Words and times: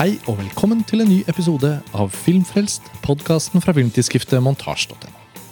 Hei 0.00 0.14
og 0.30 0.38
velkommen 0.38 0.78
til 0.88 1.02
en 1.04 1.10
ny 1.10 1.18
episode 1.28 1.68
av 1.92 2.12
Filmfrelst, 2.14 2.86
podkasten 3.04 3.60
fra 3.60 3.74
filmtidsskriftet 3.76 4.40
montasj.no. 4.40 5.10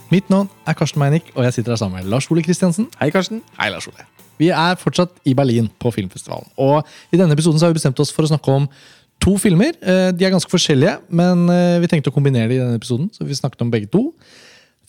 Mitt 0.09 0.31
navn 0.33 0.47
er 0.65 0.73
Karsten 0.73 0.97
Meinick, 1.03 1.27
og 1.35 1.45
jeg 1.45 1.59
sitter 1.59 1.75
her 1.75 1.77
sammen 1.77 1.99
med 1.99 2.09
Lars 2.09 2.25
Ole 2.33 2.41
Kristiansen. 2.41 2.87
Hei, 2.97 3.11
Karsten. 3.13 3.43
Hei, 3.59 3.67
Lars 3.69 3.85
Ole. 3.91 4.07
Vi 4.41 4.49
er 4.49 4.79
fortsatt 4.81 5.21
i 5.29 5.35
Berlin 5.37 5.69
på 5.77 5.91
filmfestivalen. 5.93 6.49
Og 6.65 6.81
i 7.13 7.21
denne 7.21 7.37
episoden 7.37 7.61
så 7.61 7.67
har 7.67 7.75
vi 7.75 7.77
bestemt 7.77 8.01
oss 8.01 8.09
for 8.15 8.25
å 8.25 8.31
snakke 8.31 8.57
om 8.57 8.65
to 9.21 9.35
filmer. 9.37 9.77
Eh, 9.85 10.09
De 10.17 10.25
er 10.25 10.33
ganske 10.33 10.49
forskjellige, 10.49 10.97
men 11.13 11.45
eh, 11.53 11.77
vi 11.85 11.93
tenkte 11.93 12.09
å 12.09 12.17
kombinere 12.17 12.49
de 12.49 12.57
i 12.57 12.63
denne 12.63 12.81
episoden. 12.81 13.13
så 13.13 13.29
vi 13.29 13.37
snakket 13.37 13.61
om 13.61 13.69
begge 13.69 13.93
to. 13.93 14.07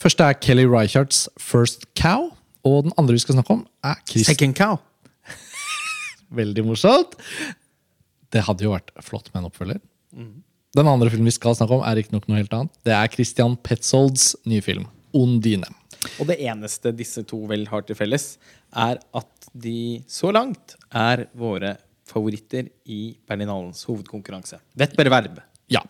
Første 0.01 0.25
er 0.25 0.41
Kelly 0.41 0.65
Reichards 0.65 1.27
First 1.37 1.85
Cow. 1.93 2.31
Og 2.65 2.87
den 2.89 2.97
andre 2.97 3.13
vi 3.13 3.21
skal 3.21 3.37
snakke 3.37 3.59
om, 3.59 3.67
er 3.85 4.01
Chris 4.09 4.25
Second 4.25 4.57
cow. 4.57 4.81
Veldig 6.41 6.65
morsomt. 6.65 7.13
Det 8.31 8.45
hadde 8.47 8.65
jo 8.65 8.73
vært 8.73 8.93
flott 9.03 9.29
med 9.33 9.41
en 9.41 9.49
oppfølger. 9.51 9.81
Den 10.77 10.87
andre 10.87 11.11
filmen 11.11 11.27
vi 11.27 11.35
skal 11.35 11.55
snakke 11.57 11.75
om, 11.75 11.83
er 11.83 11.99
ikke 11.99 12.15
nok 12.15 12.29
noe 12.29 12.39
helt 12.39 12.53
annet. 12.55 12.73
Det 12.87 12.95
er 12.95 13.11
Christian 13.11 13.57
Petzolds 13.59 14.31
nye 14.47 14.63
film, 14.63 14.87
Ondine. 15.17 15.67
Og 16.17 16.29
det 16.31 16.39
eneste 16.41 16.93
disse 16.95 17.23
to 17.27 17.43
vel 17.49 17.67
har 17.69 17.83
til 17.85 17.97
felles, 17.99 18.37
er 18.71 19.01
at 19.19 19.49
de 19.51 20.01
så 20.09 20.31
langt 20.33 20.77
er 20.95 21.27
våre 21.37 21.75
favoritter 22.07 22.71
i 22.91 23.13
Berlinalens 23.27 23.83
hovedkonkurranse. 23.87 24.59
Vett 24.79 24.95
bare 24.97 25.11
verb. 25.13 25.39
Ja, 25.71 25.81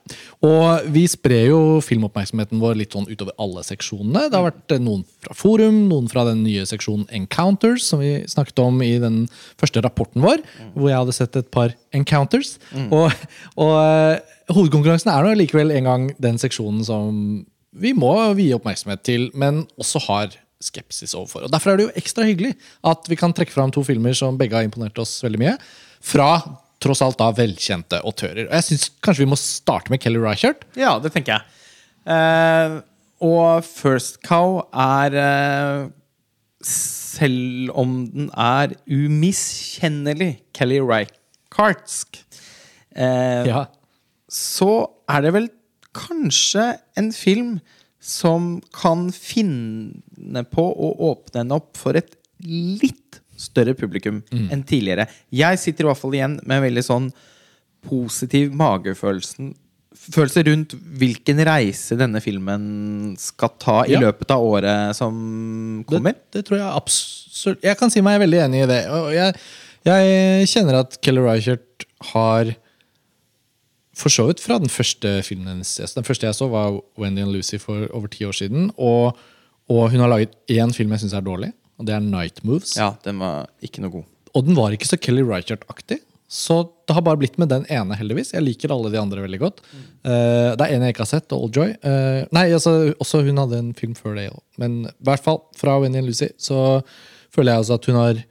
og 0.46 0.86
vi 0.94 1.08
sprer 1.10 1.48
jo 1.50 1.60
filmoppmerksomheten 1.82 2.60
vår 2.62 2.76
litt 2.78 2.94
sånn 2.94 3.08
utover 3.10 3.34
alle 3.42 3.64
seksjonene. 3.66 4.28
Det 4.30 4.38
har 4.38 4.46
vært 4.52 4.76
eh, 4.76 4.82
noen 4.84 5.02
fra 5.26 5.38
Forum, 5.38 5.80
noen 5.90 6.10
fra 6.12 6.26
den 6.28 6.44
nye 6.46 6.68
seksjonen 6.70 7.08
Encounters, 7.18 7.88
som 7.90 8.04
vi 8.04 8.20
snakket 8.30 8.62
om 8.62 8.78
i 8.86 8.94
den 9.02 9.24
første 9.62 9.82
rapporten 9.82 10.22
vår, 10.22 10.44
hvor 10.76 10.92
jeg 10.92 11.00
hadde 11.02 11.18
sett 11.18 11.40
et 11.40 11.50
par 11.54 11.74
encounters. 11.98 12.56
Og, 12.94 13.10
og 13.58 13.74
eh, 13.80 14.38
hovedkonkurransen 14.54 15.10
er 15.14 15.26
nå 15.26 15.34
likevel 15.40 15.74
en 15.80 15.90
gang 15.90 16.08
den 16.22 16.38
seksjonen 16.42 16.86
som 16.86 17.18
vi 17.72 17.94
må 17.96 18.14
vie 18.38 18.54
oppmerksomhet 18.54 19.02
til, 19.08 19.30
men 19.34 19.64
også 19.80 20.02
har 20.10 20.34
skepsis 20.62 21.16
overfor. 21.18 21.48
Og 21.48 21.54
Derfor 21.54 21.74
er 21.74 21.80
det 21.80 21.88
jo 21.88 21.96
ekstra 21.98 22.26
hyggelig 22.28 22.54
at 22.86 23.08
vi 23.10 23.18
kan 23.18 23.34
trekke 23.34 23.54
fram 23.54 23.72
to 23.74 23.82
filmer 23.88 24.14
som 24.14 24.38
begge 24.38 24.58
har 24.60 24.68
imponert 24.68 25.00
oss 25.02 25.18
veldig 25.26 25.42
mye. 25.42 25.56
Fra 26.06 26.36
tross 26.82 27.02
alt 27.06 27.20
da 27.22 27.30
velkjente 27.38 28.00
autører. 28.02 28.48
Og 28.50 28.56
jeg 28.58 28.68
synes 28.72 28.88
kanskje 29.06 29.26
vi 29.26 29.32
må 29.32 29.38
starte 29.40 29.92
med 29.94 30.02
Kelly 30.04 30.20
Reichardt. 30.24 30.66
Ja, 30.80 30.96
det 31.02 31.12
tenker 31.14 31.38
jeg. 31.38 31.44
Eh, 32.10 32.80
og 33.22 33.64
First 33.68 34.22
Cow 34.26 34.64
er 34.74 35.14
eh, 35.22 35.90
Selv 36.66 37.72
om 37.78 37.94
den 38.14 38.28
er 38.38 38.74
umiskjennelig 38.90 40.36
Kelly 40.54 40.78
Reichardtsk, 40.86 42.20
eh, 42.96 43.46
Ja. 43.50 43.66
så 44.30 44.88
er 45.10 45.22
det 45.26 45.34
vel 45.34 45.50
kanskje 45.94 46.80
en 46.98 47.12
film 47.12 47.60
som 48.00 48.62
kan 48.74 49.10
finne 49.12 50.44
på 50.50 50.64
å 50.74 50.92
åpne 51.12 51.42
den 51.44 51.52
opp 51.52 51.78
for 51.78 51.98
et 51.98 52.16
litt 52.46 53.21
større 53.42 53.74
publikum 53.78 54.22
enn 54.32 54.64
tidligere. 54.68 55.08
Jeg 55.34 55.60
sitter 55.62 55.86
i 55.86 55.90
hvert 55.92 56.00
fall 56.02 56.14
igjen 56.18 56.38
med 56.46 56.60
en 56.60 56.66
veldig 56.70 56.86
sånn 56.88 57.12
positiv 57.88 58.54
magefølelse 58.54 59.52
Følelse 60.02 60.42
rundt 60.48 60.72
hvilken 60.98 61.42
reise 61.46 61.98
denne 62.00 62.22
filmen 62.24 62.62
skal 63.20 63.50
ta 63.60 63.82
i 63.84 63.92
Ja. 63.92 64.00
løpet 64.00 64.32
av 64.32 64.40
året 64.42 64.96
som 64.96 65.84
kommer. 65.86 66.16
Det, 66.16 66.32
det 66.40 66.46
tror 66.48 66.58
jeg 66.62 66.70
absolutt 66.80 67.62
Jeg 67.68 67.78
kan 67.78 67.92
si 67.92 68.02
meg 68.02 68.22
veldig 68.24 68.40
enig 68.46 68.64
i 68.64 68.70
det. 68.72 68.80
Jeg, 69.14 69.36
jeg 69.86 70.48
kjenner 70.48 70.80
at 70.80 70.96
Kelly 71.04 71.22
Reichert 71.22 71.86
har 72.16 72.54
For 73.94 74.10
så 74.10 74.26
vidt 74.32 74.40
fra 74.42 74.58
den 74.64 74.72
første 74.72 75.12
filmen 75.28 75.52
hennes 75.52 75.76
Den 76.00 76.08
første 76.08 76.26
jeg 76.26 76.40
så, 76.40 76.48
var 76.50 76.80
Wendy 76.98 77.22
and 77.28 77.36
Lucy 77.36 77.60
for 77.62 77.86
over 77.92 78.08
ti 78.08 78.24
år 78.26 78.34
siden. 78.40 78.72
Og, 78.80 79.20
og 79.70 79.92
hun 79.92 80.00
har 80.00 80.10
laget 80.10 80.34
én 80.50 80.72
film 80.74 80.96
jeg 80.96 81.04
syns 81.04 81.14
er 81.20 81.28
dårlig, 81.28 81.52
og 81.82 81.90
det 81.90 81.98
er 81.98 82.06
Night 82.06 82.44
Moves. 82.48 82.78
Ja, 82.78 82.94
den 83.06 83.20
var 83.22 83.50
ikke 83.66 83.84
noe 83.84 83.98
god. 83.98 84.08
Og 84.38 84.48
den 84.48 84.56
var 84.58 84.74
ikke 84.76 84.88
så 84.88 85.00
Kelly 85.02 85.26
Reichardt-aktig. 85.28 86.00
Så 86.32 86.62
det 86.88 86.96
har 86.96 87.04
bare 87.04 87.20
blitt 87.20 87.36
med 87.42 87.50
den 87.52 87.66
ene, 87.68 87.96
heldigvis. 88.00 88.30
Jeg 88.32 88.46
liker 88.46 88.72
alle 88.72 88.88
de 88.94 89.00
andre 89.02 89.26
veldig 89.26 89.40
godt. 89.42 89.58
Eh, 89.76 90.54
det 90.56 90.64
er 90.64 90.76
en 90.78 90.86
jeg 90.86 90.96
ikke 90.96 91.04
har 91.04 91.10
sett, 91.10 91.34
Old 91.36 91.58
Joy. 91.58 91.74
Uh, 91.84 92.24
nei, 92.32 92.46
altså, 92.56 92.94
også 93.04 93.20
hun 93.26 93.42
hadde 93.42 93.60
en 93.60 93.74
film 93.76 93.98
før 93.98 94.16
det. 94.16 94.30
også. 94.32 94.46
Men 94.64 94.78
i 94.88 94.94
hvert 95.10 95.26
fall 95.26 95.42
fra 95.60 95.76
Wendy 95.82 96.00
and 96.00 96.08
Lucy 96.08 96.30
så 96.40 96.80
føler 97.36 97.52
jeg 97.52 97.64
altså 97.66 97.76
at 97.76 97.90
hun 97.90 98.00
har 98.00 98.24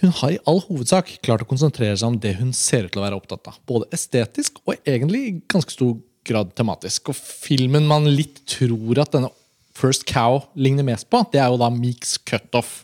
hun 0.00 0.12
har 0.22 0.32
i 0.32 0.40
all 0.48 0.58
hovedsak 0.60 1.14
klart 1.24 1.44
å 1.44 1.48
konsentrere 1.48 1.96
seg 1.96 2.10
om 2.10 2.18
det 2.20 2.34
hun 2.40 2.50
ser 2.56 2.84
ut 2.84 2.92
til 2.92 3.00
å 3.00 3.06
være 3.06 3.20
opptatt 3.20 3.48
av. 3.48 3.60
Både 3.68 3.88
estetisk 3.96 4.60
og 4.64 4.76
egentlig 4.78 5.20
i 5.24 5.36
ganske 5.52 5.72
stor 5.72 5.94
grad 6.26 6.52
tematisk. 6.56 7.12
Og 7.12 7.16
filmen 7.16 7.86
man 7.88 8.08
litt 8.08 8.42
tror 8.48 9.00
at 9.04 9.14
denne 9.16 9.32
First 9.76 10.06
Cow 10.08 10.38
ligner 10.56 10.86
mest 10.86 11.08
på, 11.12 11.20
det 11.32 11.40
er 11.42 11.50
jo 11.52 11.58
da 11.60 11.68
Meeks 11.72 12.14
Cutoff. 12.24 12.78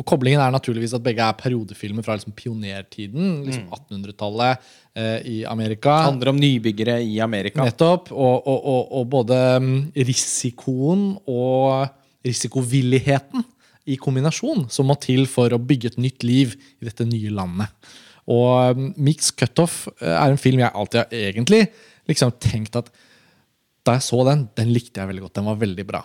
Og 0.00 0.06
koblingen 0.08 0.40
er 0.40 0.52
naturligvis 0.54 0.94
at 0.96 1.04
begge 1.04 1.24
er 1.24 1.36
periodefilmer 1.36 2.04
fra 2.06 2.16
liksom 2.16 2.32
pionertiden, 2.36 3.42
liksom 3.44 3.66
1800-tallet 3.76 4.70
eh, 4.96 5.18
i 5.28 5.36
Amerika. 5.44 5.98
Det 5.98 6.10
handler 6.14 6.32
om 6.32 6.40
nybyggere 6.40 6.96
i 7.04 7.18
Amerika. 7.20 7.60
Nettopp. 7.66 8.08
Og, 8.14 8.48
og, 8.48 8.60
og, 8.72 8.92
og 9.00 9.08
både 9.12 9.40
mm, 9.60 9.74
risikoen 10.08 11.02
og 11.28 11.90
risikovilligheten 12.24 13.44
i 13.90 13.98
kombinasjon 14.00 14.66
som 14.72 14.88
må 14.88 14.96
til 15.00 15.26
for 15.28 15.52
å 15.52 15.60
bygge 15.60 15.92
et 15.92 16.00
nytt 16.00 16.24
liv 16.24 16.54
i 16.80 16.88
dette 16.88 17.04
nye 17.08 17.32
landet. 17.36 17.92
Og 18.30 18.80
Mix 18.96 19.28
Cutoff 19.36 19.82
eh, 19.98 20.14
er 20.14 20.30
en 20.30 20.40
film 20.40 20.62
jeg 20.64 20.72
alltid 20.72 21.02
har 21.02 21.28
egentlig 21.28 21.66
liksom 22.08 22.32
tenkt 22.40 22.80
at 22.80 22.88
da 23.84 23.96
jeg 23.96 24.04
så 24.08 24.24
den, 24.28 24.46
den 24.56 24.72
likte 24.72 25.00
jeg 25.00 25.08
veldig 25.12 25.26
godt. 25.26 25.36
Den 25.36 25.48
var 25.48 25.60
veldig 25.60 25.86
bra. 25.88 26.02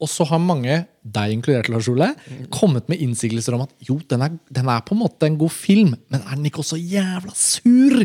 Og 0.00 0.08
så 0.08 0.24
har 0.30 0.40
mange, 0.40 0.78
deg 1.04 1.34
inkludert, 1.34 1.68
Lars 1.72 1.88
Ole, 1.92 2.10
kommet 2.52 2.88
med 2.88 3.02
innsigelser 3.04 3.56
om 3.56 3.66
at 3.66 3.72
jo, 3.84 3.98
den 4.08 4.24
er, 4.24 4.36
den 4.48 4.68
er 4.72 4.84
på 4.86 4.96
en 4.96 5.02
måte 5.02 5.28
en 5.28 5.38
god 5.40 5.52
film, 5.52 5.94
men 6.12 6.22
er 6.22 6.38
den 6.38 6.48
ikke 6.48 6.62
også 6.64 6.80
jævla 6.80 7.34
sur? 7.36 7.98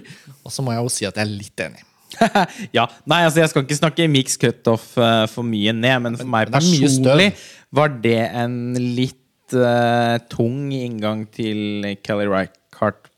Og 0.43 0.51
så 0.51 0.65
må 0.65 0.75
jeg 0.75 0.83
jo 0.83 0.91
si 0.91 1.07
at 1.07 1.19
jeg 1.19 1.23
er 1.23 1.31
litt 1.31 1.65
enig. 1.65 1.85
ja, 2.77 2.85
nei, 3.09 3.23
altså 3.25 3.41
Jeg 3.41 3.51
skal 3.51 3.65
ikke 3.65 3.77
snakke 3.79 4.07
mix 4.11 4.37
cutoff 4.39 4.93
uh, 4.99 5.25
for 5.31 5.47
mye 5.47 5.73
ned, 5.75 6.03
men 6.05 6.17
for 6.19 6.29
meg 6.29 6.51
men 6.51 6.59
er 6.59 6.63
personlig 6.63 7.29
var 7.75 7.91
det 8.03 8.21
en 8.29 8.57
litt 8.77 9.55
uh, 9.57 10.15
tung 10.31 10.71
inngang 10.75 11.25
til 11.33 11.95
Kelly 12.05 12.27
Reichardt. 12.31 13.11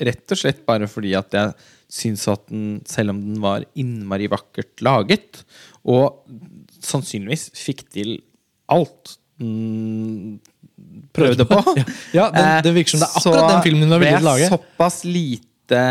Rett 0.00 0.32
og 0.32 0.40
slett 0.40 0.62
bare 0.68 0.86
fordi 0.88 1.12
at 1.18 1.34
jeg 1.36 1.52
syns 1.90 2.22
at 2.30 2.46
den, 2.48 2.78
selv 2.88 3.12
om 3.12 3.18
den 3.24 3.40
var 3.42 3.66
innmari 3.78 4.30
vakkert 4.30 4.80
laget, 4.86 5.42
og 5.84 6.22
sannsynligvis 6.84 7.48
fikk 7.56 7.84
til 7.92 8.16
alt 8.70 9.16
mm, 9.42 10.38
prøvde 11.16 11.46
på 11.50 11.58
Ja, 12.16 12.28
den- 12.34 12.64
det 12.68 12.72
virker 12.76 12.96
som 12.96 13.02
det 13.04 13.08
er 13.08 13.18
akkurat 13.20 13.40
så 13.42 13.52
den 13.54 13.62
filmen 13.66 13.86
hun 13.88 13.94
har 13.96 14.02
villet 14.04 14.20
ble 14.20 14.22
jeg 14.22 14.28
lage. 14.30 14.50
Såpass 14.54 15.00
lite 15.08 15.84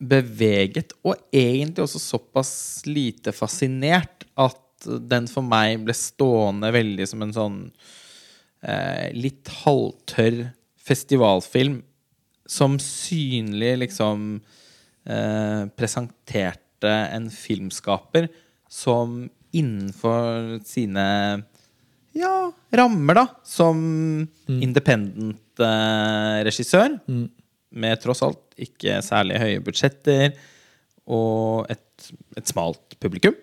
beveget, 0.00 0.94
og 1.04 1.18
egentlig 1.36 1.82
også 1.84 2.00
såpass 2.00 2.52
lite 2.88 3.34
fascinert 3.36 4.24
at 4.40 4.56
den 5.10 5.26
for 5.28 5.44
meg 5.44 5.82
ble 5.84 5.92
stående 5.92 6.70
veldig 6.72 7.04
som 7.10 7.20
en 7.26 7.34
sånn 7.36 7.58
eh, 8.64 9.10
litt 9.12 9.50
halvtørr 9.60 10.46
festivalfilm 10.80 11.82
som 12.50 12.78
synlig 12.80 13.74
liksom 13.82 14.24
eh, 15.04 15.66
presenterte 15.76 16.94
en 17.12 17.28
filmskaper 17.30 18.30
som 18.72 19.26
innenfor 19.56 20.60
sine 20.66 21.06
ja, 22.16 22.50
rammer, 22.74 23.20
da, 23.20 23.26
som 23.46 23.78
independent 24.50 25.62
eh, 25.62 26.38
regissør, 26.46 26.96
med 27.70 28.02
tross 28.02 28.24
alt 28.26 28.58
ikke 28.60 28.98
særlig 29.06 29.38
høye 29.38 29.60
budsjetter 29.62 30.34
og 31.10 31.70
et, 31.70 32.10
et 32.38 32.50
smalt 32.50 32.98
publikum, 33.02 33.36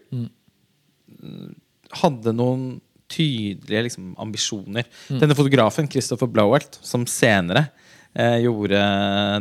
hadde 2.02 2.36
noen 2.36 2.68
tydelige 3.12 3.86
liksom, 3.88 4.12
ambisjoner. 4.20 4.88
Denne 5.08 5.36
fotografen, 5.36 5.88
Christopher 5.92 6.28
Blowelt, 6.28 6.76
som 6.84 7.06
senere 7.08 7.70
eh, 8.12 8.42
gjorde 8.44 8.82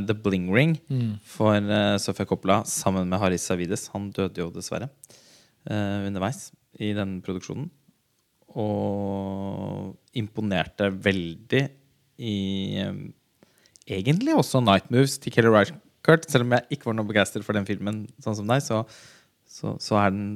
The 0.07 0.15
Bling 0.15 0.47
Ring 0.55 0.77
for 1.27 1.59
eh, 1.59 1.97
Sofia 2.03 2.29
Coppola 2.31 2.61
sammen 2.71 3.11
med 3.11 3.19
Haris 3.23 3.47
Savides. 3.51 3.89
Han 3.95 4.13
døde 4.15 4.45
jo 4.45 4.53
dessverre 4.55 4.91
underveis 5.69 6.51
i 6.79 6.93
den 6.97 7.19
produksjonen. 7.25 7.71
Og 8.57 9.97
imponerte 10.17 10.89
veldig 11.05 11.63
i 12.25 12.37
um, 12.87 13.03
egentlig 13.87 14.37
også 14.39 14.63
Night 14.65 14.89
Moves 14.95 15.19
til 15.21 15.35
Kelly 15.35 15.51
Reichardt. 15.53 16.29
Selv 16.31 16.47
om 16.47 16.55
jeg 16.57 16.77
ikke 16.77 16.89
var 16.89 16.97
noe 16.97 17.09
begeistret 17.09 17.45
for 17.45 17.57
den 17.59 17.67
filmen, 17.69 18.05
sånn 18.23 18.37
som 18.39 18.49
deg, 18.49 18.63
så, 18.65 18.85
så, 19.51 19.75
så 19.83 19.99
er 20.01 20.15
den 20.15 20.29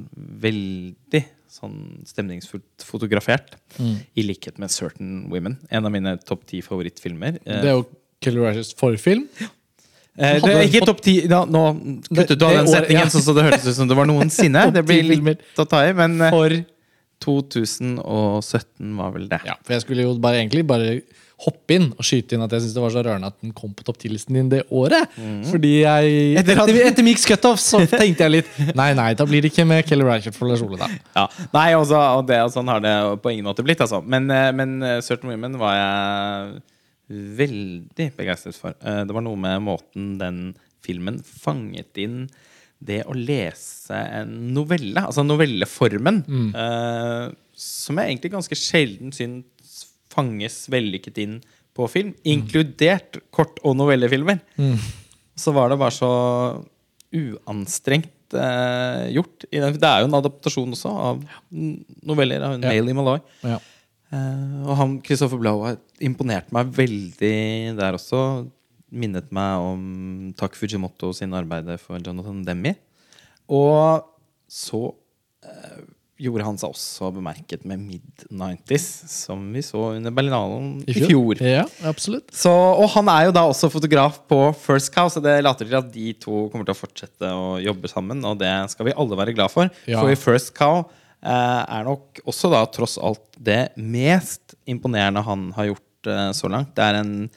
veldig 0.43 1.23
sånn 1.51 1.77
stemningsfullt 2.07 2.85
fotografert. 2.87 3.55
I 3.81 4.23
likhet 4.27 4.59
med 4.61 4.71
Certain 4.71 5.25
Women. 5.31 5.57
En 5.71 5.87
av 5.87 5.91
mine 5.95 6.13
topp 6.27 6.45
ti 6.51 6.61
favorittfilmer. 6.65 7.39
Eh, 7.45 7.61
Det 7.63 7.71
er 7.71 7.79
jo 7.79 7.87
Kelly 8.21 8.43
Reichards 8.43 8.75
forfilm. 8.77 9.25
Eh, 10.19 10.41
det 10.43 10.51
er 10.51 10.65
ikke 10.67 10.83
topp 10.89 10.99
ti 11.05 11.13
Nå 11.31 11.61
kuttet 12.09 12.35
du 12.35 12.43
av 12.43 12.57
den 12.57 12.67
setningen 12.67 13.05
ja. 13.05 13.11
sånn 13.13 13.23
så 13.23 13.35
det 13.37 13.47
hørtes 13.47 13.69
ut 13.69 13.77
som 13.79 13.87
det 13.87 13.95
var 13.95 14.09
noensinne. 14.09 14.67
Det 14.75 14.83
blir 14.87 15.07
litt 15.07 15.59
å 15.61 15.65
ta 15.69 15.85
i, 15.87 15.95
men 15.95 16.19
eh, 16.19 16.35
For 16.35 16.57
2017 17.21 18.93
var 18.97 19.11
vel 19.15 19.27
det. 19.31 19.43
Ja, 19.47 19.55
for 19.61 19.77
jeg 19.77 19.85
skulle 19.85 20.07
jo 20.07 20.15
bare 20.19 20.41
egentlig 20.41 20.65
bare 20.67 21.01
hoppe 21.41 21.73
inn 21.73 21.87
og 21.95 22.05
skyte 22.05 22.35
inn 22.35 22.43
at 22.45 22.51
jeg 22.53 22.63
syntes 22.63 22.75
det 22.75 22.81
var 22.83 22.93
så 22.93 23.01
rørende 23.05 23.29
at 23.31 23.37
den 23.41 23.53
kom 23.57 23.71
på 23.77 23.85
topp 23.85 23.97
10-listen 24.01 24.35
din 24.37 24.49
det 24.51 24.61
året. 24.69 25.13
Fordi 25.47 25.71
jeg 25.79 26.17
Etter 26.41 26.59
Etter, 26.63 26.81
etter, 26.89 27.05
Mix 27.05 27.25
Cutoff 27.29 27.61
så 27.61 27.79
tenkte 27.89 28.27
jeg 28.27 28.33
litt 28.35 28.59
Nei, 28.79 28.91
nei, 28.97 29.11
da 29.17 29.25
blir 29.29 29.45
det 29.45 29.53
ikke 29.53 29.65
med 29.69 29.85
Kelly 29.87 30.05
Reichardt 30.05 30.37
for 30.37 30.49
Lars 30.49 30.65
Ole, 30.65 30.81
da. 30.81 30.89
Ja. 31.15 31.27
Nei, 31.53 31.69
også, 31.77 31.97
og, 32.19 32.25
det, 32.29 32.41
og 32.45 32.53
sånn 32.53 32.69
har 32.73 32.83
det 32.83 32.93
på 33.23 33.33
ingen 33.33 33.47
måte 33.49 33.65
blitt, 33.65 33.81
altså. 33.85 34.01
Men, 34.01 34.27
eh, 34.33 34.49
men 34.57 34.77
Certain 35.05 35.31
Women 35.31 35.57
var 35.61 35.77
jeg 35.77 36.61
veldig 37.11 38.07
begeistret 38.17 38.55
for. 38.57 38.75
Eh, 38.81 39.03
Det 39.05 39.13
var 39.15 39.21
noe 39.25 39.35
med 39.39 39.61
måten 39.65 40.17
den 40.21 40.41
filmen 40.83 41.19
fanget 41.23 41.97
inn 42.01 42.29
det 42.81 43.03
å 43.05 43.13
lese 43.13 43.93
en 43.93 44.31
novelle, 44.55 44.97
altså 45.05 45.21
novelleformen, 45.23 46.23
eh, 46.55 47.31
som 47.53 47.97
jeg 48.01 48.09
egentlig 48.09 48.31
ganske 48.33 48.57
sjelden 48.57 49.11
syns 49.13 49.85
fanges 50.09 50.63
vellykket 50.73 51.17
inn 51.21 51.35
på 51.77 51.85
film, 51.87 52.15
inkludert 52.25 53.19
kort- 53.31 53.59
og 53.63 53.77
novellefilmer. 53.77 54.39
Så 55.37 55.53
var 55.53 55.69
det 55.69 55.77
bare 55.79 55.91
så 55.93 56.09
uanstrengt 57.13 58.33
eh, 58.33 59.05
gjort. 59.15 59.45
Det 59.51 59.61
er 59.61 60.01
jo 60.03 60.07
en 60.09 60.17
adaptasjon 60.19 60.73
også 60.75 60.91
av 60.91 61.21
noveller 61.51 62.41
av 62.47 62.57
Ja. 62.57 62.69
Mailey 62.69 62.93
Malloy. 62.97 63.19
Ja. 63.43 63.59
Eh, 64.11 64.55
og 64.67 64.75
han, 64.79 64.97
Christopher 65.05 65.39
Blow 65.39 65.63
har 65.65 65.79
imponert 66.03 66.51
meg 66.55 66.71
veldig 66.75 67.37
der 67.79 67.97
også. 67.97 68.47
Minnet 68.91 69.29
meg 69.31 69.63
om 69.63 69.83
Takk 70.39 70.57
Fujimoto 70.59 71.13
sin 71.15 71.31
arbeid 71.37 71.69
for 71.79 72.01
Jonathan 72.03 72.43
Demme. 72.47 72.75
Og 73.51 74.03
så 74.51 74.89
eh, 75.47 75.83
gjorde 76.21 76.45
han 76.45 76.59
seg 76.59 76.73
også 76.73 77.09
bemerket 77.15 77.63
med 77.67 77.81
mid-90s, 77.81 78.87
som 79.09 79.41
vi 79.55 79.63
så 79.65 79.93
under 79.95 80.13
Berlinalen 80.13 80.73
i 80.85 80.95
fjor. 80.95 81.39
Ja, 81.41 81.63
absolutt. 81.87 82.29
Så, 82.35 82.51
og 82.51 82.91
han 82.93 83.09
er 83.11 83.29
jo 83.29 83.35
da 83.35 83.45
også 83.49 83.71
fotograf 83.73 84.19
på 84.29 84.39
First 84.59 84.91
Cow, 84.93 85.09
så 85.09 85.23
det 85.23 85.39
later 85.45 85.65
til 85.67 85.79
at 85.79 85.89
de 85.95 86.11
to 86.21 86.45
kommer 86.51 86.67
til 86.67 86.75
å 86.75 86.81
fortsette 86.81 87.31
å 87.31 87.55
jobbe 87.63 87.89
sammen. 87.91 88.21
Og 88.27 88.37
det 88.43 88.51
skal 88.75 88.91
vi 88.91 88.95
alle 88.95 89.17
være 89.23 89.35
glad 89.37 89.53
for. 89.53 89.71
Ja. 89.89 90.03
For 90.03 90.13
i 90.13 90.19
First 90.19 90.53
Cow 90.57 90.83
er 91.23 91.83
nok 91.85 92.19
også 92.25 92.49
da 92.51 92.63
tross 92.73 92.97
alt 93.01 93.21
det 93.37 93.69
mest 93.77 94.55
imponerende 94.69 95.21
han 95.25 95.51
har 95.57 95.69
gjort 95.71 96.07
eh, 96.09 96.31
så 96.33 96.49
langt. 96.49 96.73
Det 96.75 96.83
er 96.87 96.99
en 97.01 97.29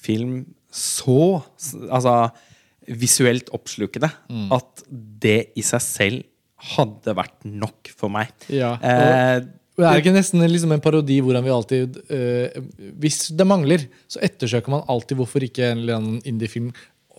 film 0.00 0.46
så 0.72 1.42
altså, 1.90 2.30
visuelt 2.86 3.48
oppslukende 3.56 4.10
Mm. 4.30 4.50
at 4.52 4.82
det 5.20 5.50
i 5.56 5.62
seg 5.62 5.80
selv 5.82 6.22
hadde 6.76 7.14
vært 7.16 7.44
nok 7.44 7.88
for 7.96 8.08
meg. 8.12 8.28
Ja, 8.48 8.72
og- 8.74 8.82
Eh, 8.82 9.40
Det 9.76 9.84
er 9.84 10.00
ikke 10.00 10.14
nesten 10.14 10.40
liksom 10.48 10.72
en 10.72 10.80
parodi 10.80 11.20
hvordan 11.20 11.44
vi 11.44 11.50
alltid 11.52 11.96
eh, 12.10 12.48
Hvis 12.98 13.28
det 13.36 13.46
mangler, 13.46 13.86
så 14.08 14.18
ettersøker 14.24 14.68
man 14.72 14.84
alltid 14.88 15.18
hvorfor 15.18 15.42
ikke 15.44 15.70
en 15.70 15.78
eller 15.82 15.96
annen 15.98 16.22
indiefilm 16.24 16.72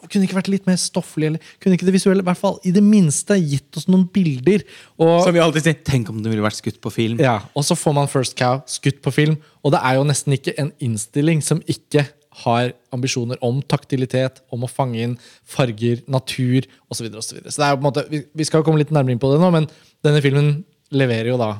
kunne 0.05 0.27
ikke 0.27 0.37
vært 0.37 0.51
litt 0.51 0.67
mer 0.69 0.77
stofflig, 0.81 1.31
eller 1.31 1.53
kunne 1.63 1.77
ikke 1.77 1.87
det 1.87 1.95
visuelle 1.95 2.23
i 2.23 2.27
hvert 2.27 2.39
fall 2.39 2.59
i 2.67 2.73
det 2.75 2.83
minste 2.85 3.37
gitt 3.41 3.79
oss 3.79 3.87
noen 3.89 4.05
bilder? 4.13 4.65
Og, 4.99 5.23
som 5.25 5.33
vi 5.35 5.41
alltid 5.43 5.65
sier, 5.65 5.79
tenk 5.87 6.11
om 6.13 6.21
det 6.21 6.31
ville 6.31 6.45
vært 6.45 6.59
skutt 6.59 6.79
på 6.83 6.93
film. 6.93 7.21
ja, 7.23 7.39
og 7.57 7.65
så 7.65 7.77
får 7.77 7.97
man 7.97 8.11
First 8.11 8.37
Cow 8.39 8.61
skutt 8.69 9.01
på 9.05 9.13
film, 9.15 9.39
og 9.65 9.73
det 9.75 9.81
er 9.83 9.97
jo 9.97 10.05
nesten 10.07 10.37
ikke 10.37 10.55
en 10.61 10.71
innstilling 10.83 11.41
som 11.45 11.63
ikke 11.65 12.05
har 12.43 12.71
ambisjoner 12.93 13.39
om 13.45 13.63
taktilitet, 13.65 14.43
om 14.53 14.65
å 14.65 14.69
fange 14.69 15.01
inn 15.01 15.15
farger, 15.47 16.03
natur 16.05 16.67
osv. 16.85 16.99
Så, 16.99 17.05
videre, 17.07 17.21
og 17.21 17.25
så, 17.25 17.37
videre. 17.39 17.53
så 17.53 17.61
det 17.61 17.67
er 17.67 17.73
jo 17.73 17.79
på 17.79 17.81
en 17.81 17.89
måte, 17.89 18.05
vi, 18.11 18.21
vi 18.37 18.47
skal 18.47 18.65
komme 18.65 18.81
litt 18.81 18.93
nærmere 18.93 19.17
inn 19.17 19.21
på 19.21 19.31
det 19.33 19.39
nå, 19.41 19.49
men 19.55 19.65
denne 20.05 20.21
filmen 20.21 20.51
leverer 20.93 21.33
jo 21.33 21.39
da 21.41 21.55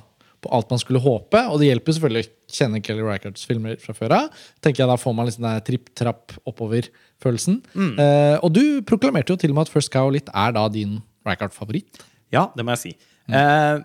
på 0.47 0.55
alt 0.55 0.71
man 0.71 0.81
skulle 0.81 1.01
håpe, 1.03 1.41
og 1.51 1.59
det 1.59 1.69
hjelper 1.69 1.95
selvfølgelig 1.97 2.27
å 2.27 2.55
kjenne 2.57 2.81
Kelly 2.83 3.03
Reichardts 3.03 3.47
filmer 3.47 3.75
fra 3.81 3.95
før 3.97 4.15
av. 4.15 4.45
tenker 4.63 4.83
jeg 4.83 4.91
Da 4.91 4.97
får 4.99 5.15
man 5.17 5.27
litt 5.27 5.35
sånn 5.35 5.49
der 5.49 5.65
tripp-trapp 5.67 6.37
oppover-følelsen. 6.47 7.59
Eh, 7.99 8.37
og 8.39 8.53
du 8.55 8.81
proklamerte 8.87 9.35
jo 9.35 9.41
til 9.41 9.51
og 9.51 9.59
med 9.59 9.67
at 9.67 9.73
First 9.73 9.91
Cow 9.93 10.09
litt 10.13 10.31
er 10.33 10.55
da 10.55 10.67
din 10.71 11.01
Reichard-favoritt. 11.27 12.01
Ja, 12.33 12.47
det 12.55 12.65
må 12.65 12.75
jeg 12.75 12.83
si. 12.83 12.93
Eh, 13.27 13.83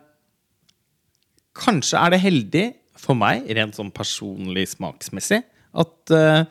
kanskje 1.58 1.98
er 1.98 2.14
det 2.14 2.22
heldig 2.22 2.66
for 3.02 3.18
meg, 3.18 3.48
rent 3.50 3.74
sånn 3.74 3.90
personlig 3.94 4.68
smaksmessig, 4.76 5.42
at 5.72 6.14
eh, 6.14 6.44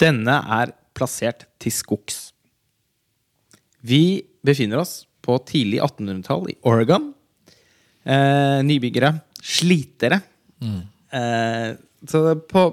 denne 0.00 0.36
er 0.60 0.72
plassert 0.96 1.46
til 1.62 1.74
skogs. 1.74 2.30
Vi 3.82 4.22
befinner 4.46 4.82
oss 4.82 5.02
på 5.22 5.36
tidlig 5.46 5.80
1800-tall 5.82 6.52
i 6.52 6.56
Oregon. 6.68 7.12
Eh, 8.04 8.60
nybyggere. 8.66 9.12
Slitere. 9.42 10.20
Eh, 11.12 11.68
så 12.08 12.22
på 12.48 12.64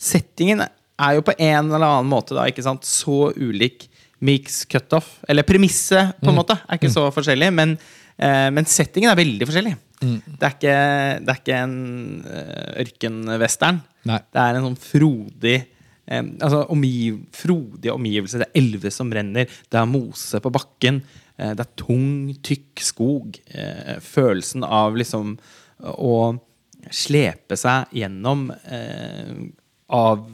Settingen 0.00 0.62
er 0.64 1.16
jo 1.16 1.24
på 1.24 1.34
en 1.36 1.68
eller 1.68 1.84
annen 1.84 2.08
måte 2.08 2.32
da, 2.36 2.46
ikke 2.48 2.64
sant, 2.64 2.86
så 2.88 3.30
ulik 3.36 3.84
mix 4.24 4.62
cutoff. 4.68 5.18
Eller 5.28 5.44
premisset, 5.48 6.14
på 6.20 6.32
en 6.32 6.38
måte, 6.38 6.56
er 6.64 6.80
ikke 6.80 6.92
så 6.92 7.06
forskjellig. 7.12 7.50
Men, 7.52 7.76
eh, 8.16 8.48
men 8.52 8.68
settingen 8.68 9.12
er 9.12 9.20
veldig 9.20 9.48
forskjellig. 9.48 9.74
Det, 10.00 10.40
er 10.40 10.54
ikke, 10.54 10.76
det 11.20 11.32
er 11.32 11.40
ikke 11.42 11.56
en 11.60 11.74
uh, 12.24 12.68
ørkenwestern. 12.80 13.82
Det 14.00 14.40
er 14.40 14.56
en 14.56 14.70
sånn 14.70 14.78
frodig 14.80 15.58
eh, 16.10 16.22
altså 16.42 16.64
omgiv, 16.74 17.22
Frodige 17.36 17.94
omgivelser. 17.94 18.44
Det 18.44 18.50
er 18.50 18.60
elver 18.62 18.94
som 18.94 19.12
renner, 19.14 19.48
det 19.70 19.80
er 19.80 19.88
mose 19.88 20.42
på 20.42 20.52
bakken. 20.54 21.02
Eh, 21.40 21.54
det 21.56 21.64
er 21.64 21.74
tung, 21.80 22.30
tykk 22.44 22.84
skog. 22.84 23.40
Eh, 23.48 23.96
følelsen 24.04 24.66
av 24.66 24.98
liksom 24.98 25.36
å 25.80 26.16
slepe 26.92 27.56
seg 27.60 27.92
gjennom 27.96 28.48
eh, 28.50 29.48
av 29.90 30.26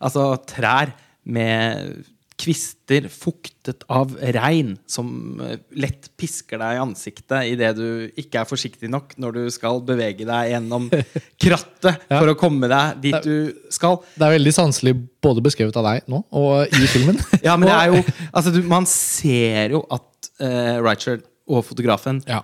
Altså 0.00 0.24
trær 0.48 0.92
med 1.30 2.00
kvister 2.40 3.06
fuktet 3.12 3.82
av 3.92 4.14
regn 4.34 4.72
som 4.88 5.10
eh, 5.44 5.58
lett 5.76 6.08
pisker 6.20 6.60
deg 6.62 6.78
i 6.78 6.80
ansiktet 6.80 7.50
idet 7.52 7.74
du 7.76 7.86
ikke 8.18 8.40
er 8.42 8.48
forsiktig 8.48 8.88
nok 8.92 9.12
når 9.20 9.36
du 9.36 9.42
skal 9.52 9.82
bevege 9.84 10.24
deg 10.28 10.52
gjennom 10.54 10.88
krattet 11.42 12.00
Ja. 12.10 12.18
for 12.18 12.32
å 12.32 12.36
komme 12.40 12.68
deg 12.70 13.00
dit 13.04 13.18
du 13.26 13.52
skal. 13.72 13.98
Det 14.16 14.26
er 14.26 14.34
veldig 14.38 14.54
sanselig 14.56 14.94
både 15.22 15.44
beskrevet 15.44 15.76
av 15.80 15.86
deg 15.90 16.08
nå 16.10 16.22
og 16.40 16.72
i 16.80 16.86
filmen. 16.90 17.20
Ja, 17.46 17.56
men 17.60 17.68
det 17.68 17.76
er 17.76 17.92
jo 17.92 18.00
Altså, 18.32 18.52
du, 18.56 18.62
man 18.68 18.88
ser 18.88 19.76
jo 19.76 19.84
at 19.92 20.30
uh, 20.40 20.80
Richard 20.84 21.22
og 21.50 21.64
fotografen 21.68 22.22
Ja. 22.28 22.40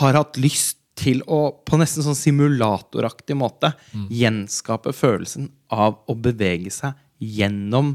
har 0.00 0.16
hatt 0.20 0.36
lyst 0.40 0.76
til 1.00 1.22
å 1.32 1.46
på 1.64 1.78
nesten 1.80 2.04
sånn 2.04 2.18
simulatoraktig 2.18 3.36
måte 3.38 3.70
Mm. 3.94 4.08
gjenskape 4.12 4.92
følelsen 4.92 5.46
av 5.72 5.96
å 6.10 6.14
bevege 6.20 6.68
seg 6.74 6.92
gjennom 7.20 7.94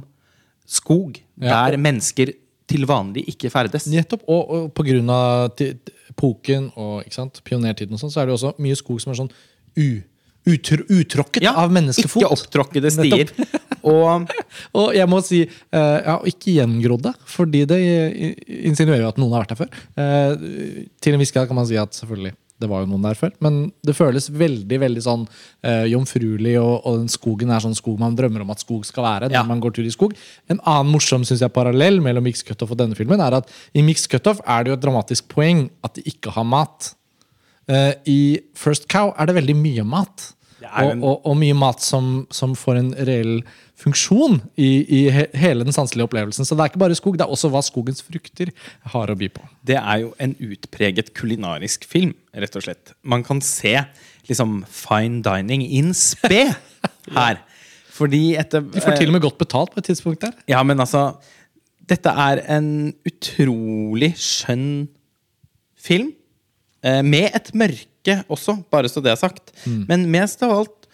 skog 0.66 1.20
Ja, 1.42 1.66
der 1.70 1.78
mennesker 1.82 2.34
til 2.66 2.86
vanlig 2.90 3.26
ikke 3.30 3.52
ferdes. 3.54 3.86
Nettopp, 3.92 4.24
og, 4.28 4.50
og 4.50 5.56
ti- 5.58 5.74
epoken 6.10 6.72
og 6.80 7.04
pionertiden 7.46 7.94
og 7.94 8.00
sånn, 8.02 8.12
så 8.14 8.22
er 8.22 8.30
det 8.30 8.36
også 8.38 8.54
mye 8.62 8.78
skog 8.80 9.02
som 9.04 9.12
er 9.12 9.20
sånn 9.20 9.32
u, 9.76 10.02
utr, 10.48 10.86
utråkket 10.88 11.46
av 11.52 11.74
menneskefot. 11.74 12.24
Ikke 12.24 12.32
opptråkkede 12.38 12.92
stier. 12.94 13.34
og 13.86 14.32
Og 14.74 14.96
jeg 14.96 15.10
må 15.12 15.20
si, 15.26 15.44
uh, 15.46 16.00
ja, 16.02 16.16
ikke 16.26 16.56
gjengrodde, 16.56 17.14
fordi 17.30 17.66
det 17.70 17.80
insinuerer 18.48 19.04
jo 19.06 19.12
at 19.12 19.20
noen 19.22 19.36
har 19.36 19.46
vært 19.46 19.54
der 19.54 19.62
før. 19.62 19.84
Uh, 20.00 20.86
til 21.02 21.14
en 21.18 21.22
viss 21.22 21.34
grad 21.36 21.50
kan 21.50 21.60
man 21.60 21.68
si 21.70 21.78
at 21.78 21.94
selvfølgelig, 21.98 22.34
det 22.62 22.70
var 22.72 22.84
jo 22.84 22.90
noen 22.90 23.04
der 23.04 23.18
før, 23.20 23.34
men 23.44 23.58
det 23.84 23.98
føles 23.98 24.30
veldig 24.32 24.78
veldig 24.80 25.04
sånn 25.04 25.26
eh, 25.28 25.86
jomfruelig, 25.92 26.56
og, 26.62 26.76
og 26.88 27.02
den 27.02 27.12
skogen 27.12 27.52
er 27.52 27.64
sånn 27.64 27.76
skog 27.76 28.00
man 28.00 28.16
drømmer 28.16 28.46
om 28.46 28.54
at 28.54 28.64
skog 28.64 28.86
skal 28.88 29.04
være. 29.06 29.32
Ja. 29.34 29.42
når 29.42 29.50
man 29.50 29.64
går 29.64 29.76
tur 29.76 29.88
i 29.88 29.94
skog. 29.94 30.16
En 30.52 30.62
annen 30.62 30.94
morsom 30.94 31.26
synes 31.28 31.44
jeg, 31.44 31.54
parallell 31.56 32.00
mellom 32.04 32.24
Mix 32.26 32.46
Cutoff 32.48 32.72
og 32.72 32.80
denne 32.80 32.96
filmen 32.96 33.24
er 33.24 33.42
at 33.42 33.52
i 33.76 33.84
Mix 33.84 34.08
Cutoff 34.12 34.40
er 34.48 34.64
det 34.64 34.72
jo 34.72 34.78
et 34.80 34.86
dramatisk 34.86 35.28
poeng 35.34 35.66
at 35.84 36.00
de 36.00 36.06
ikke 36.14 36.32
har 36.38 36.48
mat. 36.48 36.94
Eh, 37.68 37.92
I 38.08 38.20
First 38.56 38.88
Cow 38.92 39.12
er 39.18 39.28
det 39.28 39.38
veldig 39.42 39.58
mye 39.60 39.86
mat. 39.88 40.32
Og, 40.66 41.04
og, 41.04 41.30
og 41.30 41.38
mye 41.40 41.56
mat 41.58 41.84
som, 41.84 42.26
som 42.34 42.56
får 42.58 42.82
en 42.82 42.92
reell 43.08 43.40
funksjon 43.80 44.38
i, 44.56 44.70
i 44.84 45.00
he, 45.12 45.26
hele 45.40 45.66
den 45.68 45.76
sanselige 45.76 46.08
opplevelsen. 46.08 46.48
Så 46.48 46.56
det 46.56 46.64
er 46.64 46.72
ikke 46.72 46.82
bare 46.86 46.98
skog, 46.98 47.18
det 47.20 47.26
er 47.26 47.34
også 47.34 47.52
hva 47.54 47.62
skogens 47.66 48.04
frukter 48.06 48.52
har 48.94 49.12
å 49.12 49.18
by 49.20 49.30
på. 49.36 49.44
det 49.68 49.78
er 49.82 50.04
jo 50.06 50.14
en 50.22 50.36
utpreget 50.48 51.12
kulinarisk 51.18 51.88
film, 51.90 52.14
rett 52.36 52.56
og 52.56 52.66
slett. 52.68 52.96
Man 53.04 53.26
kan 53.28 53.42
se 53.44 53.76
liksom 54.30 54.64
fine 54.72 55.22
dining 55.26 55.66
in 55.66 55.94
spe 55.98 56.48
her. 57.18 57.42
Fordi 57.96 58.36
etter 58.40 58.64
De 58.74 58.84
får 58.84 59.00
til 59.00 59.12
og 59.12 59.16
med 59.16 59.24
godt 59.24 59.40
betalt 59.40 59.72
på 59.72 59.80
et 59.80 59.90
tidspunkt 59.92 60.24
der. 60.26 60.36
Ja, 60.52 60.64
men 60.64 60.80
altså 60.84 61.14
Dette 61.86 62.10
er 62.10 62.42
en 62.50 62.96
utrolig 63.06 64.16
skjønn 64.18 64.88
film. 65.78 66.16
Eh, 66.82 67.04
med 67.06 67.30
et 67.38 67.52
mørke 67.54 67.95
også, 68.32 68.58
bare 68.72 68.90
så 68.92 69.02
det 69.04 69.12
er 69.14 69.20
sagt. 69.20 69.54
Men 69.90 70.08
mest 70.12 70.44
av 70.46 70.54
alt 70.60 70.90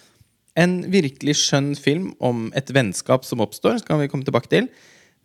en 0.59 0.81
virkelig 0.91 1.37
skjønn 1.39 1.75
film 1.79 2.11
om 2.19 2.49
et 2.57 2.71
vennskap 2.75 3.23
som 3.27 3.43
oppstår. 3.43 3.79
skal 3.79 4.01
vi 4.01 4.09
komme 4.11 4.27
tilbake 4.27 4.51
til. 4.51 4.67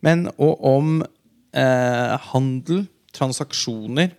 men 0.01 0.27
og 0.37 0.61
om 0.61 1.03
eh, 1.53 2.17
handel, 2.31 2.85
transaksjoner, 3.13 4.11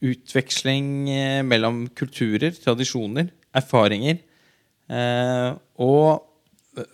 utveksling 0.00 1.10
eh, 1.10 1.42
mellom 1.42 1.88
kulturer, 1.88 2.54
tradisjoner, 2.54 3.28
erfaringer 3.52 4.18
eh, 4.88 5.52
og 5.76 6.22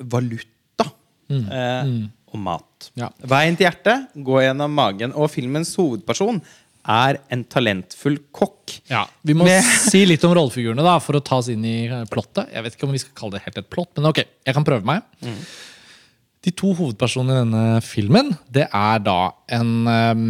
valuta. 0.01 0.89
valuta 1.29 1.53
eh, 1.53 2.09
og 2.35 2.43
mat. 2.43 2.91
Ja. 2.99 3.11
Veien 3.31 3.57
til 3.57 3.69
hjertet 3.69 4.15
går 4.27 4.49
gjennom 4.49 4.75
magen, 4.75 5.15
og 5.15 5.31
filmens 5.33 5.73
hovedperson 5.79 6.41
er 6.91 7.19
en 7.33 7.45
talentfull 7.49 8.19
kokk. 8.35 8.75
Ja, 8.91 9.05
Vi 9.25 9.35
må 9.37 9.47
Med- 9.49 9.65
si 9.91 10.03
litt 10.09 10.25
om 10.29 10.35
rollefigurene 10.37 10.85
da, 10.85 10.97
for 11.03 11.17
å 11.19 11.23
ta 11.25 11.39
oss 11.41 11.49
inn 11.53 11.65
i 11.65 11.87
eh, 11.87 12.03
plottet. 12.11 12.51
Jeg 12.53 12.65
vet 12.67 12.77
ikke 12.77 12.89
om 12.89 12.93
vi 12.97 13.01
skal 13.03 13.17
kalle 13.21 13.39
det 13.39 13.45
helt 13.47 13.61
et 13.63 13.71
plott, 13.73 13.93
men 13.97 14.11
ok, 14.11 14.21
jeg 14.45 14.57
kan 14.57 14.67
prøve 14.67 14.85
meg. 14.89 15.07
De 16.45 16.53
to 16.53 16.75
hovedpersonene 16.77 17.39
i 17.39 17.41
denne 17.47 17.65
filmen, 17.87 18.35
det 18.53 18.67
er 18.69 19.01
da 19.01 19.19
en 19.57 19.73
um, 19.89 20.29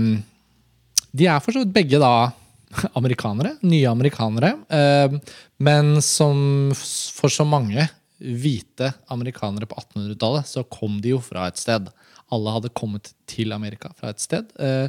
De 1.15 1.27
er 1.27 1.43
for 1.43 1.55
så 1.57 1.65
vidt 1.65 1.75
begge 1.75 1.99
da 2.03 2.13
amerikanere. 3.01 3.57
Nye 3.67 3.91
amerikanere. 3.91 4.55
Um, 4.71 5.19
men 5.59 5.93
som 6.03 6.71
for 6.77 7.31
så 7.35 7.47
mange 7.47 7.89
hvite 8.25 8.93
amerikanere 9.13 9.67
på 9.69 9.77
1800-tallet, 9.83 10.47
så 10.49 10.63
kom 10.71 11.01
de 11.03 11.13
jo 11.17 11.19
fra 11.23 11.49
et 11.51 11.59
sted. 11.61 11.91
Alle 12.33 12.55
hadde 12.55 12.71
kommet 12.75 13.11
til 13.31 13.53
Amerika 13.53 13.91
fra 13.99 14.15
et 14.15 14.23
sted. 14.23 14.47
Ehm, 14.63 14.89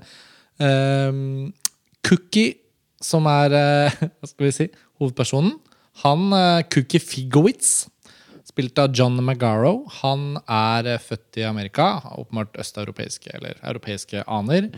Cookie, 2.05 2.55
som 3.01 3.27
er 3.29 3.55
eh, 3.57 3.97
hva 4.19 4.29
skal 4.29 4.47
vi 4.47 4.53
si, 4.55 4.69
hovedpersonen, 5.01 5.57
han 6.03 6.29
eh, 6.35 6.63
Cookie 6.74 7.01
Figowitz, 7.03 7.88
spilt 8.45 8.77
av 8.79 8.93
John 8.95 9.17
Magaro, 9.25 9.81
han 10.01 10.38
er 10.45 10.91
eh, 10.93 11.01
født 11.01 11.41
i 11.41 11.47
Amerika, 11.47 11.89
åpenbart 12.15 12.59
østeuropeiske 12.62 13.33
eller 13.35 13.59
europeiske 13.62 14.24
aner. 14.27 14.69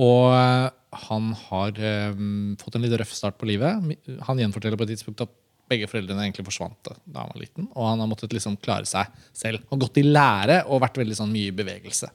Og 0.00 0.34
eh, 0.34 0.68
han 1.06 1.32
har 1.46 1.78
eh, 1.78 2.20
fått 2.60 2.76
en 2.76 2.84
litt 2.84 2.98
røff 3.00 3.14
start 3.14 3.38
på 3.40 3.48
livet. 3.50 3.96
Han 4.28 4.42
gjenforteller 4.42 4.80
på 4.80 4.86
et 4.88 4.94
tidspunkt 4.96 5.24
at 5.24 5.40
begge 5.70 5.88
foreldrene 5.88 6.26
egentlig 6.26 6.44
forsvant 6.44 6.90
da 6.90 7.22
han 7.22 7.30
var 7.32 7.40
liten. 7.40 7.68
Og 7.72 7.86
han 7.88 8.02
har 8.02 8.10
måttet 8.10 8.34
liksom 8.36 8.58
klare 8.62 8.88
seg 8.88 9.08
selv. 9.32 9.64
Og 9.72 9.86
gått 9.86 10.02
i 10.02 10.06
lære 10.06 10.64
og 10.68 10.82
vært 10.84 11.00
veldig 11.00 11.16
sånn 11.22 11.32
mye 11.32 11.52
i 11.52 11.56
bevegelse. 11.56 12.10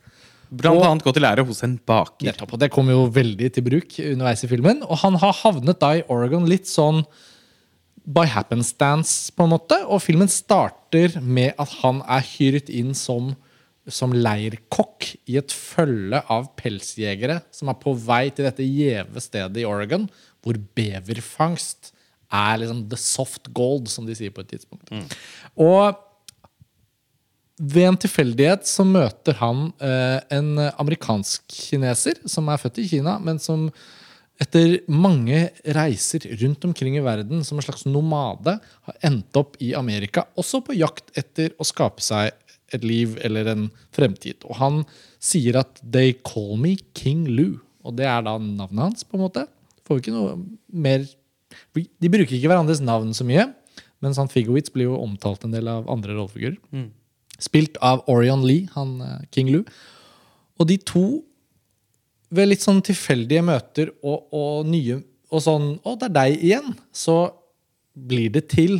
Blant 0.50 0.82
annet 0.82 1.06
gått 1.06 1.20
i 1.20 1.22
lære 1.22 1.46
hos 1.46 1.62
en 1.66 1.76
baker. 1.86 2.26
Nettopp, 2.26 2.56
og 2.56 2.62
Det 2.62 2.72
kom 2.74 2.90
jo 2.90 3.04
veldig 3.14 3.50
til 3.54 3.66
bruk 3.66 4.00
underveis 4.02 4.44
i 4.46 4.50
filmen. 4.50 4.82
Og 4.88 4.98
han 5.04 5.18
har 5.22 5.36
havnet 5.44 5.82
da 5.82 5.92
i 6.00 6.06
Oregon 6.10 6.48
litt 6.50 6.70
sånn 6.70 7.04
by 8.10 8.26
happenstance, 8.34 9.30
på 9.36 9.46
en 9.46 9.54
måte. 9.54 9.78
Og 9.86 10.02
filmen 10.02 10.32
starter 10.32 11.20
med 11.22 11.54
at 11.62 11.78
han 11.84 12.02
er 12.10 12.26
hyret 12.26 12.72
inn 12.74 12.96
som, 12.98 13.36
som 13.86 14.16
leirkokk 14.16 15.12
i 15.30 15.38
et 15.42 15.54
følge 15.54 16.24
av 16.26 16.50
pelsjegere 16.58 17.44
som 17.54 17.70
er 17.70 17.78
på 17.82 17.94
vei 17.94 18.26
til 18.34 18.50
dette 18.50 18.66
gjeve 18.66 19.22
stedet 19.22 19.62
i 19.62 19.70
Oregon, 19.70 20.10
hvor 20.42 20.58
beverfangst 20.78 21.94
er 22.34 22.60
liksom 22.62 22.84
the 22.90 22.98
soft 22.98 23.50
gold, 23.58 23.90
som 23.90 24.06
de 24.06 24.18
sier 24.18 24.34
på 24.34 24.42
et 24.46 24.56
tidspunkt. 24.56 24.90
Og 25.58 25.98
ved 27.60 27.90
en 27.90 27.98
tilfeldighet 28.00 28.68
så 28.68 28.86
møter 28.88 29.36
han 29.42 29.70
eh, 29.84 30.20
en 30.32 30.54
amerikansk 30.72 31.44
kineser 31.52 32.22
som 32.30 32.48
er 32.52 32.62
født 32.62 32.80
i 32.80 32.88
Kina, 32.88 33.18
men 33.20 33.42
som 33.44 33.68
etter 34.40 34.78
mange 34.88 35.50
reiser 35.76 36.24
rundt 36.40 36.64
omkring 36.70 36.96
i 36.96 37.04
verden 37.04 37.44
som 37.44 37.60
en 37.60 37.66
slags 37.66 37.84
nomade 37.84 38.56
har 38.64 39.00
endt 39.04 39.36
opp 39.40 39.58
i 39.60 39.74
Amerika, 39.76 40.24
også 40.40 40.62
på 40.64 40.78
jakt 40.80 41.12
etter 41.20 41.52
å 41.60 41.68
skape 41.68 42.04
seg 42.04 42.32
et 42.72 42.86
liv 42.86 43.18
eller 43.26 43.50
en 43.52 43.68
fremtid. 43.96 44.46
Og 44.48 44.56
han 44.62 44.84
sier 45.20 45.60
at 45.60 45.82
'they 45.84 46.16
call 46.24 46.56
me 46.56 46.78
King 46.96 47.28
Lu', 47.28 47.60
og 47.84 47.98
det 47.98 48.06
er 48.06 48.22
da 48.24 48.38
navnet 48.38 48.80
hans. 48.80 49.04
på 49.04 49.18
en 49.18 49.26
måte. 49.26 49.48
Får 49.86 50.00
ikke 50.00 50.16
noe 50.16 50.38
mer 50.72 51.08
De 51.74 52.10
bruker 52.14 52.36
ikke 52.38 52.48
hverandres 52.48 52.80
navn 52.80 53.10
så 53.12 53.26
mye, 53.26 53.48
mens 54.06 54.18
han 54.22 54.30
Figowitz 54.30 54.70
blir 54.70 54.86
jo 54.86 55.02
omtalt 55.02 55.44
en 55.44 55.52
del 55.52 55.68
av 55.68 55.90
andre 55.90 56.14
rollefigurer. 56.14 56.60
Spilt 57.40 57.80
av 57.86 58.04
Orion 58.12 58.46
Lee, 58.48 58.68
han 58.76 59.00
eh, 59.06 59.18
King 59.36 59.52
Lou. 59.54 59.64
Og 60.60 60.70
de 60.70 60.78
to, 60.84 61.06
ved 62.30 62.52
litt 62.52 62.64
sånn 62.64 62.82
tilfeldige 62.86 63.42
møter 63.46 63.90
og, 64.04 64.28
og 64.36 64.68
nye 64.70 65.00
Og 65.30 65.44
sånn 65.46 65.76
'Å, 65.86 65.92
det 66.02 66.08
er 66.08 66.14
deg 66.16 66.44
igjen', 66.48 66.72
så 66.90 67.30
blir 67.94 68.32
det 68.34 68.48
til 68.50 68.80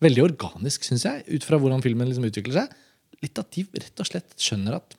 veldig 0.00 0.22
organisk, 0.24 0.86
syns 0.86 1.04
jeg, 1.04 1.26
ut 1.28 1.44
fra 1.44 1.58
hvordan 1.60 1.82
filmen 1.84 2.08
liksom 2.08 2.24
utvikler 2.24 2.62
seg. 2.62 2.72
Litt 3.20 3.36
at 3.36 3.50
de 3.52 3.66
rett 3.76 4.00
og 4.00 4.08
slett 4.08 4.32
skjønner 4.40 4.78
at 4.78 4.96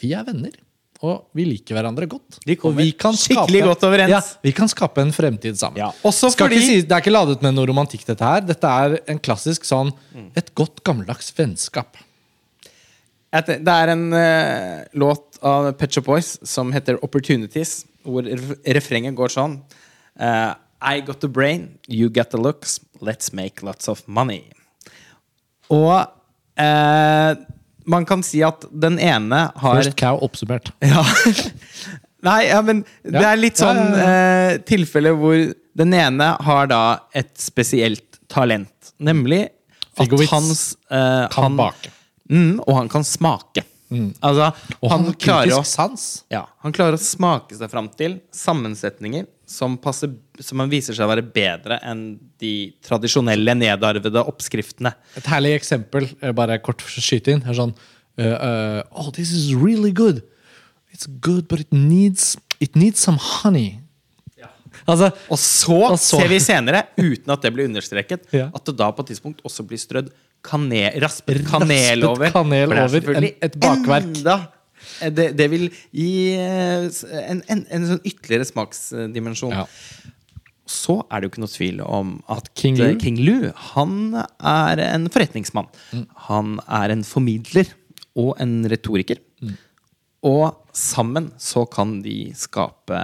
vi 0.00 0.14
er 0.16 0.24
venner. 0.24 0.54
Og 1.02 1.30
vi 1.32 1.46
liker 1.48 1.78
hverandre 1.78 2.04
godt. 2.10 2.40
De 2.44 2.52
og 2.52 2.60
kommer 2.60 2.82
vi 2.84 2.92
kan 2.92 3.16
skikkelig 3.16 3.62
godt 3.64 3.84
overens. 3.88 4.12
Ja, 4.12 4.20
vi 4.44 4.52
kan 4.52 4.68
skape 4.68 5.00
en 5.00 5.12
fremtid 5.16 5.56
sammen. 5.56 5.78
Ja, 5.80 5.88
fordi- 6.52 6.60
si, 6.66 6.82
det 6.82 6.92
er 6.92 7.00
ikke 7.00 7.14
ladet 7.14 7.40
med 7.42 7.54
noe 7.56 7.66
romantikk, 7.66 8.04
dette 8.04 8.20
her. 8.24 8.40
Dette 8.44 8.68
er 8.68 8.98
en 9.08 9.18
klassisk 9.18 9.64
sånn 9.64 9.92
et 10.36 10.54
godt 10.54 10.82
gammeldags 10.84 11.32
vennskap. 11.36 11.96
Det 13.32 13.68
er 13.68 13.88
en 13.94 14.12
uh, 14.12 14.84
låt 14.92 15.38
av 15.42 15.72
Pet 15.78 15.92
Shop 15.92 16.04
Boys 16.04 16.38
som 16.42 16.72
heter 16.72 16.98
'Opportunities', 16.98 17.84
hvor 18.04 18.22
refrenget 18.66 19.14
går 19.14 19.28
sånn 19.28 19.62
Uh, 20.20 20.54
I 20.82 21.00
got 21.00 21.20
the 21.20 21.28
brain, 21.28 21.78
you 21.86 22.10
got 22.10 22.30
the 22.30 22.36
looks, 22.36 22.80
let's 23.00 23.32
make 23.32 23.62
lots 23.62 23.88
of 23.88 24.02
money. 24.06 24.44
Og 25.70 26.06
eh, 26.56 27.34
man 27.84 28.04
kan 28.08 28.22
si 28.26 28.42
at 28.44 28.66
den 28.70 28.98
ene 28.98 29.46
har 29.56 29.80
First 29.82 29.96
cow 30.00 30.20
oppsummert. 30.26 30.72
Ja. 30.84 31.04
Nei, 32.20 32.40
ja, 32.50 32.58
men 32.60 32.82
det 33.00 33.22
er 33.24 33.38
litt 33.40 33.56
sånn 33.56 33.78
eh, 33.96 34.58
tilfelle 34.68 35.14
hvor 35.16 35.38
den 35.80 35.94
ene 35.96 36.34
har 36.44 36.68
da 36.68 36.80
et 37.16 37.32
spesielt 37.40 38.18
talent. 38.28 38.92
Nemlig 39.00 39.46
at 39.96 40.12
hans 40.28 40.74
eh, 40.92 41.24
Kan 41.32 41.46
han, 41.46 41.56
bake. 41.56 41.92
Mm, 42.28 42.58
og 42.66 42.76
han 42.76 42.90
kan 42.92 43.06
smake. 43.08 43.64
Altså, 44.22 44.50
Og 44.78 44.92
han, 44.92 45.08
han 45.08 45.16
klarer 45.18 45.56
å 45.56 45.64
sans. 45.66 46.04
ja, 46.30 46.44
han 46.62 46.74
klarer 46.76 46.94
å 46.94 47.02
smake 47.02 47.56
seg 47.58 47.72
fram 47.72 47.88
til 47.98 48.20
sammensetninger 48.36 49.24
som, 49.50 49.74
passer, 49.82 50.12
som 50.40 50.56
man 50.58 50.70
viser 50.72 50.94
seg 50.96 51.04
å 51.06 51.10
være 51.12 51.22
bedre 51.34 51.78
enn 51.86 52.18
de 52.40 52.72
tradisjonelle, 52.86 53.54
nedarvede 53.58 54.22
oppskriftene. 54.26 54.94
Et 55.20 55.26
herlig 55.30 55.54
eksempel, 55.58 56.08
eh, 56.22 56.32
bare 56.32 56.58
kort 56.64 56.80
skyte 56.82 57.34
inn, 57.34 57.42
er 57.46 57.54
sånn 57.58 57.74
uh, 58.18 58.24
uh, 58.24 58.82
Oh, 58.92 59.10
this 59.10 59.30
is 59.32 59.54
really 59.54 59.92
good. 59.92 60.22
It's 60.92 61.06
good, 61.06 61.46
but 61.48 61.60
it 61.60 61.72
needs, 61.72 62.36
it 62.60 62.74
needs 62.76 63.00
some 63.00 63.16
honey. 63.18 63.78
Altså, 64.88 65.10
Og 65.28 65.36
så, 65.38 65.74
Og 65.92 65.98
så- 65.98 66.18
ser 66.20 66.28
vi 66.30 66.38
senere, 66.40 66.84
uten 66.96 67.30
at 67.30 67.42
det 67.42 67.50
blir 67.52 67.66
understreket, 67.68 68.22
Ja. 68.32 68.50
at 68.54 68.64
det 68.64 68.76
da 68.78 68.90
på 68.92 69.00
et 69.04 69.10
tidspunkt 69.12 69.42
også 69.44 69.64
blir 69.66 69.78
strødd 69.78 70.08
kanel, 70.42 70.94
raspet 71.02 71.44
kanel 71.46 72.00
Raspet 72.00 72.04
over. 72.08 72.30
kanel 72.30 72.68
det 72.70 72.78
er 72.78 72.84
over, 72.86 73.14
en- 73.16 73.24
et 73.42 73.58
bakverk. 73.60 74.06
Enda, 74.16 74.48
det, 75.12 75.36
det 75.36 75.50
vil 75.50 75.68
gi 75.92 76.32
en, 76.34 77.42
en, 77.48 77.66
en 77.70 77.86
sånn 77.90 78.00
ytterligere 78.08 78.46
smaksdimensjon. 78.48 79.52
Ja. 79.52 79.66
Så 80.70 81.00
er 81.08 81.20
det 81.20 81.26
jo 81.26 81.32
ikke 81.32 81.42
noe 81.42 81.52
tvil 81.52 81.80
om 81.82 82.12
at 82.30 82.50
King 82.58 82.78
Lu? 82.78 82.86
King 83.00 83.18
Lu 83.26 83.50
han 83.72 83.96
er 84.14 84.82
en 84.84 85.08
forretningsmann. 85.10 85.70
Mm. 85.90 86.06
Han 86.28 86.54
er 86.68 86.94
en 86.94 87.02
formidler 87.06 87.72
og 88.18 88.36
en 88.42 88.60
retoriker. 88.70 89.18
Mm. 89.42 89.56
Og 90.30 90.76
sammen 90.76 91.30
så 91.40 91.64
kan 91.72 91.98
de 92.04 92.30
skape 92.36 92.98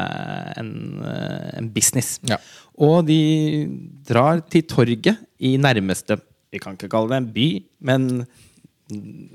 en, 0.60 0.72
eh, 1.02 1.50
en 1.58 1.70
business. 1.72 2.20
Ja. 2.28 2.38
Og 2.76 3.06
de 3.08 3.66
drar 4.06 4.44
til 4.52 4.66
torget 4.68 5.16
i 5.40 5.56
nærmeste 5.56 6.20
Vi 6.52 6.60
kan 6.62 6.76
ikke 6.76 6.88
kalle 6.88 7.10
det 7.10 7.16
en 7.16 7.32
by, 7.34 7.48
men 7.80 8.04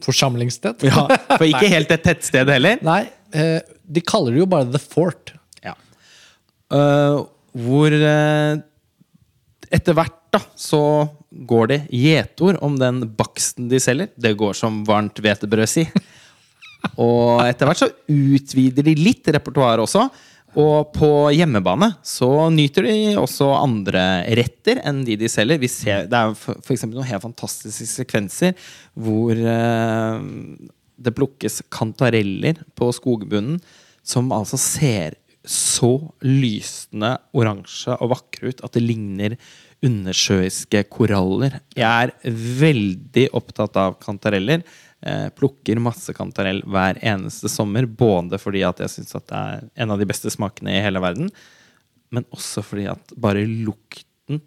forsamlingssted. 0.02 0.84
ja, 0.88 1.04
for 1.36 1.46
ikke 1.46 1.68
helt 1.76 1.92
et 1.92 2.04
tettsted 2.06 2.50
heller. 2.50 2.80
Nei, 2.86 3.04
eh, 3.36 3.60
de 3.84 4.02
kaller 4.02 4.32
det 4.32 4.40
jo 4.40 4.48
bare 4.50 4.70
The 4.72 4.80
Fort. 4.80 5.34
Ja. 5.66 5.76
Eh, 6.72 7.18
hvor 7.58 7.94
eh, 7.94 8.62
etter 9.72 9.96
hvert 9.98 10.18
da, 10.32 10.40
så 10.56 10.82
går 11.32 11.72
det 11.72 11.80
gjetord 11.96 12.60
om 12.64 12.78
den 12.80 13.04
baksten 13.18 13.70
de 13.72 13.80
selger. 13.84 14.12
Det 14.16 14.34
går 14.40 14.56
som 14.58 14.82
varmt 14.88 15.20
hvetebrød, 15.24 15.70
si. 15.70 15.86
Og 16.98 17.44
etter 17.46 17.68
hvert 17.68 17.82
så 17.84 17.90
utvider 18.10 18.88
de 18.88 18.96
litt 18.98 19.28
repertoar 19.32 19.84
også. 19.84 20.08
Og 20.60 20.90
på 20.92 21.10
hjemmebane 21.32 21.94
så 22.04 22.50
nyter 22.52 22.84
de 22.90 22.96
også 23.20 23.48
andre 23.56 24.04
retter 24.36 24.82
enn 24.84 25.06
de 25.08 25.16
de 25.20 25.30
selger. 25.32 25.64
Ser, 25.72 26.10
det 26.12 26.18
er 26.18 26.34
eksempel 26.36 26.98
noen 27.00 27.08
helt 27.08 27.24
fantastiske 27.24 27.88
sekvenser 27.88 28.58
hvor 29.00 29.32
eh, 29.32 30.18
det 31.02 31.16
plukkes 31.16 31.62
kantareller 31.72 32.60
på 32.76 32.92
skogbunnen 32.96 33.62
som 34.04 34.32
altså 34.36 34.60
ser 34.60 35.16
så 35.48 35.96
lysende 36.22 37.16
oransje 37.34 37.96
og 37.98 38.12
vakre 38.14 38.52
ut 38.52 38.62
at 38.66 38.76
det 38.78 38.84
ligner 38.84 39.36
undersjøiske 39.82 40.84
koraller. 40.94 41.58
Jeg 41.74 41.88
er 42.12 42.36
veldig 42.62 43.28
opptatt 43.38 43.80
av 43.82 43.98
kantareller. 44.04 44.62
eh, 45.02 45.30
plukker 45.34 45.82
masse 45.82 46.14
kantarell 46.14 46.62
hver 46.70 47.00
eneste 47.02 47.50
sommer. 47.50 47.88
Både 47.90 48.38
fordi 48.38 48.62
at 48.68 48.84
jeg 48.84 48.94
syns 48.94 49.16
det 49.18 49.38
er 49.38 49.66
en 49.76 49.92
av 49.92 50.00
de 50.02 50.06
beste 50.06 50.30
smakene 50.30 50.76
i 50.76 50.84
hele 50.86 51.02
verden, 51.02 51.32
men 52.12 52.28
også 52.30 52.62
fordi 52.62 52.86
at 52.92 53.14
bare 53.18 53.46
lukten 53.48 54.42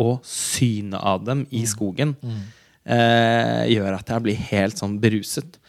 og 0.00 0.22
synet 0.26 0.98
av 0.98 1.22
dem 1.26 1.44
i 1.52 1.62
skogen 1.68 2.16
eh, 2.24 3.68
gjør 3.70 3.98
at 3.98 4.08
jeg 4.08 4.24
blir 4.24 4.46
helt 4.50 4.80
sånn 4.80 4.98
beruset. 5.02 5.60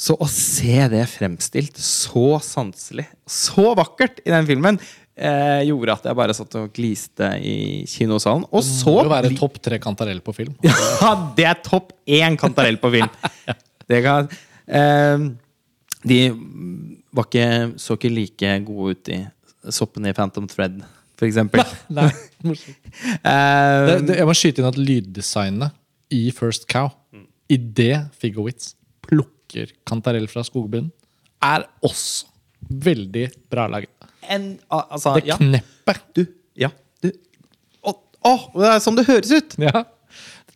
Så 0.00 0.16
å 0.16 0.26
se 0.32 0.78
det 0.88 1.02
fremstilt 1.12 1.76
så 1.84 2.38
sanselig, 2.40 3.04
så 3.28 3.74
vakkert 3.76 4.22
i 4.24 4.32
den 4.32 4.46
filmen, 4.48 4.78
eh, 5.12 5.60
gjorde 5.68 5.96
at 5.98 6.06
jeg 6.08 6.16
bare 6.16 6.36
satt 6.36 6.54
og 6.56 6.70
gliste 6.76 7.28
i 7.44 7.84
kinosalen. 7.88 8.46
Og 8.48 8.64
så 8.64 8.94
Det 8.94 8.94
må 8.96 9.02
jo 9.10 9.12
være 9.12 9.32
topp 9.36 9.58
tre 9.60 9.78
kantarell 9.82 10.22
på 10.24 10.32
film. 10.38 10.54
ja, 10.64 11.10
det 11.36 11.44
er 11.50 11.60
topp 11.66 11.92
én 12.08 12.38
kantarell 12.40 12.80
på 12.80 12.92
film. 12.96 13.10
Det 13.90 14.04
kan, 14.04 14.28
eh, 14.70 15.22
de 16.06 16.18
var 17.10 17.26
ikke, 17.26 17.46
så 17.82 17.96
ikke 17.98 18.12
like 18.14 18.52
gode 18.68 18.92
ut 18.94 19.08
i 19.10 19.16
soppene 19.66 20.12
i 20.12 20.14
Phantom 20.14 20.46
Thread, 20.46 20.76
for 21.18 21.26
eksempel. 21.26 21.64
Nei, 21.98 22.06
morsomt. 22.46 22.78
Eh, 23.10 23.80
det, 23.88 23.96
det, 24.06 24.20
jeg 24.20 24.28
må 24.30 24.36
skyte 24.38 24.62
inn 24.62 24.70
at 24.70 24.78
lyddesignet 24.78 25.74
i 26.14 26.22
First 26.30 26.70
Cow, 26.70 26.92
i 27.50 27.58
det 27.58 27.96
Figowitz 28.22 28.76
plukker 29.02 29.39
kantarell 29.88 30.28
fra 30.30 30.42
skogbunnen, 30.46 30.90
er 31.44 31.60
også 31.86 32.26
veldig 32.60 33.26
bra 33.50 33.64
laget. 33.72 33.90
en, 34.28 34.58
altså, 34.68 35.14
Det 35.16 35.24
ja, 35.30 35.36
kneppet. 35.40 36.02
du, 36.14 36.26
ja, 36.60 36.68
du. 37.02 37.08
Å, 37.82 37.90
å, 38.28 38.34
det 38.60 38.68
er 38.74 38.78
sånn 38.84 38.96
det 38.98 39.06
høres 39.08 39.30
ut! 39.32 39.50
Ja. 39.62 39.84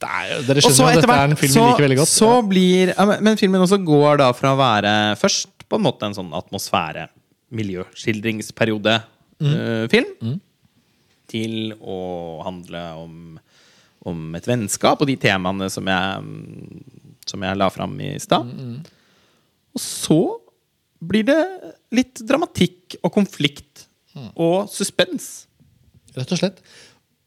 Er, 0.05 0.43
dere 0.45 0.61
skjønner 0.61 0.77
jo 0.77 0.85
at 0.91 0.95
dette 1.01 1.15
er 1.15 1.29
en 1.31 1.37
film 1.39 1.53
vi 1.55 1.61
liker 1.63 1.85
veldig 1.87 1.99
godt. 2.03 2.13
så 2.13 2.31
blir 2.45 2.91
ja, 2.91 3.05
men, 3.09 3.17
men 3.25 3.39
filmen 3.41 3.63
også 3.65 3.79
går 3.81 4.19
da 4.21 4.27
fra 4.37 4.51
å 4.53 4.59
være 4.59 4.91
først 5.17 5.65
på 5.71 5.77
en 5.79 5.85
måte 5.87 6.05
en 6.05 6.17
sånn 6.19 6.29
atmosfære, 6.37 7.07
miljøskildringsperiode-film, 7.55 10.35
til 11.31 11.55
å 11.81 11.99
handle 12.45 12.83
om, 13.01 13.39
om 14.11 14.19
et 14.37 14.45
vennskap 14.51 15.01
og 15.01 15.09
de 15.09 15.17
temaene 15.25 15.71
som 15.73 15.89
jeg, 15.89 16.21
mm, 16.21 16.85
som 17.31 17.43
jeg 17.45 17.59
la 17.59 17.69
fram 17.73 17.95
i 18.01 18.15
stad. 18.23 18.51
Og 19.75 19.83
så 19.83 20.21
blir 21.05 21.27
det 21.29 21.41
litt 21.95 22.23
dramatikk 22.25 22.99
og 23.03 23.13
konflikt 23.15 23.87
og 24.35 24.71
suspens. 24.73 25.47
Rett 26.15 26.31
og 26.31 26.41
slett. 26.41 26.61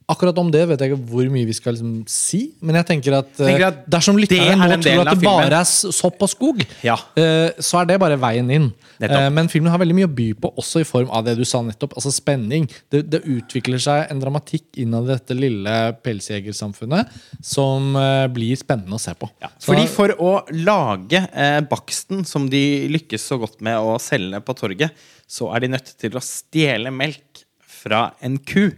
Akkurat 0.08 0.38
om 0.40 0.48
det 0.48 0.62
vet 0.70 0.80
jeg 0.80 0.94
ikke 0.94 1.06
hvor 1.10 1.28
mye 1.34 1.44
vi 1.50 1.54
skal 1.58 1.74
liksom 1.76 1.96
si. 2.08 2.54
Men 2.64 2.78
jeg 2.80 2.88
tenker 2.88 3.18
at, 3.18 3.32
eh, 3.42 3.50
Tenker 3.50 3.66
at 3.68 3.80
dersom 3.92 4.16
er 4.16 4.54
nå 4.56 4.78
tror 4.80 5.02
at 5.04 5.18
det 5.20 5.26
bare 5.26 5.58
er 5.60 5.68
sopp 5.68 6.22
og 6.24 6.30
skog, 6.32 6.62
Ja. 6.82 6.96
eh, 7.20 7.52
så 7.60 7.82
er 7.82 7.86
det 7.90 8.00
bare 8.00 8.16
veien 8.18 8.48
inn. 8.50 8.70
Nettopp. 9.02 9.18
Eh, 9.20 9.30
Men 9.30 9.50
filmen 9.52 9.70
har 9.70 9.78
veldig 9.78 9.96
mye 9.98 10.08
å 10.08 10.16
by 10.16 10.34
på, 10.40 10.54
også 10.56 10.80
i 10.80 10.88
form 10.88 11.10
av 11.12 11.26
det 11.26 11.36
du 11.38 11.44
sa 11.44 11.60
nettopp. 11.62 11.94
Altså 12.00 12.14
spenning. 12.16 12.70
Det, 12.90 13.04
det 13.10 13.22
utvikler 13.26 13.84
seg 13.84 14.08
en 14.10 14.20
dramatikk 14.24 14.80
innad 14.80 15.04
i 15.10 15.14
dette 15.18 15.36
lille 15.36 15.76
pelsjegersamfunnet 16.02 17.12
som 17.44 17.92
eh, 18.00 18.28
blir 18.32 18.56
spennende 18.56 18.96
å 18.96 19.02
se 19.04 19.12
på. 19.14 19.30
Ja. 19.44 19.52
Fordi 19.60 19.86
for 19.92 20.16
å 20.24 20.32
lage 20.56 21.28
eh, 21.34 21.60
baksten 21.68 22.24
som 22.26 22.48
de 22.50 22.64
lykkes 22.96 23.28
så 23.28 23.38
godt 23.44 23.60
med 23.66 23.76
å 23.78 24.00
selge 24.00 24.40
på 24.40 24.56
torget, 24.56 24.92
så 25.28 25.52
er 25.54 25.66
de 25.66 25.74
nødt 25.76 25.98
til 26.00 26.16
å 26.16 26.24
stjele 26.24 26.92
melk 26.96 27.44
fra 27.68 28.14
en 28.24 28.38
ku 28.40 28.70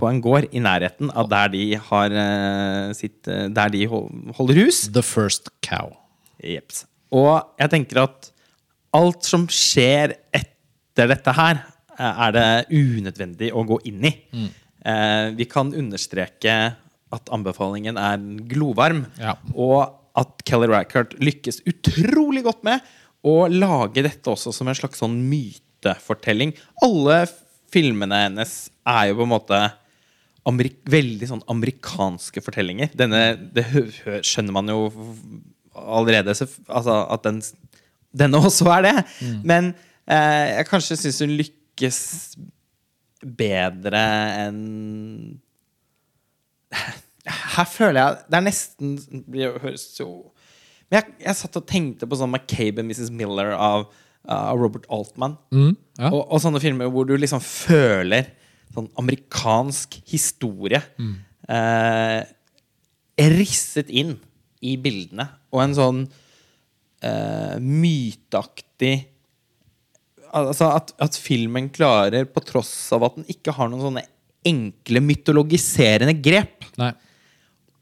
på 0.00 0.08
en 0.08 0.20
gård 0.24 0.48
i 0.56 0.60
nærheten 0.62 1.10
av 1.16 1.28
der 1.30 1.50
de, 1.52 1.64
har, 1.90 2.10
eh, 2.10 2.92
sitt, 2.96 3.28
eh, 3.28 3.48
der 3.52 3.68
de 3.72 3.84
holder 3.86 4.60
hus. 4.64 4.86
The 4.92 5.02
First 5.04 5.50
Cow. 5.62 5.92
Jeps. 6.42 6.84
Og 7.12 7.42
jeg 7.60 7.70
tenker 7.70 8.02
at 8.06 8.30
alt 8.96 9.26
som 9.28 9.46
skjer 9.46 10.16
etter 10.34 11.10
dette 11.12 11.34
her, 11.36 11.62
eh, 11.98 12.22
er 12.26 12.32
det 12.32 12.46
unødvendig 12.72 13.52
å 13.52 13.66
gå 13.66 13.80
inn 13.86 14.04
i. 14.04 14.16
Mm. 14.32 14.48
vi 15.36 15.44
kan 15.44 15.74
understreke 15.76 16.74
at 17.12 17.26
anbefalingen 17.30 17.98
er 18.00 18.16
glovarm, 18.48 19.02
Ja. 19.18 19.34
og 19.54 19.92
at 20.16 20.42
Kelly 20.46 20.66
Rackert 20.68 21.18
lykkes 21.20 21.60
utrolig 21.68 22.42
godt 22.42 22.64
med 22.64 22.80
å 23.22 23.46
lage 23.52 24.02
dette 24.02 24.24
også 24.24 24.54
som 24.54 24.68
en 24.68 24.74
slags 24.74 24.98
sånn 25.02 25.18
mytefortelling. 25.28 26.54
Alle 26.82 27.26
filmene 27.70 28.22
hennes 28.24 28.70
er 28.86 29.10
jo 29.10 29.16
på 29.20 29.26
en 29.26 29.34
måte 29.34 29.60
amerik 30.48 30.78
veldig 30.90 31.28
sånn 31.28 31.42
amerikanske 31.52 32.42
fortellinger. 32.44 32.92
Denne, 32.96 33.34
det 33.54 33.66
skjønner 34.26 34.56
man 34.56 34.72
jo 34.72 34.86
allerede, 35.74 36.32
altså 36.32 36.96
at 37.12 37.26
den, 37.26 37.42
denne 38.16 38.40
også 38.48 38.68
er 38.78 38.88
det. 38.88 38.96
Men 39.46 39.74
eh, 40.06 40.56
jeg 40.56 40.70
kanskje 40.70 40.98
syns 41.02 41.20
hun 41.24 41.36
lykkes 41.40 42.00
bedre 43.20 44.00
enn 44.46 44.60
Her 47.54 47.66
føler 47.68 47.98
jeg 47.98 48.20
Det 48.30 48.36
er 48.38 48.44
nesten 48.46 48.94
Det 49.28 49.48
høres 49.60 49.82
jo 49.98 50.06
Men 50.88 50.96
jeg, 50.96 51.16
jeg 51.26 51.36
satt 51.36 51.58
og 51.60 51.66
tenkte 51.68 52.08
på 52.08 52.16
sånn 52.16 52.30
McCabe 52.32 52.80
og 52.80 52.88
Mrs. 52.88 53.10
Miller 53.12 53.52
av, 53.52 53.84
av 54.24 54.56
Robert 54.58 54.88
Altman. 54.90 55.36
Mm, 55.52 55.74
ja. 56.00 56.08
Og, 56.08 56.22
og 56.24 56.40
sånne 56.42 56.62
filmer 56.62 56.88
hvor 56.90 57.04
du 57.06 57.12
liksom 57.18 57.42
føler 57.44 58.32
sånn 58.74 58.90
amerikansk 59.00 60.00
historie 60.10 60.82
Mm. 60.98 61.14
eh, 61.48 62.20
risset 63.30 63.90
inn 63.90 64.16
i 64.62 64.76
bildene. 64.80 65.28
Og 65.52 65.62
en 65.64 65.74
sånn 65.74 66.02
eh, 67.02 67.56
myteaktig 67.58 69.06
Altså 70.30 70.68
at, 70.70 70.92
at 71.02 71.16
filmen 71.18 71.66
klarer, 71.74 72.22
på 72.30 72.38
tross 72.46 72.92
av 72.94 73.02
at 73.02 73.16
den 73.16 73.24
ikke 73.32 73.50
har 73.50 73.66
noen 73.66 73.82
sånne 73.82 74.04
enkle 74.46 75.00
mytologiserende 75.02 76.14
grep, 76.22 76.68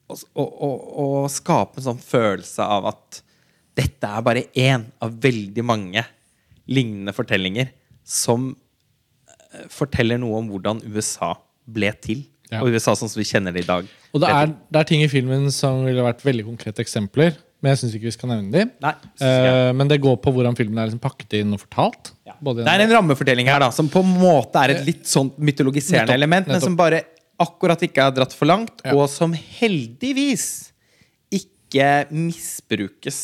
å, 0.09 1.29
skape 1.29 1.77
en 1.77 1.87
sånn 1.91 2.01
følelse 2.01 2.65
av 2.65 2.89
at 2.95 3.19
dette 3.77 4.09
er 4.09 4.25
bare 4.25 4.47
én 4.57 4.87
av 5.05 5.13
veldig 5.21 5.65
mange 5.67 6.07
lignende 6.73 7.13
fortellinger 7.13 7.69
som 8.01 8.55
forteller 9.73 10.21
noe 10.21 10.39
om 10.43 10.49
hvordan 10.53 10.83
USA 10.93 11.35
ble 11.69 11.91
til. 12.05 12.25
Ja. 12.53 12.63
Og 12.63 12.73
USA 12.73 12.95
sånn 12.97 13.11
som 13.13 13.21
vi 13.21 13.27
kjenner 13.29 13.53
det 13.53 13.67
i 13.67 13.69
dag. 13.69 13.89
Og 14.17 14.23
det 14.23 14.29
er, 14.33 14.55
det 14.73 14.81
er 14.81 14.89
ting 14.89 15.03
i 15.05 15.11
filmen 15.13 15.51
som 15.53 15.83
ville 15.85 16.05
vært 16.05 16.23
veldig 16.25 16.47
konkrete 16.47 16.81
eksempler, 16.81 17.35
men 17.61 17.75
jeg 17.75 17.81
syns 17.83 17.97
ikke 17.99 18.09
vi 18.09 18.15
skal 18.15 18.31
nevne 18.31 18.53
dem. 18.55 18.71
Nei. 18.81 18.93
Eh, 19.21 19.73
men 19.77 19.91
det 19.91 19.99
går 20.01 20.17
på 20.23 20.33
hvordan 20.33 20.57
filmen 20.57 20.79
er 20.81 20.89
liksom 20.89 21.03
pakket 21.03 21.41
inn 21.41 21.53
og 21.57 21.61
fortalt. 21.65 22.13
Ja. 22.29 22.37
Både 22.41 22.65
Det 22.65 22.73
er 22.73 22.85
en 22.87 22.95
rammefortelling 22.95 23.51
her 23.51 23.61
da 23.65 23.69
som 23.75 23.91
på 23.93 24.01
en 24.05 24.15
måte 24.21 24.63
er 24.63 24.77
et 24.77 24.87
litt 24.87 25.05
sånn 25.11 25.33
mytologiserende 25.37 26.07
Nettopp, 26.07 26.21
element, 26.21 26.49
men 26.55 26.63
som 26.63 26.79
bare 26.79 27.03
akkurat 27.43 27.83
ikke 27.85 28.07
er 28.07 28.15
dratt 28.17 28.33
for 28.35 28.49
langt, 28.51 28.81
Ja. 28.85 28.95
og 28.97 29.11
som 29.13 29.35
heldigvis 29.35 30.71
ikke 31.35 31.91
misbrukes 32.15 33.21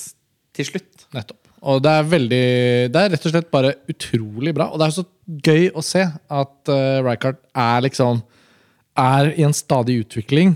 til 0.54 0.68
slutt. 0.68 1.06
Nettopp. 1.14 1.40
Og 1.64 1.80
det 1.80 1.92
er 1.96 2.04
veldig 2.04 2.44
Det 2.92 3.00
er 3.00 3.10
rett 3.14 3.26
og 3.26 3.32
slett 3.32 3.50
bare 3.50 3.72
utrolig 3.88 4.52
bra. 4.54 4.66
Og 4.68 4.78
det 4.82 4.86
er 4.90 4.96
så 4.98 5.06
gøy 5.26 5.70
å 5.74 5.82
se 5.84 6.04
at 6.04 6.70
uh, 6.70 7.00
Rijkaard 7.04 7.40
er 7.56 7.84
liksom 7.86 8.22
Er 8.94 9.32
i 9.34 9.42
en 9.42 9.56
stadig 9.56 9.96
utvikling. 10.04 10.52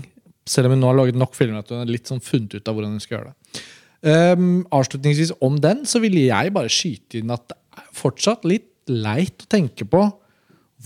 Selv 0.47 0.69
om 0.69 0.77
hun 0.77 0.79
nå 0.79 0.87
har 0.87 0.95
laget 0.95 1.17
nok 1.19 1.33
filmer 1.35 1.59
at 1.59 1.73
hun 1.73 1.81
har 1.81 1.89
litt 1.91 2.07
sånn 2.07 2.23
funnet 2.23 2.55
ut 2.55 2.69
av 2.69 2.77
hvordan 2.77 2.93
hun 2.95 3.03
skal 3.03 3.17
gjøre 3.17 3.33
det. 3.33 3.63
Um, 3.99 4.61
avslutningsvis 4.71 5.33
om 5.43 5.57
den 5.59 5.83
så 5.83 5.99
ville 5.99 6.21
jeg 6.29 6.53
bare 6.55 6.71
skyte 6.71 7.19
inn 7.19 7.33
at 7.35 7.49
det 7.51 7.57
er 7.81 7.89
fortsatt 7.99 8.47
litt 8.47 8.69
leit 8.87 9.43
å 9.43 9.49
tenke 9.51 9.83
på 9.83 10.05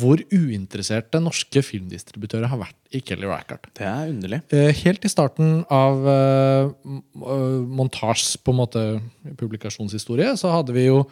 hvor 0.02 0.24
uinteresserte 0.34 1.22
norske 1.22 1.62
filmdistributører 1.62 2.50
har 2.50 2.64
vært 2.64 2.98
i 2.98 3.04
Kelly 3.06 3.30
Reichardt. 3.30 3.70
Det 3.78 3.86
er 3.86 4.10
underlig. 4.10 4.42
Uh, 4.50 4.72
Helt 4.82 5.06
i 5.06 5.12
starten 5.14 5.62
av 5.70 6.02
uh, 6.10 6.90
montasj, 7.70 8.40
på 8.42 8.56
en 8.56 8.62
måte 8.64 8.84
publikasjonshistorie, 9.38 10.34
så 10.42 10.56
hadde 10.56 10.74
vi 10.74 10.88
jo 10.88 11.04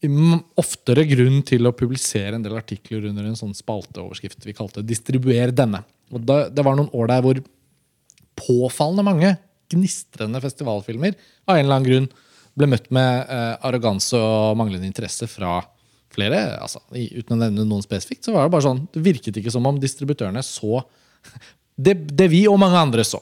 oftere 0.00 1.04
grunn 1.04 1.42
til 1.44 1.68
å 1.68 1.74
publisere 1.76 2.38
en 2.38 2.44
del 2.44 2.56
artikler 2.56 3.04
under 3.10 3.26
en 3.28 3.36
sånn 3.36 3.52
spalteoverskrift 3.52 4.46
vi 4.46 4.56
kalte 4.56 4.80
'Distribuer 4.82 5.52
denne'. 5.52 5.84
Og 6.12 6.24
da, 6.24 6.48
Det 6.48 6.64
var 6.64 6.76
noen 6.76 6.90
år 6.94 7.06
der 7.08 7.20
hvor 7.20 7.42
påfallende 8.34 9.04
mange 9.04 9.38
gnistrende 9.70 10.40
festivalfilmer 10.40 11.14
av 11.46 11.56
en 11.56 11.64
eller 11.64 11.76
annen 11.76 11.88
grunn 11.88 12.08
ble 12.56 12.66
møtt 12.66 12.90
med 12.90 13.28
eh, 13.28 13.56
arroganse 13.62 14.16
og 14.16 14.56
manglende 14.56 14.88
interesse 14.88 15.28
fra 15.30 15.60
flere. 16.10 16.58
Altså, 16.58 16.80
uten 16.90 17.36
å 17.36 17.38
nevne 17.38 17.66
noen 17.68 17.84
spesifikt, 17.84 18.24
så 18.24 18.34
var 18.34 18.46
det 18.46 18.54
bare 18.56 18.66
sånn 18.66 18.88
Det 18.90 19.02
virket 19.04 19.36
ikke 19.36 19.52
som 19.52 19.66
om 19.68 19.78
distributørene 19.78 20.42
så 20.42 20.82
det, 21.84 21.94
det 22.16 22.30
vi 22.32 22.46
og 22.48 22.58
mange 22.58 22.80
andre 22.80 23.04
så. 23.04 23.20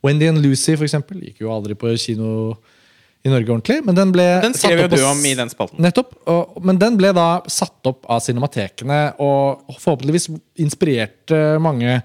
Wendy 0.00 0.30
and 0.30 0.40
Lucy 0.40 0.76
for 0.76 0.86
eksempel, 0.86 1.20
gikk 1.26 1.42
jo 1.42 1.52
aldri 1.52 1.76
på 1.76 1.92
kino 2.00 2.54
i 3.24 3.28
Norge 3.32 3.52
ordentlig. 3.52 3.80
Men 3.84 3.98
den 3.98 4.12
ble 4.14 4.26
Den 4.44 4.54
skrev 4.56 4.84
jo 4.86 4.88
du 4.94 5.02
om 5.04 5.20
i 5.28 5.34
den 5.36 5.50
spalten. 5.52 5.80
Nettopp. 5.84 6.14
Og, 6.30 6.56
men 6.64 6.78
den 6.80 6.96
ble 7.00 7.12
da 7.16 7.28
satt 7.52 7.90
opp 7.90 8.06
av 8.08 8.22
cinematekene, 8.24 9.00
og 9.20 9.76
forhåpentligvis 9.80 10.30
inspirerte 10.64 11.58
mange 11.62 12.00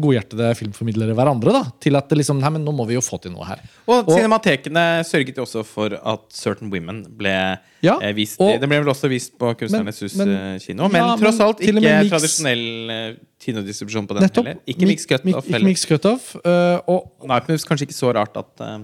godhjertede 0.00 0.52
filmformidlere 0.54 1.14
hverandre. 1.18 1.50
da 1.52 1.62
Til 1.82 1.98
at 1.98 2.06
det 2.08 2.20
liksom, 2.20 2.38
nei, 2.40 2.52
men 2.54 2.62
nå 2.64 2.72
må 2.76 2.86
vi 2.86 2.94
jo 2.94 3.02
få 3.02 3.18
til 3.22 3.32
noe 3.34 3.48
her. 3.48 3.62
Og, 3.90 4.06
cinematekene 4.12 4.84
sørget 5.06 5.40
jo 5.40 5.42
også 5.42 5.64
for 5.66 5.96
at 5.98 6.28
Certain 6.30 6.70
Women 6.70 7.02
ble 7.18 7.34
Ja, 7.82 7.96
eh, 7.98 8.12
vist 8.14 8.38
og- 8.40 8.60
Den 8.60 8.68
ble 8.68 8.78
vel 8.84 8.92
også 8.92 9.08
vist 9.10 9.36
på 9.38 9.50
Kunstnernes 9.58 9.98
Hus 10.00 10.14
men- 10.16 10.28
eh, 10.28 10.58
kino. 10.60 10.86
Men 10.88 11.02
Ja, 11.02 11.16
tross 11.16 11.40
alt 11.40 11.58
ikke 11.60 11.80
Mix- 11.80 12.10
tradisjonell 12.10 12.90
eh, 12.90 13.14
kinodistribusjon 13.42 14.06
på 14.06 14.14
den 14.14 14.22
Nettopp. 14.22 14.46
heller. 14.46 14.60
Ikke 14.66 14.86
Mix 14.86 15.06
Cut 15.06 15.24
Mix, 15.24 15.44
heller. 15.48 15.66
Mix 15.66 15.84
cut 15.86 16.04
uh, 16.04 16.80
og 16.86 17.10
Night 17.26 17.46
kanskje 17.46 17.88
ikke 17.88 17.98
så 17.98 18.14
rart 18.14 18.36
at 18.36 18.60
eh, 18.60 18.78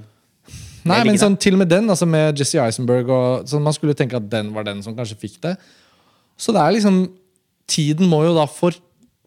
Nei, 0.86 1.02
men 1.04 1.18
sånn, 1.20 1.36
til 1.42 1.54
og 1.56 1.60
med 1.62 1.68
den, 1.72 1.88
altså 1.92 2.06
med 2.08 2.38
Jesse 2.38 2.58
Eisenberg 2.62 3.08
og, 3.10 3.46
sånn, 3.50 3.62
Man 3.66 3.74
skulle 3.76 3.94
tenke 3.98 4.16
at 4.16 4.28
den 4.30 4.52
var 4.54 4.64
den 4.68 4.82
som 4.84 4.94
kanskje 4.96 5.16
fikk 5.18 5.40
det. 5.42 5.56
Så 6.38 6.52
det 6.52 6.60
er 6.62 6.74
liksom 6.78 7.06
Tiden 7.66 8.06
må 8.08 8.20
jo 8.24 8.34
da 8.36 8.44
for 8.46 8.70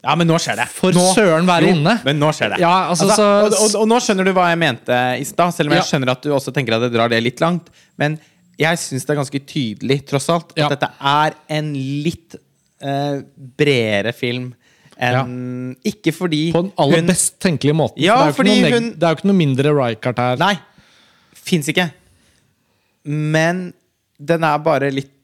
Ja, 0.04 0.14
men 0.16 0.30
nå 0.30 0.38
skjer 0.40 0.56
det. 0.62 0.68
For 0.72 0.96
nå, 0.96 1.02
søren 1.14 1.46
være 1.50 1.68
jo, 1.68 1.76
inne. 1.76 1.98
Men 2.08 2.20
nå 2.22 2.30
skjer 2.32 2.54
det. 2.54 2.60
Ja, 2.64 2.88
altså, 2.94 3.10
og, 3.10 3.16
så- 3.18 3.66
og, 3.66 3.74
og 3.82 3.88
nå 3.92 3.98
skjønner 4.00 4.24
du 4.24 4.32
hva 4.38 4.46
jeg 4.54 4.60
mente 4.62 5.00
i 5.20 5.26
stad, 5.28 5.52
selv 5.54 5.68
om 5.70 5.76
jeg 5.76 5.84
skjønner 5.90 6.14
at 6.14 6.22
du 6.24 6.30
også 6.32 6.54
tenker 6.56 6.78
at 6.78 6.86
det 6.86 6.94
drar 6.94 7.12
det 7.12 7.20
litt 7.26 7.42
langt. 7.44 7.68
Men 8.00 8.16
jeg 8.60 8.80
syns 8.80 9.04
det 9.04 9.12
er 9.12 9.20
ganske 9.20 9.42
tydelig, 9.48 9.98
tross 10.08 10.30
alt, 10.32 10.54
at 10.56 10.58
Ja. 10.64 10.70
dette 10.72 10.88
er 11.04 11.36
en 11.58 11.74
litt 12.06 12.36
eh, 12.82 13.20
bredere 13.60 14.14
film 14.16 14.54
enn 15.00 15.76
Ikke 15.88 16.12
fordi 16.16 16.52
På 16.52 16.62
den 16.64 16.72
aller 16.80 17.00
hun 17.00 17.08
best 17.12 17.38
tenkelige 17.44 17.76
måten. 17.76 18.00
Ja, 18.04 18.16
det, 18.20 18.24
er 18.24 18.32
jo 18.32 18.44
ikke 18.44 18.48
noe 18.48 18.72
hun- 18.80 18.90
det 19.00 19.04
er 19.04 19.10
jo 19.14 19.16
ikke 19.20 19.30
noe 19.30 19.40
mindre 19.40 19.74
Rijkaard 19.76 20.18
her. 20.20 20.38
Nei. 20.38 20.56
Fins 21.50 21.70
ikke. 21.72 21.90
Men 23.10 23.70
den 24.20 24.46
er 24.46 24.62
bare 24.64 24.92
litt 24.94 25.16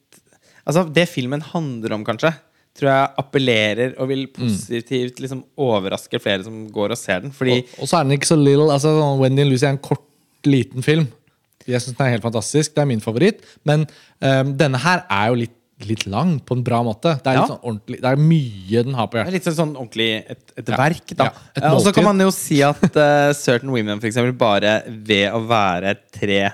Altså, 0.66 0.82
det 0.90 1.04
filmen 1.12 1.44
handler 1.46 1.94
om, 1.94 2.02
kanskje, 2.02 2.32
tror 2.74 2.90
jeg 2.90 3.10
appellerer 3.22 3.92
og 4.02 4.08
vil 4.10 4.24
positivt 4.34 5.20
liksom 5.22 5.44
overraske 5.62 6.18
flere 6.18 6.42
som 6.42 6.64
går 6.74 6.96
og 6.96 6.98
ser 6.98 7.22
den. 7.22 7.34
Fordi 7.36 7.60
Og, 7.60 7.76
og 7.84 7.92
så 7.92 8.00
er 8.00 8.08
den 8.08 8.16
ikke 8.16 8.32
så 8.32 8.38
little. 8.40 8.72
Altså, 8.74 8.96
sånn 8.98 9.22
Wendy 9.22 9.44
and 9.44 9.54
Lucy 9.54 9.68
er 9.68 9.76
en 9.76 9.84
kort, 9.86 10.02
liten 10.50 10.82
film. 10.86 11.06
Jeg 11.66 11.82
syns 11.82 11.98
den 11.98 12.06
er 12.08 12.16
helt 12.16 12.26
fantastisk. 12.26 12.74
Det 12.74 12.82
er 12.82 12.90
min 12.90 13.02
favoritt. 13.02 13.46
Men 13.66 13.86
um, 14.22 14.52
denne 14.58 14.82
her 14.82 15.06
er 15.06 15.30
jo 15.30 15.40
litt, 15.44 15.54
litt 15.84 16.06
lang 16.08 16.38
på 16.40 16.56
en 16.56 16.64
bra 16.64 16.78
måte. 16.88 17.18
Det 17.22 17.28
er, 17.28 17.36
Ja. 17.42 17.46
sånn 17.50 17.82
det 17.86 18.04
er 18.06 18.16
mye 18.16 18.84
den 18.86 18.94
har 18.96 19.08
på 19.08 19.18
det 19.18 19.22
er 19.28 19.32
hjertet. 19.32 19.46
litt 19.46 19.58
sånn 19.58 19.74
ordentlig 19.76 20.24
et, 20.32 20.54
et 20.58 20.70
Ja. 20.70 20.78
verk, 20.78 21.08
da. 21.18 21.24
Ja, 21.26 21.32
Eh, 21.68 21.74
og 21.76 21.82
så 21.84 21.92
kan 21.94 22.04
man 22.06 22.20
jo 22.20 22.32
si 22.32 22.62
at 22.64 22.82
uh, 22.96 23.34
Certain 23.34 23.70
Women, 23.72 24.00
for 24.00 24.08
eksempel, 24.08 24.32
bare 24.38 24.84
ved 24.88 25.32
å 25.34 25.42
være 25.46 25.98
tre 26.12 26.54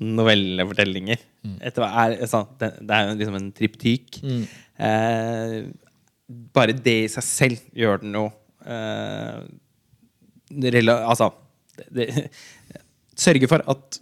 novellefortellinger 0.00 1.18
hva 1.74 1.88
er, 2.06 2.26
sånn, 2.28 2.46
det, 2.60 2.68
det 2.86 2.94
er 2.96 3.08
jo 3.08 3.16
liksom 3.18 3.36
en 3.38 3.50
triptyk. 3.56 4.18
Eh, 4.78 5.62
bare 6.54 6.72
det 6.76 6.96
i 7.04 7.08
seg 7.08 7.24
selv 7.26 7.58
gjør 7.74 8.00
den 8.02 8.12
jo 8.14 8.26
eh, 8.66 9.40
rela- 10.70 11.02
Altså 11.08 11.32
det, 11.92 12.30
Sørger 13.16 13.48
for 13.48 13.64
at 13.68 13.98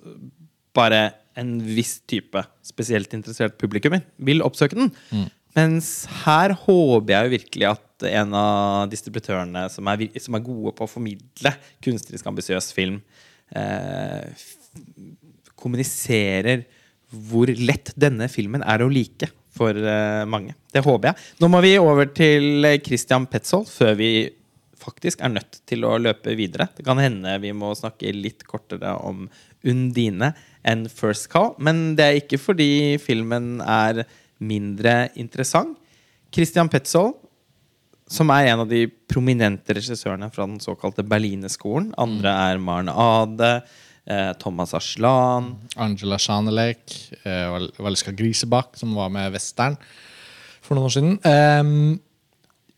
bare 0.75 1.01
en 1.39 1.57
viss 1.63 1.99
type 2.11 2.43
spesielt 2.67 3.13
interessert 3.17 3.59
publikum 3.61 3.97
vil 4.19 4.45
oppsøke 4.47 4.79
den. 4.79 4.93
Mens 5.57 6.07
her 6.25 6.55
håper 6.67 7.15
jeg 7.15 7.27
jo 7.27 7.35
virkelig 7.35 7.69
at 7.71 8.09
en 8.13 8.35
av 8.37 8.91
distributørene 8.93 9.65
som 9.73 9.89
er, 9.91 10.05
som 10.23 10.37
er 10.37 10.45
gode 10.47 10.75
på 10.77 10.87
å 10.87 10.91
formidle 10.91 11.55
kunstnerisk 11.85 12.29
ambisiøs 12.31 12.71
film, 12.77 13.01
eh, 13.57 14.29
kommuniserer 15.59 16.67
hvor 17.09 17.51
lett 17.51 17.95
denne 17.99 18.29
filmen 18.31 18.63
er 18.63 18.85
å 18.85 18.91
like 18.93 19.31
for 19.59 19.75
eh, 19.75 20.25
mange. 20.29 20.55
Det 20.71 20.85
håper 20.85 21.11
jeg. 21.11 21.29
Nå 21.43 21.51
må 21.51 21.63
vi 21.65 21.75
over 21.81 22.11
til 22.15 22.67
eh, 22.69 22.79
Christian 22.85 23.27
Petzold 23.31 23.67
før 23.73 23.97
vi 23.99 24.13
faktisk 24.89 25.23
er 25.23 25.35
nødt 25.35 25.61
til 25.69 25.85
å 25.87 25.97
løpe 26.01 26.35
videre. 26.39 26.69
Det 26.75 26.85
kan 26.87 27.01
hende 27.03 27.37
vi 27.43 27.53
må 27.57 27.75
snakke 27.77 28.15
litt 28.17 28.47
kortere 28.49 28.97
om 29.05 29.27
Undine 29.69 30.33
enn 30.67 30.87
First 30.91 31.29
Call, 31.33 31.55
men 31.63 31.95
det 31.99 32.07
er 32.07 32.21
ikke 32.23 32.41
fordi 32.41 32.71
filmen 33.03 33.59
er 33.65 34.05
mindre 34.39 35.09
interessant. 35.19 35.77
Christian 36.35 36.71
Petzold, 36.71 37.17
som 38.09 38.31
er 38.33 38.51
en 38.51 38.65
av 38.65 38.71
de 38.71 38.87
prominente 39.11 39.75
regissørene 39.77 40.31
fra 40.33 40.47
den 40.49 40.61
såkalte 40.65 41.05
Berlineskolen. 41.05 41.91
Andre 42.01 42.33
er 42.49 42.61
Maren 42.63 42.89
Ade, 42.93 43.51
eh, 44.09 44.33
Thomas 44.41 44.73
Aslan 44.77 45.55
Angela 45.77 46.17
Sjanelek. 46.21 46.85
Valiska 47.79 48.13
Grisebakk, 48.13 48.77
som 48.81 48.95
var 48.97 49.13
med 49.13 49.33
Western 49.33 49.77
for 50.69 50.77
noen 50.77 50.89
år 50.89 50.95
siden. 50.95 51.19
Ehm, 51.25 52.01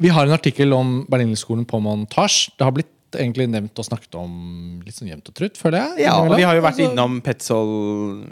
vi 0.00 0.10
har 0.12 0.26
en 0.26 0.36
artikkel 0.36 0.72
om 0.72 1.02
Berlinerskolen 1.10 1.66
på 1.68 1.80
montasje. 1.84 2.54
Det 2.56 2.66
har 2.66 2.74
blitt 2.76 3.18
egentlig 3.18 3.48
nevnt 3.50 3.78
og 3.80 3.86
snakket 3.86 4.16
om 4.20 4.32
litt 4.86 4.96
sånn 4.96 5.10
jevnt 5.10 5.28
og 5.32 5.36
trutt, 5.36 5.58
føler 5.58 5.82
jeg. 5.82 6.06
Ja, 6.06 6.14
og 6.22 6.32
vi 6.38 6.46
har 6.46 6.56
jo 6.56 6.64
vært 6.64 6.78
Altså, 6.78 6.92
innom 6.92 7.18
Petzold 7.26 7.72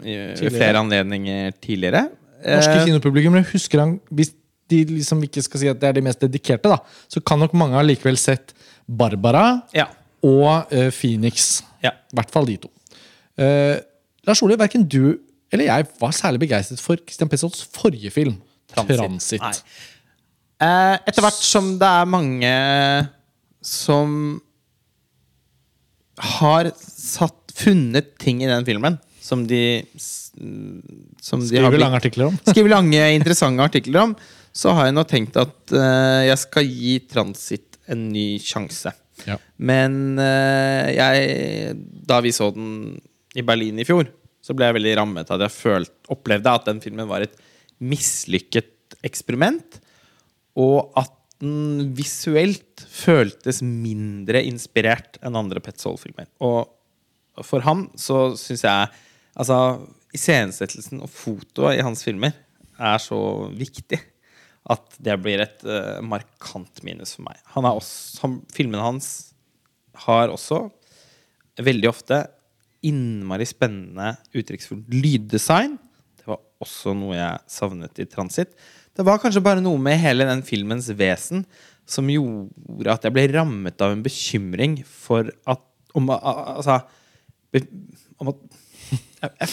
i 0.01 0.15
Tidligere. 0.39 0.55
flere 0.55 0.83
anledninger 0.83 1.55
tidligere. 1.59 2.03
Norske 2.39 2.71
kinopublikum, 2.71 2.87
kinopublikummere 2.87 3.47
husker 3.51 3.81
han 3.81 3.97
Hvis 4.15 4.29
de 4.71 4.77
liksom 4.87 5.19
ikke 5.25 5.41
skal 5.43 5.59
si 5.59 5.67
at 5.67 5.79
det 5.81 5.89
er 5.89 5.97
de 5.97 6.03
mest 6.05 6.21
dedikerte, 6.23 6.71
da, 6.71 6.77
så 7.11 7.19
kan 7.19 7.41
nok 7.41 7.55
mange 7.57 7.81
likevel 7.83 8.17
sett 8.21 8.53
Barbara 8.87 9.61
ja. 9.75 9.89
og 10.23 10.69
uh, 10.71 10.89
Phoenix. 10.93 11.63
ja. 11.83 11.91
I 11.91 12.19
hvert 12.19 12.31
fall 12.31 12.47
de 12.47 12.59
to. 12.63 12.69
Uh, 13.39 13.81
Lars 14.29 14.43
Ole, 14.45 14.57
verken 14.61 14.85
du 14.85 15.17
eller 15.51 15.65
jeg 15.65 15.85
var 15.99 16.11
særlig 16.13 16.43
begeistret 16.43 16.81
for 16.81 16.99
Christian 17.01 17.29
Petzolds 17.29 17.63
forrige 17.73 18.11
film, 18.13 18.37
Transit. 18.69 19.41
Nei. 19.41 19.53
Eh, 20.59 20.95
etter 21.07 21.23
hvert 21.23 21.39
som 21.39 21.71
det 21.79 21.87
er 21.87 22.09
mange 22.09 22.53
som 23.63 24.39
har 26.39 26.71
satt, 26.75 27.35
funnet 27.59 28.13
ting 28.21 28.39
i 28.39 28.47
den 28.47 28.63
filmen 28.63 28.95
som 29.29 29.41
de 29.47 29.83
Som 31.19 31.41
de 31.41 31.49
Skriver 31.49 31.81
lange 31.81 31.99
artikler 31.99 32.29
om. 32.29 32.37
skriver 32.51 32.71
lange, 32.71 33.01
interessante 33.17 33.65
artikler 33.65 34.05
om, 34.05 34.13
så 34.55 34.71
har 34.77 34.87
jeg 34.87 34.95
nå 34.95 35.03
tenkt 35.09 35.39
at 35.39 35.75
eh, 35.75 36.29
jeg 36.29 36.41
skal 36.45 36.69
gi 36.69 36.93
Transit 37.11 37.79
en 37.89 38.07
ny 38.13 38.29
sjanse. 38.43 38.93
Ja. 39.27 39.35
Men 39.57 40.15
eh, 40.21 40.95
jeg 40.95 41.75
Da 42.07 42.21
vi 42.23 42.31
så 42.35 42.49
den 42.55 42.71
i 43.35 43.43
Berlin 43.45 43.81
i 43.81 43.85
fjor, 43.87 44.07
så 44.41 44.55
ble 44.57 44.69
jeg 44.69 44.79
veldig 44.79 44.95
rammet 44.97 45.29
av 45.29 45.37
at 45.37 45.49
jeg 45.49 45.57
følt, 45.57 45.93
opplevde 46.09 46.55
at 46.55 46.65
den 46.71 46.79
filmen 46.81 47.07
var 47.09 47.21
et 47.25 47.35
mislykket 47.79 48.97
eksperiment. 49.05 49.77
Og 50.59 50.91
at 50.99 51.15
den 51.39 51.93
visuelt 51.95 52.83
føltes 52.91 53.61
mindre 53.63 54.41
inspirert 54.43 55.15
enn 55.23 55.37
andre 55.39 55.61
Petzold-filmer. 55.63 56.27
Og 56.43 56.67
for 57.47 57.63
ham 57.63 57.87
så 57.99 58.33
syns 58.39 58.65
jeg 58.67 59.05
Altså, 59.39 59.55
iscenesettelsen 60.11 60.99
og 61.05 61.07
fotoet 61.13 61.77
i 61.77 61.83
hans 61.85 62.01
filmer 62.03 62.33
er 62.75 62.97
så 62.99 63.19
viktig 63.55 63.99
at 64.69 64.97
det 64.99 65.15
blir 65.23 65.39
et 65.43 65.61
uh, 65.63 66.01
markant 66.03 66.81
minus 66.83 67.13
for 67.15 67.27
meg. 67.29 67.37
Han 67.53 67.67
også, 67.69 68.19
han, 68.25 68.33
filmene 68.51 68.83
hans 68.83 69.07
har 70.05 70.33
også 70.33 70.65
veldig 71.59 71.89
ofte 71.89 72.19
innmari 72.85 73.47
spennende 73.47 74.13
uttrykksfullt 74.35 74.91
lyddesign. 74.91 75.77
Det 76.19 76.27
var 76.27 76.41
også 76.63 76.93
noe 76.97 77.17
jeg 77.17 77.49
savnet 77.51 78.03
i 78.03 78.07
Transit. 78.09 78.53
Det 78.99 79.05
var 79.07 79.19
kanskje 79.23 79.41
bare 79.45 79.61
noe 79.63 79.79
med 79.79 79.95
hele 80.01 80.25
den 80.27 80.41
filmens 80.43 80.89
vesen 80.99 81.45
som 81.89 82.09
gjorde 82.11 82.91
at 82.91 83.05
jeg 83.07 83.15
ble 83.15 83.23
rammet 83.31 83.79
av 83.81 83.93
en 83.95 84.03
bekymring 84.05 84.81
for 84.85 85.29
at 85.49 85.63
om, 85.97 86.09
al- 86.13 86.19
al- 86.21 86.41
Altså 86.59 86.75
om 88.19 88.29
at 88.33 88.41
jeg, 89.23 89.49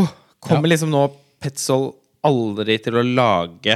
Åh, 0.00 0.12
Kommer 0.40 0.68
Ja. 0.70 0.72
liksom 0.76 0.92
nå 0.94 1.02
Petzold 1.42 1.90
aldri 2.24 2.78
til 2.84 2.96
å 3.00 3.02
lage 3.04 3.74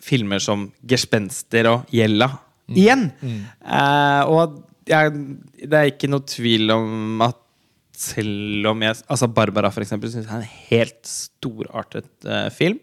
filmer 0.00 0.40
som 0.42 0.68
Gespenster 0.86 1.68
og 1.70 1.90
Gjella 1.94 2.30
igjen. 2.70 3.08
Eh, 3.20 4.22
og 4.30 4.60
jeg, 4.88 5.12
det 5.66 5.76
er 5.80 5.90
ikke 5.92 6.08
noe 6.10 6.24
tvil 6.30 6.70
om 6.74 7.22
at 7.26 7.38
selv 8.00 8.70
om 8.72 8.84
jeg 8.84 8.96
Altså 9.10 9.28
Barbara, 9.28 9.70
for 9.74 9.84
eksempel, 9.84 10.12
syns 10.12 10.28
jeg 10.28 10.32
er 10.32 10.44
en 10.44 10.54
helt 10.70 11.10
storartet 11.10 12.10
uh, 12.28 12.48
film. 12.54 12.80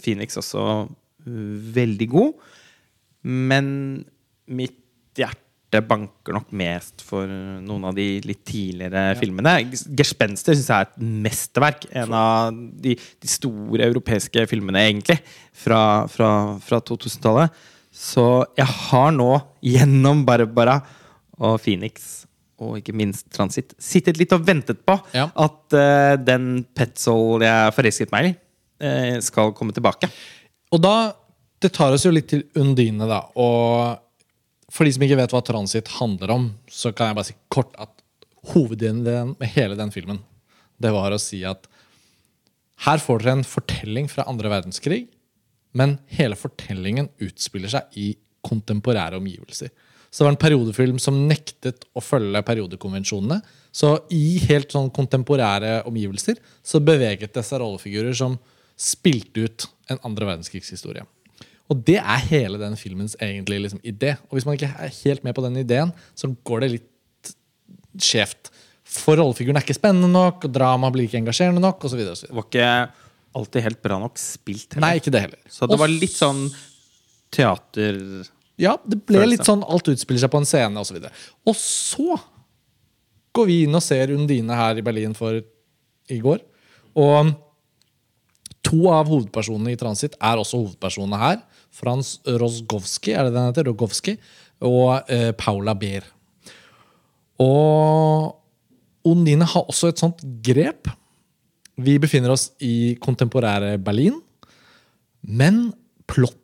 Phoenix 0.00 0.38
også 0.40 0.64
uh, 0.88 1.72
veldig 1.76 2.08
god. 2.12 2.50
Men 3.22 3.66
mitt 4.50 4.78
hjerte 5.16 5.80
banker 5.88 6.36
nok 6.36 6.50
mest 6.56 7.04
for 7.06 7.28
noen 7.28 7.86
av 7.88 7.96
de 7.96 8.06
litt 8.26 8.42
tidligere 8.48 9.14
filmene. 9.20 9.54
Gespenster 9.96 10.56
syns 10.56 10.68
jeg 10.68 10.76
er 10.76 10.90
et 10.90 11.06
mesterverk. 11.28 11.86
En 12.02 12.16
av 12.16 12.52
de, 12.52 12.96
de 12.96 13.30
store 13.30 13.86
europeiske 13.88 14.44
filmene, 14.50 14.82
egentlig, 14.90 15.20
fra, 15.56 16.04
fra, 16.12 16.32
fra 16.64 16.82
2000-tallet. 16.92 17.62
Så 17.92 18.26
jeg 18.58 18.68
har 18.68 19.12
nå, 19.16 19.30
gjennom 19.64 20.24
Barbara 20.28 20.80
og 21.42 21.58
Phoenix 21.60 22.22
og 22.62 22.78
ikke 22.78 22.94
minst 22.96 23.26
Transit, 23.34 23.74
sittet 23.82 24.20
litt 24.20 24.32
og 24.36 24.44
ventet 24.46 24.84
på 24.86 24.96
Ja. 25.16 25.28
at 25.34 25.76
uh, 25.76 26.14
den 26.22 26.62
Petzold 26.76 27.44
jeg 27.46 27.74
forelsket 27.76 28.14
meg 28.14 28.30
i, 28.30 28.36
uh, 28.84 29.18
skal 29.24 29.52
komme 29.58 29.74
tilbake. 29.76 30.10
Og 30.72 30.80
da 30.82 30.94
det 31.62 31.70
tar 31.76 31.94
oss 31.94 32.06
jo 32.06 32.10
litt 32.14 32.30
til 32.32 32.42
Undine, 32.58 33.06
da. 33.06 33.20
Og 33.38 34.72
for 34.72 34.88
de 34.88 34.94
som 34.94 35.04
ikke 35.06 35.18
vet 35.20 35.34
hva 35.34 35.42
Transit 35.46 35.92
handler 36.00 36.32
om, 36.34 36.48
så 36.66 36.90
kan 36.96 37.10
jeg 37.12 37.18
bare 37.18 37.28
si 37.28 37.36
kort 37.52 37.74
at 37.78 37.92
hovedideen 38.52 39.04
med 39.38 39.52
hele 39.54 39.76
den 39.78 39.92
filmen, 39.94 40.18
det 40.82 40.90
var 40.90 41.14
å 41.14 41.20
si 41.22 41.44
at 41.46 41.68
her 42.82 42.98
får 42.98 43.22
dere 43.22 43.36
en 43.38 43.46
fortelling 43.46 44.08
fra 44.10 44.24
andre 44.26 44.50
verdenskrig, 44.50 45.04
men 45.78 46.00
hele 46.18 46.34
fortellingen 46.34 47.12
utspiller 47.22 47.70
seg 47.70 47.94
i 48.00 48.08
kontemporære 48.42 49.20
omgivelser. 49.20 49.70
Så 50.12 50.20
det 50.20 50.26
var 50.26 50.34
en 50.34 50.42
periodefilm 50.42 50.98
som 51.00 51.22
nektet 51.24 51.86
å 51.96 52.02
følge 52.04 52.42
periodekonvensjonene. 52.44 53.38
Så 53.72 53.94
i 54.12 54.36
helt 54.44 54.74
sånn 54.74 54.90
kontemporære 54.92 55.78
omgivelser 55.88 56.36
så 56.60 56.82
beveget 56.84 57.32
det 57.32 57.44
seg 57.48 57.62
rollefigurer 57.62 58.12
som 58.16 58.36
spilte 58.76 59.46
ut 59.46 59.66
en 59.92 60.02
andre 60.04 60.28
verdenskrigshistorie. 60.28 61.06
Og 61.72 61.80
det 61.86 61.96
er 61.96 62.26
hele 62.28 62.60
den 62.60 62.76
filmens 62.76 63.14
egentlige 63.22 63.64
liksom, 63.64 63.80
idé. 63.88 64.18
Og 64.28 64.36
hvis 64.36 64.44
man 64.48 64.58
ikke 64.58 64.68
er 64.74 64.92
helt 64.98 65.24
med 65.24 65.36
på 65.36 65.44
den 65.46 65.56
ideen, 65.62 65.94
så 66.18 66.28
går 66.44 66.64
det 66.64 66.72
litt 66.74 67.32
skjevt. 67.96 68.52
For 68.84 69.16
rollefiguren 69.16 69.56
er 69.56 69.64
ikke 69.64 69.78
spennende 69.78 70.12
nok, 70.12 70.44
og 70.44 70.52
dramaet 70.52 70.92
blir 70.92 71.08
ikke 71.08 71.22
engasjerende 71.22 71.62
nok. 71.64 71.80
Og 71.80 71.94
så 71.94 71.96
videre, 71.96 72.12
og 72.12 72.20
så 72.20 72.26
videre. 72.26 72.34
Det 72.34 72.40
var 72.42 72.50
ikke 72.50 73.40
alltid 73.40 73.66
helt 73.70 73.82
bra 73.88 73.98
nok 74.02 74.20
spilt. 74.20 74.68
heller. 74.74 74.84
Nei, 74.84 75.00
ikke 75.00 75.14
det 75.14 75.24
heller. 75.24 75.40
Så 75.48 75.70
det 75.70 75.80
var 75.80 75.96
litt 75.96 76.18
sånn 76.18 76.44
teater... 77.32 78.04
Ja, 78.60 78.76
det 78.84 79.00
ble 79.08 79.24
litt 79.30 79.46
sånn 79.46 79.64
alt 79.64 79.88
utspiller 79.88 80.24
seg 80.24 80.32
på 80.32 80.42
en 80.42 80.48
scene 80.48 80.82
osv. 80.82 80.98
Og, 81.00 81.08
så 81.08 81.48
og 81.48 81.56
så 81.58 82.20
går 83.32 83.48
vi 83.48 83.62
inn 83.64 83.76
og 83.76 83.84
ser 83.84 84.12
Undine 84.12 84.56
her 84.58 84.78
i 84.78 84.84
Berlin 84.84 85.16
for 85.16 85.38
i 86.12 86.18
går. 86.20 86.42
Og 87.00 87.32
to 88.62 88.82
av 88.92 89.08
hovedpersonene 89.10 89.72
i 89.72 89.78
Transit 89.80 90.18
er 90.20 90.40
også 90.40 90.60
hovedpersonene 90.60 91.20
her. 91.20 91.38
Frans 91.72 92.18
Rozgowski 92.26 93.14
er 93.16 93.26
det 93.26 93.34
den 93.36 93.48
heter? 93.48 93.70
Rogowski, 93.70 94.18
og 94.62 95.08
eh, 95.10 95.30
Paula 95.38 95.74
Beer. 95.78 96.04
Og 97.42 98.36
Undine 99.08 99.48
har 99.48 99.64
også 99.66 99.90
et 99.90 100.02
sånt 100.02 100.20
grep. 100.44 100.90
Vi 101.80 101.96
befinner 101.98 102.34
oss 102.34 102.50
i 102.62 102.94
kontemporære 103.02 103.78
Berlin. 103.82 104.20
Men 105.22 105.70
plottet 106.10 106.38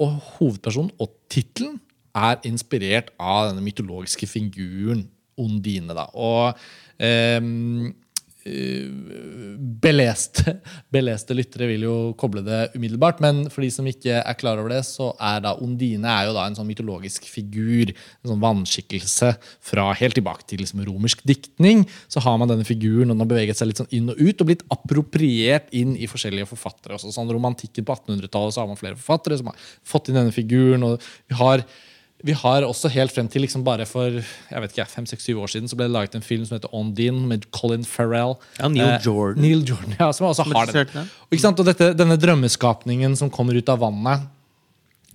og 0.00 0.16
hovedpersonen 0.36 0.92
og 1.02 1.12
tittelen 1.32 1.80
er 2.16 2.40
inspirert 2.48 3.10
av 3.20 3.50
denne 3.50 3.64
mytologiske 3.64 4.28
figuren 4.28 5.06
Ondine. 5.40 5.94
Da. 5.96 6.06
Og 6.12 6.52
eh, 7.00 7.40
beleste, 9.82 10.56
beleste 10.94 11.34
lyttere 11.36 11.68
vil 11.70 11.84
jo 11.86 11.94
koble 12.18 12.42
det 12.46 12.72
umiddelbart, 12.74 13.20
men 13.22 13.44
for 13.52 13.62
de 13.62 13.70
som 13.74 13.86
ikke 13.86 14.18
er 14.18 14.38
klar 14.38 14.58
over 14.58 14.72
det, 14.74 14.80
så 14.88 15.12
er 15.22 15.42
da 15.44 15.54
Ondine 15.62 16.10
er 16.10 16.28
jo 16.28 16.34
da 16.36 16.46
en 16.48 16.56
sånn 16.58 16.66
mytologisk 16.68 17.28
figur, 17.30 17.92
en 17.94 18.32
sånn 18.32 18.42
vannskikkelse 18.42 19.32
fra 19.62 19.88
helt 19.98 20.18
tilbake 20.18 20.46
til 20.50 20.62
liksom 20.62 20.82
romersk 20.86 21.22
diktning. 21.28 21.84
Så 22.10 22.22
har 22.24 22.36
man 22.40 22.50
denne 22.50 22.66
figuren, 22.66 23.10
og 23.10 23.14
den 23.14 23.24
har 23.24 23.30
beveget 23.30 23.60
seg 23.60 23.70
litt 23.70 23.82
sånn 23.82 23.94
inn 23.94 24.10
og 24.12 24.18
ut 24.18 24.42
og 24.42 24.50
blitt 24.50 24.66
appropriert 24.74 25.70
inn 25.76 25.94
i 25.94 26.10
forskjellige 26.10 26.50
forfattere. 26.50 26.98
Også 26.98 27.14
sånn 27.14 27.30
romantikken 27.32 27.86
på 27.86 27.96
1800-tallet 27.96 28.56
så 28.56 28.64
har 28.64 28.70
man 28.70 28.80
flere 28.80 28.98
forfattere 28.98 29.38
som 29.40 29.52
har 29.52 29.70
fått 29.86 30.10
inn 30.10 30.18
denne 30.18 30.34
figuren. 30.34 30.82
og 30.88 31.02
vi 31.30 31.38
har 31.38 31.66
vi 32.22 32.34
har 32.38 32.62
også 32.66 32.90
helt 32.94 33.12
frem 33.14 33.28
til 33.30 33.42
liksom 33.42 33.64
bare 33.66 33.86
for 33.88 34.06
jeg 34.20 34.62
vet 34.62 34.74
ikke, 34.76 34.86
fem, 34.92 35.06
seks, 35.10 35.24
syv 35.26 35.40
år 35.42 35.50
siden 35.50 35.70
så 35.70 35.78
ble 35.78 35.88
det 35.88 35.94
laget 35.96 36.14
en 36.18 36.24
film 36.24 36.44
som 36.46 36.56
heter 36.56 36.70
On 36.76 36.92
Dean 36.94 37.18
med 37.28 37.48
Colin 37.54 37.84
Farrell. 37.88 38.36
Ja, 38.60 38.68
Neil 38.70 38.92
Eh, 38.92 39.00
Jordan. 39.02 39.42
Neil 39.42 39.64
Jordan, 39.66 39.96
ja, 39.98 40.12
Som 40.14 40.28
også 40.30 40.46
har 40.52 40.70
den. 40.70 41.08
Og, 41.32 41.48
og 41.58 41.66
dette, 41.66 41.90
denne 41.98 42.18
drømmeskapningen 42.20 43.16
som 43.18 43.30
kommer 43.30 43.58
ut 43.58 43.68
av 43.72 43.82
vannet, 43.82 44.28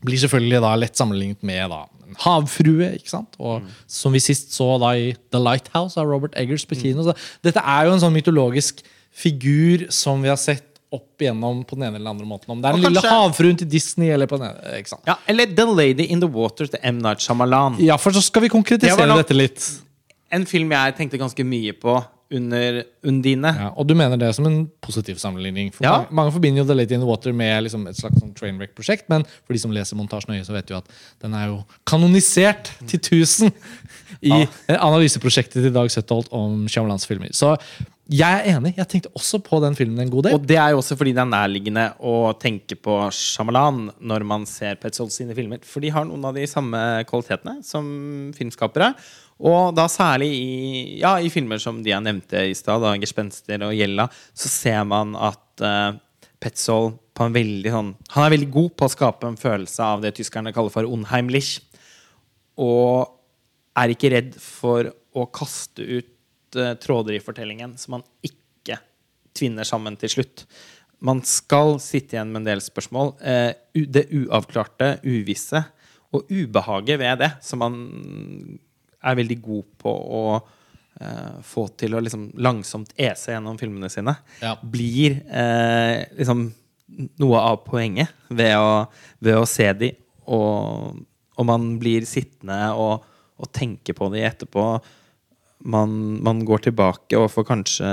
blir 0.04 0.20
selvfølgelig 0.22 0.60
da 0.62 0.74
lett 0.78 1.00
sammenlignet 1.00 1.42
med 1.48 1.72
da, 1.74 1.86
en 2.08 2.20
havfrue. 2.26 2.92
ikke 3.00 3.10
sant? 3.10 3.40
Og 3.40 3.64
Som 3.88 4.14
vi 4.14 4.22
sist 4.24 4.54
så 4.54 4.76
da 4.82 4.92
i 5.00 5.14
The 5.32 5.40
Lighthouse 5.42 5.98
av 6.00 6.12
Robert 6.12 6.36
Eggers 6.38 6.68
på 6.68 6.78
kino. 6.78 7.08
Så 7.08 7.16
dette 7.46 7.64
er 7.64 7.88
jo 7.88 7.96
en 7.96 8.04
sånn 8.04 8.16
mytologisk 8.16 8.84
figur 9.18 9.88
som 9.94 10.22
vi 10.22 10.30
har 10.30 10.38
sett 10.38 10.67
opp 10.94 11.20
igjennom 11.22 11.66
på 11.68 11.76
den 11.76 11.84
ene 11.84 11.96
eller 11.98 12.06
den 12.06 12.14
andre 12.16 12.26
måten. 12.30 12.50
Om 12.54 12.62
det 12.62 12.70
er 12.70 12.78
den 12.78 12.82
lille 12.86 13.02
kanskje- 13.02 13.10
havfruen 13.12 13.58
til 13.60 13.68
Disney 13.68 14.08
eller 14.14 14.26
på 14.28 14.38
den 14.40 14.48
ene, 14.50 14.78
ikke 14.80 14.88
sant? 14.94 15.02
Ja, 15.08 15.16
eller 15.28 15.46
The 15.46 15.66
Lady 15.66 16.06
in 16.08 16.22
the 16.22 16.30
Water 16.32 16.66
til 16.68 16.80
M. 16.84 17.00
Night 17.04 17.20
Shyamalan. 17.26 17.76
Ja, 17.84 17.98
for 17.98 18.12
så 18.16 18.22
skal 18.24 18.42
vi 18.42 18.50
konkretisere 18.50 18.96
det 19.04 19.08
nok- 19.10 19.18
dette 19.26 19.36
litt. 19.36 19.68
En 20.32 20.46
film 20.46 20.72
jeg 20.72 20.96
tenkte 20.96 21.18
ganske 21.20 21.44
mye 21.46 21.74
på 21.74 21.98
under 22.32 22.84
Undine. 23.08 23.52
Ja, 23.56 23.70
og 23.78 23.88
du 23.88 23.94
mener 23.96 24.18
det 24.20 24.34
som 24.36 24.46
en 24.50 24.66
positiv 24.84 25.16
sammenligning? 25.22 25.70
For 25.74 25.86
Ja. 25.86 25.92
mange, 25.98 26.12
mange 26.20 26.32
forbinder 26.36 26.62
jo 26.64 26.68
The 26.68 26.76
Lady 26.76 26.94
in 26.98 27.00
the 27.00 27.08
Water 27.08 27.32
med 27.34 27.64
liksom 27.64 27.88
et 27.88 27.96
slags 27.96 28.20
sånn 28.20 28.34
trainwreck-prosjekt, 28.36 29.08
men 29.10 29.24
for 29.46 29.54
de 29.54 29.60
som 29.60 29.72
leser 29.72 29.96
montasjen 29.96 30.34
nøye, 30.36 30.46
så 30.46 30.52
vet 30.54 30.68
du 30.68 30.76
at 30.76 30.86
den 31.24 31.34
er 31.34 31.48
jo 31.48 31.64
kanonisert 31.86 32.72
til 32.88 33.00
1000 33.00 33.52
i 34.24 34.48
analyseprosjektet 34.76 35.62
til 35.64 35.74
Dag 35.76 35.90
Søttholt 35.94 36.28
om 36.36 36.66
Shyamalans 36.68 37.06
filmer. 37.08 37.32
Så 37.36 37.56
jeg 38.08 38.48
er 38.48 38.56
enig. 38.56 38.74
Jeg 38.78 38.88
tenkte 38.88 39.10
også 39.20 39.42
på 39.44 39.60
den 39.62 39.76
filmen 39.76 40.00
en 40.00 40.10
god 40.10 40.24
del. 40.24 40.34
Og 40.38 40.46
det 40.48 40.56
er 40.56 40.72
jo 40.72 40.78
også 40.80 40.96
fordi 40.96 41.12
det 41.16 41.20
er 41.26 41.32
nærliggende 41.32 41.90
å 42.00 42.32
tenke 42.40 42.78
på 42.80 42.96
Shyamalan 43.12 43.90
når 44.00 44.24
man 44.28 44.46
ser 44.48 44.76
Petzold 44.80 45.12
sine 45.12 45.36
filmer. 45.36 45.60
For 45.68 45.84
de 45.84 45.92
har 45.92 46.08
noen 46.08 46.24
av 46.30 46.38
de 46.38 46.46
samme 46.48 46.80
kvalitetene 47.10 47.60
som 47.68 48.32
filmskapere. 48.38 48.94
Og 49.38 49.76
da 49.78 49.86
særlig 49.92 50.32
i, 50.34 50.48
ja, 51.02 51.18
i 51.22 51.30
filmer 51.30 51.62
som 51.62 51.84
de 51.86 51.92
jeg 51.92 52.04
nevnte 52.04 52.42
i 52.50 52.56
stad, 52.58 52.82
'Gespenster' 52.82 53.68
og 53.68 53.76
'Gjella', 53.76 54.10
så 54.34 54.50
ser 54.50 54.84
man 54.90 55.14
at 55.16 55.62
uh, 55.62 55.94
Petzold 56.42 56.98
på 57.18 57.26
en 57.26 57.34
veldig 57.34 57.72
sånn 57.74 57.88
Han 58.14 58.26
er 58.26 58.34
veldig 58.36 58.50
god 58.54 58.74
på 58.78 58.86
å 58.86 58.94
skape 58.94 59.30
en 59.30 59.40
følelse 59.42 59.82
av 59.82 60.04
det 60.04 60.14
tyskerne 60.18 60.54
kaller 60.54 60.74
for 60.74 60.90
unheimlich. 60.90 61.60
Og 62.58 63.10
er 63.78 63.94
ikke 63.94 64.12
redd 64.14 64.36
for 64.42 64.90
å 65.14 65.30
kaste 65.30 65.86
ut 65.86 66.58
uh, 66.58 66.74
tråder 66.82 67.18
i 67.18 67.22
fortellingen 67.22 67.78
som 67.78 68.00
man 68.00 68.06
ikke 68.26 68.80
tvinner 69.38 69.66
sammen 69.70 69.98
til 70.02 70.18
slutt. 70.18 70.48
Man 70.98 71.22
skal 71.22 71.78
sitte 71.78 72.18
igjen 72.18 72.34
med 72.34 72.42
en 72.42 72.52
del 72.56 72.62
spørsmål. 72.66 73.14
Uh, 73.22 73.54
det 73.78 74.10
uavklarte, 74.10 74.96
uvisse, 75.06 75.62
og 76.16 76.26
ubehaget 76.32 76.98
ved 76.98 77.20
det, 77.22 77.36
som 77.46 77.62
man 77.62 77.76
er 79.04 79.18
veldig 79.20 79.38
god 79.44 79.66
på 79.82 79.92
å 79.92 80.22
uh, 80.38 81.36
få 81.46 81.68
til 81.78 81.96
å 81.98 82.02
liksom 82.04 82.30
langsomt 82.42 82.94
ese 82.98 83.36
gjennom 83.36 83.60
filmene 83.60 83.90
sine, 83.94 84.16
Ja. 84.42 84.56
blir 84.62 85.20
uh, 85.30 86.06
liksom 86.18 86.48
noe 87.20 87.40
av 87.44 87.62
poenget 87.68 88.14
ved 88.30 88.56
å, 88.58 88.88
ved 89.20 89.38
å 89.38 89.46
se 89.50 89.68
de, 89.76 89.92
og, 90.28 90.98
og 91.38 91.48
man 91.48 91.74
blir 91.82 92.08
sittende 92.08 92.72
og, 92.76 93.04
og 93.38 93.52
tenke 93.54 93.94
på 93.96 94.08
de 94.14 94.24
etterpå. 94.28 94.64
Man, 95.68 95.92
man 96.24 96.44
går 96.48 96.68
tilbake 96.70 97.18
og 97.20 97.32
får 97.34 97.48
kanskje 97.50 97.92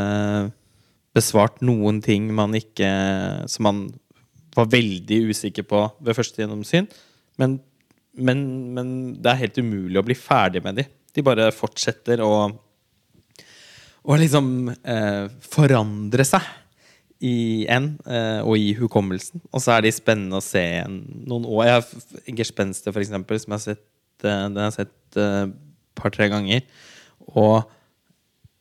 besvart 1.14 1.61
noen 1.64 2.01
ting 2.03 2.27
man 2.35 2.53
ikke 2.59 2.88
Som 3.49 3.64
man 3.69 3.79
var 4.55 4.69
veldig 4.71 5.31
usikker 5.31 5.67
på 5.67 5.81
ved 6.05 6.14
første 6.17 6.43
gjennomsyn. 6.43 6.87
Men, 7.40 7.59
men, 8.14 8.44
men 8.77 8.90
det 9.22 9.33
er 9.33 9.42
helt 9.44 9.59
umulig 9.59 9.98
å 10.00 10.07
bli 10.07 10.16
ferdig 10.18 10.62
med 10.64 10.79
de. 10.81 10.87
De 11.14 11.24
bare 11.27 11.50
fortsetter 11.55 12.22
å 12.24 12.35
å 14.05 14.16
liksom 14.20 14.68
eh, 14.68 15.27
forandre 15.48 16.27
seg 16.29 16.44
igjen, 17.24 17.94
eh, 18.05 18.40
og 18.44 18.59
i 18.61 18.74
hukommelsen. 18.77 19.40
Og 19.48 19.62
så 19.64 19.77
er 19.77 19.87
de 19.87 19.92
spennende 19.96 20.40
å 20.40 20.44
se 20.44 20.61
igjen 20.61 20.98
noen 21.24 21.46
år. 21.48 21.62
Jeg 21.64 21.77
har 21.79 22.35
Gespenster, 22.40 22.92
for 22.92 23.00
eksempel, 23.00 23.40
som 23.40 23.55
jeg 23.55 23.57
har 23.57 23.64
sett, 23.64 23.87
eh, 24.27 24.42
den 24.50 24.61
har 24.61 24.77
jeg 24.77 24.90
et 24.90 25.57
par-tre 25.96 26.29
ganger. 26.29 26.66
Og 27.33 27.64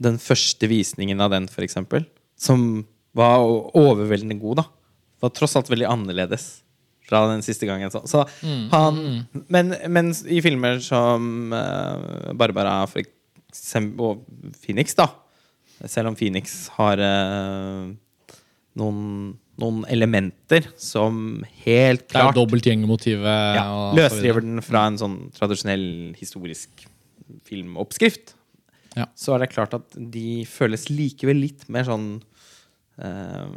den 0.04 0.16
første 0.22 0.70
visningen 0.72 1.20
av 1.24 1.34
den, 1.36 1.50
for 1.52 1.66
eksempel, 1.66 2.08
som 2.40 2.86
var 3.16 3.44
overveldende 3.76 4.40
god, 4.40 4.64
da, 4.64 4.68
var 5.24 5.36
tross 5.36 5.58
alt 5.60 5.72
veldig 5.72 5.90
annerledes 5.92 6.63
fra 7.14 7.24
den 7.30 7.46
siste 7.46 7.70
gangen. 7.70 7.94
Så, 7.94 8.02
så 8.10 8.26
han 8.74 8.98
men, 9.54 9.76
men 9.94 10.10
i 10.26 10.42
filmer 10.42 10.82
som 10.84 11.54
uh, 11.54 12.34
Barbara 12.34 12.80
for 12.90 13.06
eksempel, 13.06 14.18
og 14.18 14.58
Phoenix, 14.66 14.98
da 14.98 15.06
Selv 15.86 16.10
om 16.10 16.16
Phoenix 16.18 16.68
har 16.78 16.98
uh, 17.02 17.92
noen, 18.80 19.02
noen 19.62 19.82
elementer 19.94 20.66
som 20.80 21.44
helt 21.66 22.08
klart 22.10 22.32
Det 22.32 22.34
er 22.34 22.38
dobbeltgjengermotivet. 22.40 23.58
ja, 23.60 23.68
løsriver 23.98 24.42
den 24.46 24.64
fra 24.66 24.88
en 24.90 24.98
sånn 25.02 25.18
tradisjonell 25.36 25.86
historisk 26.18 26.88
filmoppskrift, 27.48 28.34
Ja. 28.96 29.08
så 29.18 29.34
er 29.36 29.44
det 29.44 29.52
klart 29.54 29.74
at 29.78 29.96
de 29.98 30.44
føles 30.50 30.88
likevel 30.92 31.40
litt 31.42 31.68
mer 31.70 31.86
sånn 31.88 32.08
eh, 33.04 33.50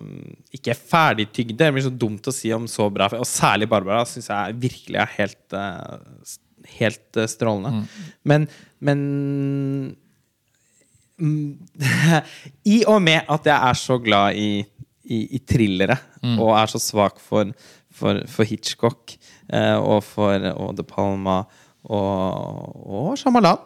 Ikke 0.59 0.74
ferdigtygde, 0.76 1.59
det 1.61 1.72
blir 1.74 1.87
så 1.87 1.92
dumt 1.92 2.26
å 2.26 2.35
si 2.35 2.52
om 2.54 2.66
så 2.70 2.88
bra 2.92 3.09
Og 3.16 3.26
særlig 3.28 3.68
Barbara 3.70 4.04
syns 4.09 4.30
jeg 4.32 4.59
virkelig 4.66 5.02
er 5.02 5.14
helt 5.18 5.56
eh, 5.56 6.35
Helt 6.76 7.20
eh, 7.20 7.28
strålende. 7.30 7.85
Men, 8.26 8.48
men 8.82 9.02
mm, 11.22 11.52
I 12.74 12.80
og 12.90 12.98
med 13.04 13.30
at 13.32 13.46
jeg 13.46 13.70
er 13.70 13.78
så 13.78 14.00
glad 14.02 14.40
i, 14.40 14.50
i, 15.06 15.20
i 15.38 15.40
thrillere, 15.46 15.94
og 16.42 16.50
er 16.59 16.72
så 16.72 16.80
svak 16.82 17.22
for, 17.22 17.52
for, 17.94 18.18
for 18.26 18.50
Hitchcock 18.50 19.14
eh, 19.46 19.78
og 19.78 20.02
for 20.04 20.50
og 20.56 20.74
De 20.76 20.82
Palma 20.82 21.38
og, 21.87 22.74
og 22.82 23.14
Shyamalan. 23.20 23.62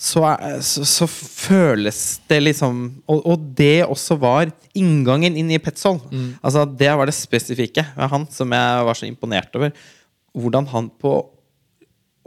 Eh, 0.00 0.60
så, 0.64 0.84
så, 0.84 0.84
så 0.88 1.06
føles 1.06 2.20
det 2.30 2.38
liksom 2.40 3.02
og, 3.04 3.20
og 3.20 3.42
det 3.56 3.84
også 3.84 4.16
var 4.20 4.52
inngangen 4.72 5.36
inn 5.36 5.50
i 5.52 5.60
Petzold. 5.60 6.00
Altså, 6.40 6.64
det 6.64 6.92
var 6.96 7.06
det 7.08 7.16
spesifikke 7.16 7.84
ved 7.96 8.08
han 8.12 8.24
som 8.32 8.52
jeg 8.56 8.86
var 8.88 8.96
så 8.96 9.08
imponert 9.08 9.56
over. 9.58 9.74
Hvordan 10.32 10.70
han 10.72 10.88
på 11.00 11.18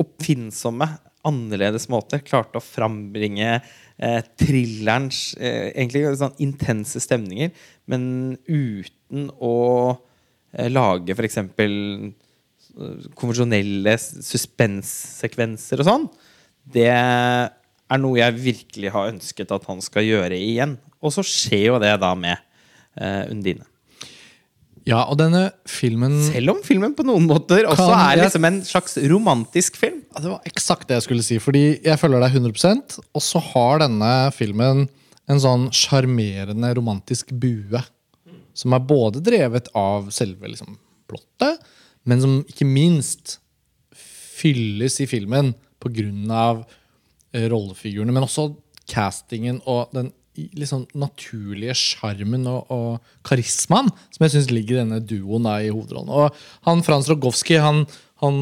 oppfinnsomme, 0.04 0.88
annerledes 1.24 1.88
måter 1.88 2.20
klarte 2.20 2.60
å 2.60 2.64
frambringe 2.64 3.54
eh, 3.56 4.22
thrillerens 4.38 5.38
eh, 5.40 5.70
egentlig 5.72 6.18
sånn 6.20 6.36
intense 6.44 7.00
stemninger, 7.00 7.54
men 7.88 8.36
uten 8.44 9.30
å 9.40 9.54
eh, 10.52 10.68
lage 10.68 11.16
f.eks. 11.16 11.40
konvensjonelle 13.16 13.96
suspenssekvenser 14.02 15.80
og 15.80 15.88
sånn. 15.88 16.10
Det 16.76 16.92
er 17.92 18.02
noe 18.02 18.20
jeg 18.20 18.40
virkelig 18.40 18.94
har 18.94 19.12
ønsket 19.12 19.52
at 19.54 19.68
han 19.70 19.84
skal 19.84 20.08
gjøre 20.08 20.38
igjen. 20.38 20.78
Og 21.04 21.14
så 21.16 21.26
skjer 21.26 21.74
jo 21.74 21.80
det 21.84 21.94
da 22.02 22.14
med 22.18 22.40
uh, 23.00 23.30
Undine. 23.32 23.66
Ja, 24.84 25.06
og 25.08 25.16
denne 25.16 25.46
filmen 25.70 26.18
Selv 26.26 26.58
om 26.58 26.58
filmen 26.66 26.92
på 26.96 27.06
noen 27.08 27.24
måter 27.24 27.64
også 27.70 27.86
Kan 27.88 28.02
er 28.02 28.18
liksom 28.20 28.48
en 28.50 28.58
slags 28.68 28.98
romantisk 29.08 29.78
film. 29.80 30.02
Ja, 30.12 30.24
Det 30.26 30.32
var 30.34 30.50
eksakt 30.50 30.90
det 30.90 30.98
jeg 30.98 31.06
skulle 31.06 31.24
si, 31.24 31.38
fordi 31.40 31.64
jeg 31.86 32.00
følger 32.02 32.20
deg 32.20 32.36
100% 32.36 32.98
Og 33.00 33.24
så 33.24 33.40
har 33.54 33.80
denne 33.86 34.12
filmen 34.36 34.86
en 35.32 35.40
sånn 35.40 35.70
sjarmerende 35.72 36.74
romantisk 36.76 37.32
bue. 37.32 37.80
Som 38.54 38.76
er 38.76 38.84
både 38.84 39.22
drevet 39.24 39.70
av 39.72 40.10
selve 40.12 40.52
liksom, 40.52 40.76
plottet, 41.08 41.64
men 42.04 42.20
som 42.20 42.34
ikke 42.44 42.68
minst 42.68 43.38
fylles 43.96 45.00
i 45.00 45.08
filmen 45.08 45.54
pga. 45.80 46.44
Rollefigurene. 47.34 48.14
Men 48.14 48.28
også 48.28 48.52
castingen 48.90 49.62
og 49.70 49.94
den 49.96 50.12
liksom 50.58 50.88
naturlige 50.98 51.76
sjarmen 51.78 52.48
og, 52.50 52.72
og 52.74 53.26
karismaen 53.26 53.92
som 54.10 54.26
jeg 54.26 54.34
syns 54.34 54.50
ligger 54.50 54.80
i 54.80 54.82
denne 54.82 55.02
duoen 55.06 55.46
i 55.60 55.70
hovedrollen. 55.70 56.10
Og 56.10 56.34
han 56.66 56.82
Frans 56.86 57.10
Rogowski, 57.12 57.60
han, 57.62 57.84
han 58.24 58.40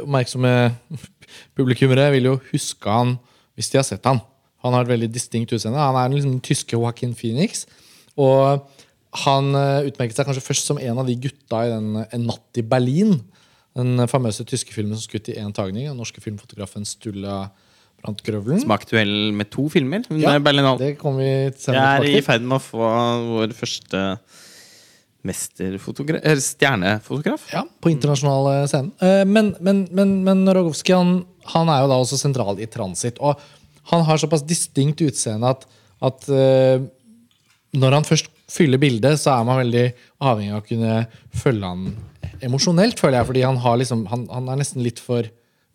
oppmerksomme 0.00 0.54
publikummere 1.56 2.08
vil 2.16 2.30
jo 2.32 2.38
huske 2.52 2.90
han 2.90 3.18
hvis 3.54 3.70
de 3.70 3.78
har 3.78 3.86
sett 3.86 4.08
han. 4.08 4.22
Han 4.64 4.72
har 4.72 4.86
et 4.86 4.94
veldig 4.94 5.10
distinkt 5.12 5.52
utseende. 5.52 5.78
Han 5.78 5.98
er 6.00 6.14
liksom 6.14 6.40
tyske 6.44 6.74
Joaquin 6.74 7.12
Phoenix. 7.14 7.66
Og 8.16 8.64
han 9.24 9.50
eh, 9.54 9.90
utmerket 9.90 10.16
seg 10.16 10.26
kanskje 10.26 10.42
først 10.42 10.70
som 10.70 10.80
en 10.80 11.02
av 11.02 11.06
de 11.06 11.14
gutta 11.20 11.60
i 11.66 11.70
den 11.70 12.00
En 12.02 12.26
natt 12.30 12.58
i 12.58 12.64
Berlin. 12.66 13.18
Den 13.76 14.08
famøse 14.10 14.46
tyske 14.48 14.74
filmen 14.74 14.96
som 14.96 15.04
skutt 15.04 15.28
i 15.30 15.36
én 15.38 15.52
tagning. 15.54 15.86
Den 15.90 16.00
norske 16.00 16.22
filmfotografen 16.24 16.88
Stulla 16.88 17.50
Brandt 18.04 18.20
grøvelen. 18.26 18.60
Som 18.60 18.72
er 18.74 18.80
aktuell 18.82 19.14
med 19.32 19.48
to 19.54 19.64
filmer. 19.72 20.04
Ja, 20.20 20.34
med 20.38 20.58
det 20.82 20.94
kommer 21.00 21.24
vi 21.24 21.30
Jeg 21.30 21.54
senere 21.62 21.94
er 21.96 22.04
i 22.04 22.14
til. 22.18 22.24
ferd 22.26 22.44
med 22.44 22.58
å 22.58 22.62
få 22.62 22.88
vår 23.30 23.54
første 23.56 24.02
mesterfotograf 25.24 26.20
stjernefotograf. 26.44 27.46
Ja, 27.54 27.62
på 27.80 27.88
internasjonal 27.92 28.66
scene. 28.68 28.92
Eh, 29.00 29.24
Men, 29.24 29.54
men, 29.64 29.86
men, 29.90 30.18
men 30.26 30.44
Rogowski 30.52 30.92
han, 30.92 31.22
han 31.54 31.70
er 31.72 31.84
jo 31.84 31.88
da 31.94 32.00
også 32.02 32.18
sentral 32.20 32.60
i 32.60 32.68
transit. 32.68 33.16
Og 33.24 33.40
han 33.90 34.04
har 34.04 34.20
såpass 34.20 34.44
distinkt 34.44 35.00
utseende 35.04 35.48
at, 35.54 35.64
at 36.04 36.28
eh, 36.28 36.84
når 37.74 37.96
han 37.98 38.04
først 38.06 38.28
fyller 38.52 38.78
bildet, 38.78 39.16
så 39.18 39.32
er 39.38 39.46
man 39.48 39.62
veldig 39.62 39.86
avhengig 40.20 40.52
av 40.52 40.60
å 40.60 40.68
kunne 40.68 40.98
følge 41.40 41.70
han 41.72 41.88
emosjonelt, 42.44 43.00
føler 43.00 43.22
jeg. 43.22 43.28
Fordi 43.32 43.46
han, 43.48 43.56
har 43.64 43.80
liksom, 43.80 44.04
han, 44.12 44.26
han 44.28 44.52
er 44.52 44.60
nesten 44.60 44.84
litt 44.84 45.00
for 45.02 45.24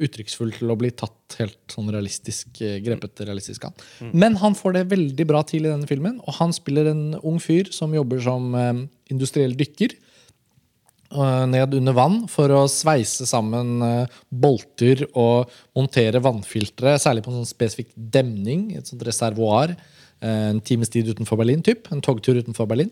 uttrykksfull 0.03 0.51
til 0.55 0.71
å 0.71 0.77
bli 0.79 0.91
tatt 0.95 1.37
helt 1.39 1.59
sånn 1.71 1.89
realistisk, 1.91 2.61
eh, 2.63 2.79
grepet 2.83 3.23
realistisk 3.27 3.65
an. 3.67 3.75
Men 4.13 4.37
han 4.41 4.55
får 4.55 4.77
det 4.77 4.89
veldig 4.93 5.25
bra 5.27 5.43
til 5.43 5.65
i 5.65 5.71
denne 5.71 5.89
filmen, 5.89 6.19
og 6.25 6.37
han 6.39 6.55
spiller 6.55 6.91
en 6.91 7.19
ung 7.19 7.39
fyr 7.43 7.71
som 7.75 7.93
jobber 7.95 8.21
som 8.23 8.53
eh, 8.55 8.85
industriell 9.11 9.55
dykker 9.59 9.95
eh, 9.95 11.45
ned 11.51 11.75
under 11.81 11.97
vann 11.97 12.19
for 12.31 12.51
å 12.55 12.65
sveise 12.71 13.27
sammen 13.29 13.81
eh, 13.85 14.19
bolter 14.31 15.05
og 15.13 15.51
montere 15.75 16.23
vannfiltre, 16.23 16.97
særlig 16.99 17.25
på 17.25 17.33
en 17.33 17.41
sånn 17.41 17.53
spesifikk 17.53 17.91
demning, 17.95 18.71
et 18.77 18.87
sånt 18.87 19.03
reservoar. 19.07 19.75
En 20.19 20.57
times 20.59 20.89
tid 20.91 21.07
utenfor 21.07 21.37
Berlin, 21.39 21.61
typ, 21.63 21.85
en 21.93 22.01
togtur 22.03 22.35
utenfor 22.35 22.67
Berlin. 22.67 22.89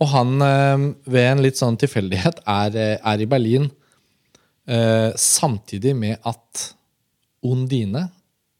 Og 0.00 0.08
han, 0.08 0.40
ved 1.04 1.26
en 1.28 1.42
litt 1.44 1.58
sånn 1.60 1.76
tilfeldighet, 1.76 2.38
er, 2.48 2.78
er 2.96 3.20
i 3.20 3.26
Berlin 3.28 3.68
eh, 4.68 5.10
samtidig 5.20 5.94
med 5.96 6.18
at 6.26 6.66
Ondine, 7.44 8.08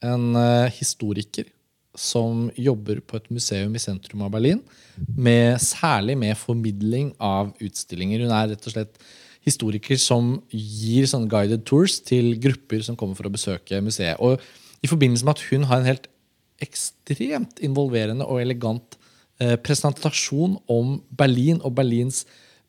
en 0.04 0.36
eh, 0.36 0.72
historiker 0.76 1.48
som 1.96 2.48
jobber 2.58 2.98
på 3.06 3.16
et 3.20 3.28
museum 3.32 3.74
i 3.76 3.82
sentrum 3.82 4.24
av 4.26 4.32
Berlin, 4.34 4.60
med, 5.16 5.60
særlig 5.62 6.16
med 6.18 6.36
formidling 6.38 7.12
av 7.22 7.52
utstillinger. 7.62 8.24
Hun 8.26 8.34
er 8.34 8.50
rett 8.52 8.66
og 8.66 8.74
slett 8.74 8.98
historiker 9.44 10.00
som 10.00 10.34
gir 10.50 11.06
sånne 11.08 11.30
guided 11.30 11.64
tours 11.68 11.98
til 12.04 12.34
grupper 12.42 12.82
som 12.84 12.96
kommer 12.98 13.16
for 13.18 13.28
å 13.28 13.34
besøke 13.34 13.80
museet. 13.84 14.18
Og 14.18 14.40
i 14.84 14.90
forbindelse 14.90 15.26
med 15.26 15.36
at 15.36 15.46
hun 15.50 15.66
har 15.70 15.80
en 15.80 15.90
helt 15.92 16.08
ekstremt 16.64 17.60
involverende 17.64 18.26
og 18.26 18.40
elegant 18.42 18.98
eh, 19.42 19.56
presentasjon 19.60 20.58
om 20.70 20.98
Berlin 21.14 21.60
og 21.62 21.76
Berlins 21.78 22.24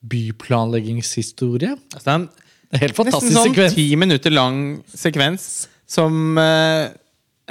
byplanleggingshistorie. 0.05 1.75
Altså, 1.95 2.27
det 2.69 2.79
er 2.79 2.83
helt 2.87 2.97
nesten 2.97 3.03
fantastisk 3.03 3.37
sånn 3.37 3.49
sekvens. 3.51 3.75
ti 3.77 3.87
minutter 3.99 4.33
lang 4.33 4.59
sekvens 4.89 5.47
som 5.89 6.39
eh, 6.41 6.89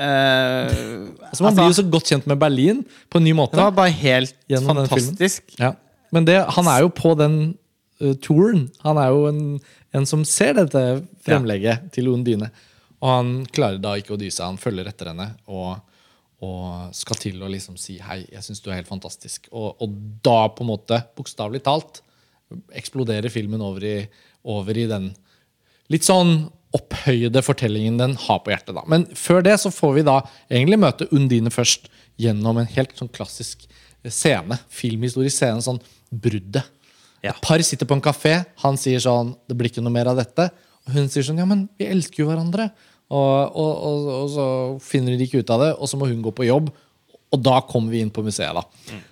eh, 0.01 0.83
Altså, 1.31 1.47
man 1.47 1.57
blir 1.57 1.71
jo 1.71 1.79
så 1.79 1.87
godt 1.97 2.11
kjent 2.13 2.29
med 2.31 2.41
Berlin 2.43 2.83
på 3.11 3.21
en 3.21 3.27
ny 3.29 3.35
måte. 3.37 3.57
Det 3.57 3.65
var 3.65 3.77
bare 3.77 3.95
helt 3.95 4.37
Gjennom 4.51 4.83
den 4.83 4.91
fantastisk. 4.91 5.57
Ja. 5.61 5.75
Men 6.15 6.27
det, 6.29 6.39
han 6.57 6.69
er 6.71 6.85
jo 6.85 6.93
på 6.95 7.15
den 7.19 7.39
uh, 8.03 8.13
touren. 8.23 8.69
Han 8.85 9.01
er 9.03 9.11
jo 9.15 9.25
en, 9.31 9.41
en 9.95 10.07
som 10.07 10.23
ser 10.29 10.55
dette 10.59 10.85
fremlegget 11.27 11.89
til 11.95 12.13
Undine. 12.13 12.51
Og 13.01 13.11
han 13.11 13.33
klarer 13.55 13.81
da 13.83 13.97
ikke 13.99 14.15
å 14.15 14.21
dy 14.21 14.31
seg. 14.31 14.47
Han 14.47 14.61
følger 14.61 14.89
etter 14.91 15.11
henne 15.11 15.33
og, 15.51 15.83
og 16.45 16.95
skal 16.97 17.19
til 17.21 17.43
å 17.43 17.51
liksom 17.51 17.77
si 17.81 17.99
'hei, 18.01 18.23
jeg 18.33 18.47
syns 18.47 18.63
du 18.63 18.71
er 18.71 18.79
helt 18.79 18.91
fantastisk'. 18.91 19.51
Og, 19.53 19.75
og 19.83 19.99
da, 20.25 20.47
på 20.55 20.65
en 20.65 20.71
måte, 20.71 21.01
bokstavelig 21.19 21.65
talt, 21.67 22.01
eksploderer 22.79 23.33
filmen 23.33 23.63
over 23.65 23.85
i, 23.85 23.97
over 24.45 24.77
i 24.79 24.87
den 24.91 25.13
litt 25.93 26.07
sånn 26.07 26.47
opphøyede 26.75 27.43
fortellingen 27.45 27.99
den 28.01 28.15
har 28.19 28.41
på 28.43 28.51
hjertet. 28.51 28.75
da. 28.75 28.83
Men 28.91 29.05
før 29.15 29.45
det 29.47 29.59
så 29.63 29.71
får 29.71 29.93
vi 29.99 30.07
da 30.09 30.17
egentlig 30.51 30.81
møte 30.83 31.07
Undine 31.15 31.53
først 31.55 31.87
gjennom 32.21 32.59
en 32.59 32.71
helt 32.75 32.95
sånn 32.99 33.11
klassisk 33.15 33.67
scene. 34.11 34.59
Filmhistorisk 34.75 35.37
scene. 35.37 35.63
Sånn 35.63 35.79
bruddet. 36.11 36.65
Ja. 37.23 37.31
Et 37.33 37.43
par 37.45 37.63
sitter 37.65 37.87
på 37.89 37.97
en 37.97 38.03
kafé. 38.05 38.45
Han 38.65 38.77
sier 38.77 38.99
sånn 39.01 39.37
'Det 39.49 39.57
blir 39.57 39.71
ikke 39.71 39.83
noe 39.83 39.93
mer 39.93 40.07
av 40.09 40.17
dette'. 40.19 40.51
Og 40.87 40.93
hun 40.95 41.09
sier 41.09 41.23
sånn 41.23 41.39
'Ja, 41.39 41.45
men 41.47 41.69
vi 41.79 41.87
elsker 41.87 42.25
jo 42.25 42.29
hverandre'. 42.29 42.71
Og, 43.11 43.57
og, 43.57 43.73
og, 43.85 44.09
og 44.09 44.29
så 44.31 44.81
finner 44.83 45.17
de 45.17 45.25
ikke 45.27 45.41
ut 45.45 45.51
av 45.51 45.61
det, 45.61 45.77
og 45.79 45.87
så 45.89 45.97
må 45.97 46.09
hun 46.09 46.23
gå 46.23 46.33
på 46.35 46.47
jobb. 46.47 46.73
Og 47.33 47.43
da 47.43 47.61
kommer 47.61 47.91
vi 47.91 48.01
inn 48.01 48.11
på 48.11 48.23
museet, 48.25 48.55
da. 48.55 48.63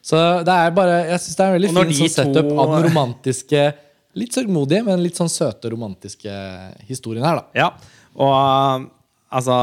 Så 0.02 0.44
det 0.44 0.48
er 0.54 0.70
bare, 0.70 1.06
jeg 1.10 1.20
synes 1.20 1.36
det 1.36 1.40
er 1.44 1.48
en 1.48 1.60
veldig 1.60 1.70
fin 1.70 2.08
sånn 2.08 2.34
setup 2.34 2.48
to- 2.48 2.58
av 2.58 2.82
den 2.82 2.90
romantiske 2.90 3.74
Litt 4.18 4.36
sørgmodige, 4.36 4.84
men 4.84 5.00
litt 5.00 5.16
sånn 5.16 5.30
søte, 5.32 5.70
romantiske 5.72 6.32
historien 6.88 7.24
her, 7.24 7.40
da. 7.40 7.44
Ja, 7.56 7.68
og 8.20 8.90
altså 9.32 9.54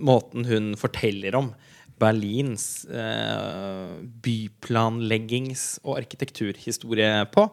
Måten 0.00 0.46
hun 0.48 0.72
forteller 0.80 1.36
om 1.38 1.52
Berlins 2.00 2.86
eh, 2.88 3.90
byplanleggings- 4.24 5.76
og 5.84 5.98
arkitekturhistorie 6.00 7.26
på, 7.34 7.44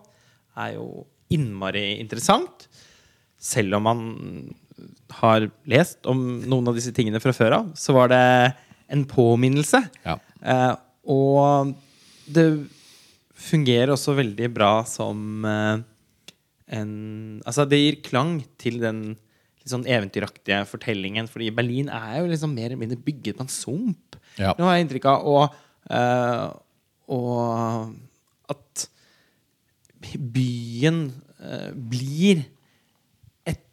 er 0.57 0.77
jo 0.77 1.03
innmari 1.35 1.97
interessant. 1.99 2.69
Selv 3.37 3.77
om 3.77 3.85
man 3.85 3.99
har 5.19 5.49
lest 5.69 6.07
om 6.09 6.23
noen 6.47 6.71
av 6.71 6.77
disse 6.77 6.93
tingene 6.95 7.21
fra 7.21 7.35
før 7.35 7.59
av, 7.59 7.69
så 7.77 7.95
var 7.97 8.13
det 8.13 8.23
en 8.93 9.03
påminnelse. 9.09 9.83
Ja. 10.07 10.17
Eh, 10.41 10.73
og 11.11 11.75
det 12.31 12.47
fungerer 13.37 13.93
også 13.93 14.15
veldig 14.17 14.49
bra 14.53 14.71
som 14.89 15.45
eh, 15.45 15.85
en 16.77 16.91
Altså, 17.47 17.67
det 17.69 17.79
gir 17.79 18.01
klang 18.05 18.39
til 18.59 18.81
den 18.81 19.01
litt 19.13 19.71
sånn 19.71 19.87
eventyraktige 19.87 20.63
fortellingen, 20.67 21.29
fordi 21.31 21.51
Berlin 21.55 21.91
er 21.93 22.21
jo 22.21 22.31
liksom 22.31 22.55
mer 22.55 22.71
eller 22.71 22.81
mindre 22.81 22.99
bygget 23.03 23.37
på 23.37 23.45
en 23.45 23.51
sump. 23.51 24.17
Ja. 24.39 24.53
Nå 24.57 24.67
har 24.67 24.77
jeg 24.77 24.87
inntrykk 24.87 25.07
av. 25.11 25.27
Og, 25.27 25.57
uh, 25.91 26.47
og 27.11 28.53
at 28.53 28.87
byen 30.17 31.01
uh, 31.39 31.71
blir 31.73 32.45
et, 33.47 33.63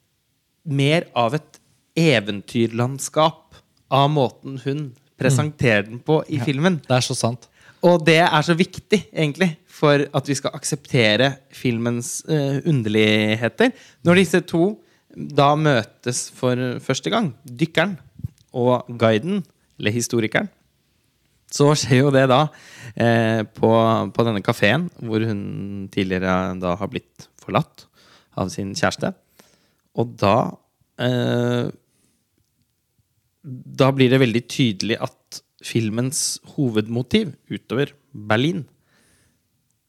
mer 0.64 1.08
av 1.18 1.38
et 1.38 1.60
eventyrlandskap 1.98 3.58
av 3.94 4.10
måten 4.10 4.58
hun 4.64 4.86
presenterer 5.20 5.86
den 5.86 6.00
på 6.02 6.20
i 6.26 6.40
filmen. 6.42 6.80
Det 6.82 6.96
er 6.96 7.06
så 7.06 7.16
sant. 7.16 7.46
Og 7.84 8.00
det 8.06 8.20
er 8.24 8.44
så 8.46 8.56
viktig, 8.56 9.02
egentlig, 9.12 9.50
for 9.68 10.06
at 10.16 10.28
vi 10.28 10.36
skal 10.38 10.54
akseptere 10.56 11.34
filmens 11.52 12.22
uh, 12.28 12.62
underligheter. 12.64 13.74
Når 14.04 14.20
disse 14.22 14.40
to 14.48 14.70
da 15.14 15.52
møtes 15.54 16.26
for 16.34 16.58
første 16.82 17.12
gang, 17.12 17.32
dykkeren 17.44 17.98
og 18.54 18.88
guiden, 18.98 19.42
eller 19.78 19.94
historikeren, 19.94 20.48
så 21.54 21.70
skjer 21.78 22.00
jo 22.00 22.10
det 22.14 22.24
da 22.30 22.40
eh, 22.98 23.44
på, 23.46 23.70
på 24.10 24.26
denne 24.26 24.42
kafeen, 24.42 24.88
hvor 25.06 25.22
hun 25.22 25.86
tidligere 25.94 26.56
da 26.58 26.74
har 26.80 26.90
blitt 26.90 27.28
forlatt 27.42 27.86
av 28.40 28.50
sin 28.50 28.72
kjæreste. 28.74 29.12
Og 29.94 30.16
da 30.18 30.36
eh, 30.98 31.70
Da 33.44 33.90
blir 33.92 34.10
det 34.10 34.22
veldig 34.22 34.40
tydelig 34.48 34.96
at 35.04 35.43
filmens 35.64 36.38
hovedmotiv 36.54 37.32
utover 37.50 37.92
Berlin 38.12 38.64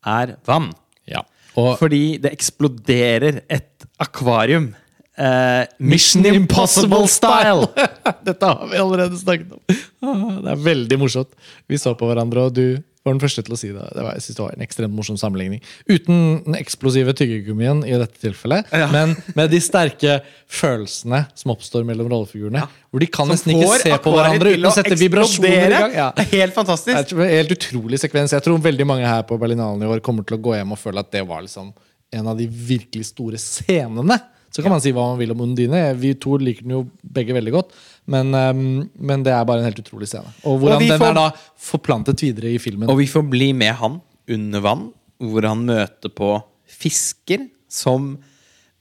er 0.06 0.36
vann. 0.48 0.72
Ja. 1.10 1.22
Og 1.60 1.76
Fordi 1.80 2.18
det 2.22 2.32
eksploderer 2.36 3.42
et 3.50 3.86
akvarium. 4.02 4.72
Eh, 5.16 5.64
Mission 5.80 6.26
Impossible 6.28 7.08
style! 7.12 7.70
Dette 8.28 8.50
har 8.52 8.68
vi 8.72 8.80
allerede 8.82 9.20
snakket 9.20 9.54
om. 9.56 9.62
Ah, 10.04 10.42
Det 10.44 10.52
er 10.52 10.66
veldig 10.66 11.00
morsomt. 11.00 11.32
Vi 11.72 11.80
så 11.80 11.94
på 11.98 12.10
hverandre, 12.10 12.50
og 12.50 12.58
du 12.58 12.66
var 13.06 13.14
den 13.14 13.22
første 13.22 13.44
til 13.46 13.54
å 13.54 13.60
si 13.60 13.70
det. 13.70 13.86
det 13.94 14.02
var, 14.02 14.16
jeg 14.18 14.26
synes 14.26 14.38
det 14.40 14.44
var 14.44 14.56
en 14.56 14.66
ekstremt 14.66 14.96
morsom 14.98 15.18
sammenligning. 15.22 15.62
Uten 15.86 16.22
den 16.48 16.58
eksplosive 16.58 17.14
tyggegummien 17.18 17.84
i 17.86 17.94
dette 18.02 18.18
tilfellet, 18.24 18.72
Ja. 18.74 18.88
men 18.96 19.14
med 19.38 19.54
de 19.54 19.60
sterke 19.62 20.18
følelsene 20.50 21.24
som 21.38 21.54
oppstår 21.54 21.86
mellom 21.88 22.10
rollefigurene. 22.12 22.66
Hvor 22.90 23.04
de 23.04 23.10
kan 23.12 23.30
nesten 23.30 23.54
ikke 23.54 23.80
se 23.84 23.96
på 24.02 24.14
hverandre 24.16 24.56
uten 24.56 24.70
å 24.70 24.74
sette 24.74 24.98
vibrasjoner 25.00 25.68
i 25.70 25.74
gang. 25.76 25.96
Ja. 25.96 26.10
Det 26.18 26.26
er 26.26 26.32
helt 26.42 26.58
fantastisk. 26.58 27.14
Det 27.14 27.28
er 27.30 27.36
helt 27.44 27.56
utrolig 27.58 28.02
sekvens. 28.02 28.34
Jeg 28.36 28.46
tror 28.46 28.62
veldig 28.64 28.88
mange 28.90 29.10
her 29.10 29.26
på 29.28 29.38
Berlinalen 29.42 29.86
i 29.86 29.92
år 29.96 30.02
kommer 30.06 30.26
til 30.26 30.40
å 30.40 30.44
gå 30.50 30.56
hjem 30.58 30.74
og 30.76 30.82
føle 30.82 31.04
at 31.06 31.12
det 31.14 31.26
var 31.30 31.46
liksom 31.46 31.74
en 32.16 32.32
av 32.32 32.38
de 32.40 32.48
virkelig 32.48 33.10
store 33.12 33.38
scenene. 33.42 34.18
Så 34.56 34.64
kan 34.64 34.72
man 34.72 34.80
si 34.84 34.94
hva 34.96 35.04
man 35.12 35.20
vil 35.20 35.34
om 35.34 35.42
Undine. 35.44 35.82
Vi 36.00 36.14
to 36.16 36.38
liker 36.40 36.64
den 36.64 36.72
jo 36.78 36.84
begge 37.04 37.36
veldig 37.36 37.52
godt. 37.58 37.74
Men, 38.08 38.30
ehm, 38.40 38.90
men 38.96 39.24
det 39.26 39.34
er 39.36 39.44
bare 39.50 39.60
en 39.60 39.68
helt 39.68 39.82
utrolig 39.84 40.08
scene. 40.08 40.32
Og 40.48 40.62
hvordan 40.62 40.80
Og 40.80 40.86
den 40.88 41.00
får- 41.02 41.10
er 41.12 41.18
da 41.18 41.26
forplantet 41.60 42.24
videre 42.24 42.54
i 42.54 42.62
filmen. 42.62 42.88
Og 42.90 42.98
vi 43.02 43.08
får 43.12 43.26
bli 43.30 43.50
med 43.54 43.74
han 43.82 44.00
under 44.32 44.62
vann, 44.64 44.86
hvor 45.20 45.44
han 45.50 45.66
møter 45.68 46.10
på 46.16 46.30
fisker 46.72 47.50
som 47.68 48.14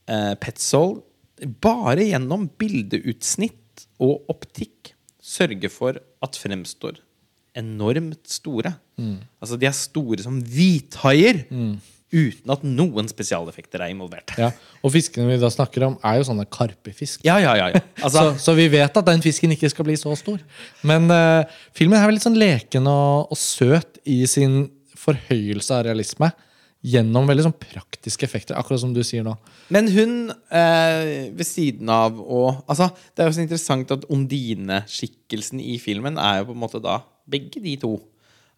eh, 0.07 0.35
Petzold 0.39 1.03
bare 1.61 2.05
gjennom 2.07 2.47
bildeutsnitt 2.61 3.87
og 4.05 4.29
optikk 4.31 4.93
sørger 5.25 5.71
for 5.73 5.97
at 6.23 6.37
fremstår 6.39 6.99
enormt 7.57 8.27
store. 8.29 8.75
Altså, 9.41 9.59
de 9.59 9.67
er 9.67 9.75
store 9.77 10.23
som 10.23 10.41
hvithaier, 10.43 11.45
uten 12.15 12.53
at 12.55 12.63
noen 12.65 13.09
spesialeffekter 13.11 13.83
er 13.83 13.93
involvert. 13.93 14.33
Ja. 14.39 14.53
Og 14.85 14.95
fiskene 14.95 15.27
vi 15.29 15.41
da 15.43 15.51
snakker 15.53 15.89
om, 15.89 15.99
er 16.07 16.21
jo 16.21 16.29
sånne 16.31 16.47
karpefisk. 16.47 17.25
Ja, 17.27 17.41
ja, 17.43 17.57
ja. 17.59 17.73
ja. 17.75 17.83
Altså, 18.01 18.31
så, 18.31 18.47
så 18.47 18.57
vi 18.59 18.69
vet 18.73 18.97
at 19.01 19.11
den 19.11 19.25
fisken 19.25 19.53
ikke 19.55 19.71
skal 19.73 19.89
bli 19.89 19.99
så 20.01 20.15
stor. 20.19 20.39
Men 20.87 21.11
uh, 21.11 21.43
filmen 21.77 21.99
er 21.99 22.09
vel 22.09 22.19
litt 22.19 22.27
sånn 22.27 22.39
leken 22.41 22.89
og, 22.91 23.35
og 23.35 23.41
søt 23.41 24.01
i 24.07 24.23
sin 24.31 24.65
forhøyelse 25.05 25.75
av 25.75 25.87
realisme. 25.89 26.31
Gjennom 26.85 27.25
veldig 27.25 27.47
sånn 27.47 27.57
praktiske 27.57 28.27
effekter, 28.27 28.59
akkurat 28.61 28.83
som 28.83 28.93
du 28.93 29.01
sier 29.07 29.25
nå. 29.25 29.33
Men 29.73 29.87
hun 29.89 30.17
eh, 30.53 31.31
ved 31.33 31.47
siden 31.49 31.89
av 31.89 32.19
og 32.21 32.61
Altså, 32.69 32.91
det 33.17 33.25
er 33.25 33.31
jo 33.31 33.37
så 33.39 33.45
interessant 33.47 33.95
at 33.95 34.05
Ondine-skikkelsen 34.13 35.63
i 35.65 35.79
filmen 35.81 36.21
er 36.21 36.43
jo 36.43 36.51
på 36.51 36.57
en 36.59 36.61
måte 36.61 36.83
da 36.85 36.99
begge 37.25 37.63
de 37.65 37.79
to. 37.81 37.95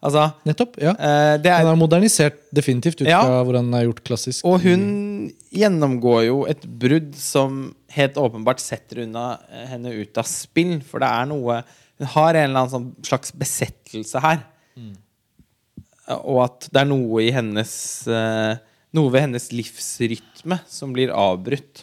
Altså 0.03 0.27
Nettopp. 0.45 0.75
ja 0.77 0.91
Uh, 0.93 1.37
det 1.41 1.47
Den 1.47 1.53
er, 1.65 1.71
er 1.71 1.79
modernisert 1.79 2.37
definitivt 2.53 3.01
ut 3.01 3.07
Ja. 3.09 3.23
fra 3.25 3.41
hvordan 3.43 3.65
den 3.71 3.79
er 3.79 3.87
gjort 3.87 4.03
klassisk. 4.05 4.45
Og 4.45 4.61
hun 4.61 5.31
gjennomgår 5.51 6.27
jo 6.27 6.45
et 6.45 6.61
brudd 6.61 7.15
som 7.17 7.75
helt 7.95 8.19
åpenbart 8.21 8.61
setter 8.61 9.03
unna 9.07 9.39
eh, 9.49 9.65
henne 9.71 9.93
ut 9.97 10.17
av 10.21 10.27
spill. 10.29 10.81
For 10.85 11.01
det 11.01 11.09
er 11.09 11.25
noe 11.31 11.63
Hun 11.97 12.07
har 12.13 12.35
en 12.35 12.43
eller 12.43 12.59
annen 12.59 12.69
sånn 12.69 12.89
slags 13.01 13.31
besettelse 13.33 14.21
her. 14.21 14.43
Og 16.21 16.43
at 16.45 16.69
det 16.71 16.83
er 16.83 16.87
noe 16.87 17.23
i 17.25 17.31
hennes 17.35 17.71
uh, 18.07 18.53
Noe 18.95 19.11
ved 19.11 19.25
hennes 19.25 19.49
livsrytme 19.51 20.59
som 20.71 20.93
blir 20.95 21.09
avbrutt 21.11 21.81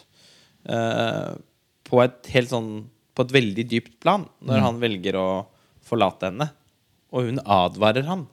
uh, 0.71 1.35
på 1.85 1.99
et 2.01 2.31
helt 2.33 2.49
sånn 2.49 2.69
På 3.13 3.27
et 3.27 3.35
veldig 3.35 3.67
dypt 3.69 3.99
plan, 4.01 4.23
når 4.41 4.63
han 4.63 4.79
velger 4.81 5.19
å 5.19 5.27
forlate 5.85 6.31
henne. 6.31 6.47
Og 7.15 7.29
hun 7.29 7.39
advarer 7.39 8.07
han 8.09 8.25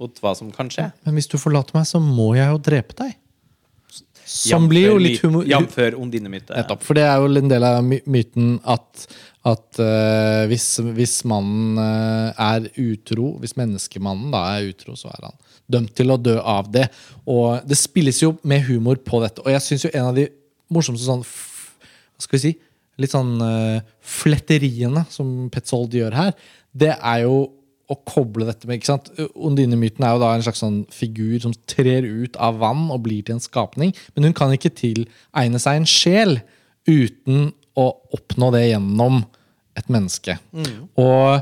mot 0.00 0.22
hva 0.22 0.32
som 0.38 0.48
kan 0.54 0.70
skje. 0.72 0.88
Men 1.04 1.18
hvis 1.18 1.28
du 1.28 1.36
forlater 1.40 1.76
meg, 1.76 1.84
så 1.88 2.00
må 2.00 2.32
jeg 2.38 2.48
jo 2.48 2.62
drepe 2.70 2.96
deg. 3.02 3.18
Som 4.30 4.68
blir 4.70 4.86
jo 4.92 4.98
litt 5.00 5.18
humor... 5.24 5.46
Jamfør 5.48 5.96
Ondine-myte. 5.98 6.54
Nettopp. 6.54 6.84
For 6.86 6.96
det 6.96 7.04
er 7.08 7.18
jo 7.18 7.30
en 7.40 7.50
del 7.50 7.66
av 7.66 7.80
myten 7.82 8.52
at, 8.62 9.06
at 9.50 9.80
uh, 9.82 10.46
hvis, 10.50 10.68
hvis 10.94 11.16
mannen 11.28 11.80
uh, 11.80 12.30
er 12.38 12.68
utro, 12.78 13.32
hvis 13.42 13.56
menneskemannen 13.58 14.30
da 14.32 14.44
er 14.54 14.70
utro, 14.70 14.94
så 14.98 15.10
er 15.10 15.26
han 15.26 15.36
dømt 15.70 15.94
til 15.98 16.14
å 16.14 16.18
dø 16.20 16.36
av 16.38 16.70
det. 16.70 16.86
Og 17.26 17.66
det 17.66 17.78
spilles 17.78 18.22
jo 18.22 18.36
med 18.46 18.64
humor 18.70 19.02
på 19.02 19.22
dette. 19.24 19.42
Og 19.42 19.50
jeg 19.54 19.66
syns 19.66 19.88
jo 19.88 19.92
en 19.94 20.12
av 20.12 20.18
de 20.18 20.28
morsomste 20.70 21.06
sånn 21.06 21.26
Hva 21.26 22.22
skal 22.22 22.38
vi 22.38 22.44
si? 22.44 22.56
Litt 23.00 23.14
sånn 23.14 23.34
uh, 23.42 23.80
fletteriene 24.04 25.06
som 25.10 25.48
Petzold 25.50 25.94
gjør 25.96 26.14
her, 26.14 26.34
det 26.70 26.94
er 26.94 27.24
jo 27.24 27.48
å 27.90 27.96
koble 28.06 28.46
dette 28.46 28.68
med 28.68 28.78
ikke 28.78 28.90
sant? 28.92 29.10
Ondine-myten 29.34 30.04
er 30.06 30.14
jo 30.14 30.22
da 30.22 30.34
en 30.36 30.44
slags 30.46 30.62
sånn 30.62 30.82
figur 30.94 31.40
som 31.42 31.54
trer 31.70 32.06
ut 32.06 32.38
av 32.40 32.60
vann 32.62 32.86
og 32.92 33.02
blir 33.06 33.24
til 33.26 33.36
en 33.36 33.42
skapning. 33.42 33.94
Men 34.14 34.28
hun 34.28 34.36
kan 34.36 34.54
ikke 34.54 34.72
tilegne 34.78 35.60
seg 35.62 35.80
en 35.80 35.88
sjel 35.90 36.38
uten 36.88 37.50
å 37.78 37.88
oppnå 38.14 38.50
det 38.54 38.68
gjennom 38.68 39.24
et 39.78 39.90
menneske. 39.92 40.36
Og 41.00 41.40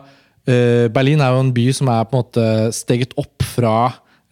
eh, 0.48 0.88
Berlin 0.94 1.22
er 1.24 1.34
jo 1.34 1.44
en 1.44 1.54
by 1.56 1.68
som 1.76 1.92
er 1.92 2.08
på 2.08 2.16
en 2.16 2.24
måte 2.24 2.48
steget 2.76 3.14
opp 3.20 3.44
fra 3.44 3.76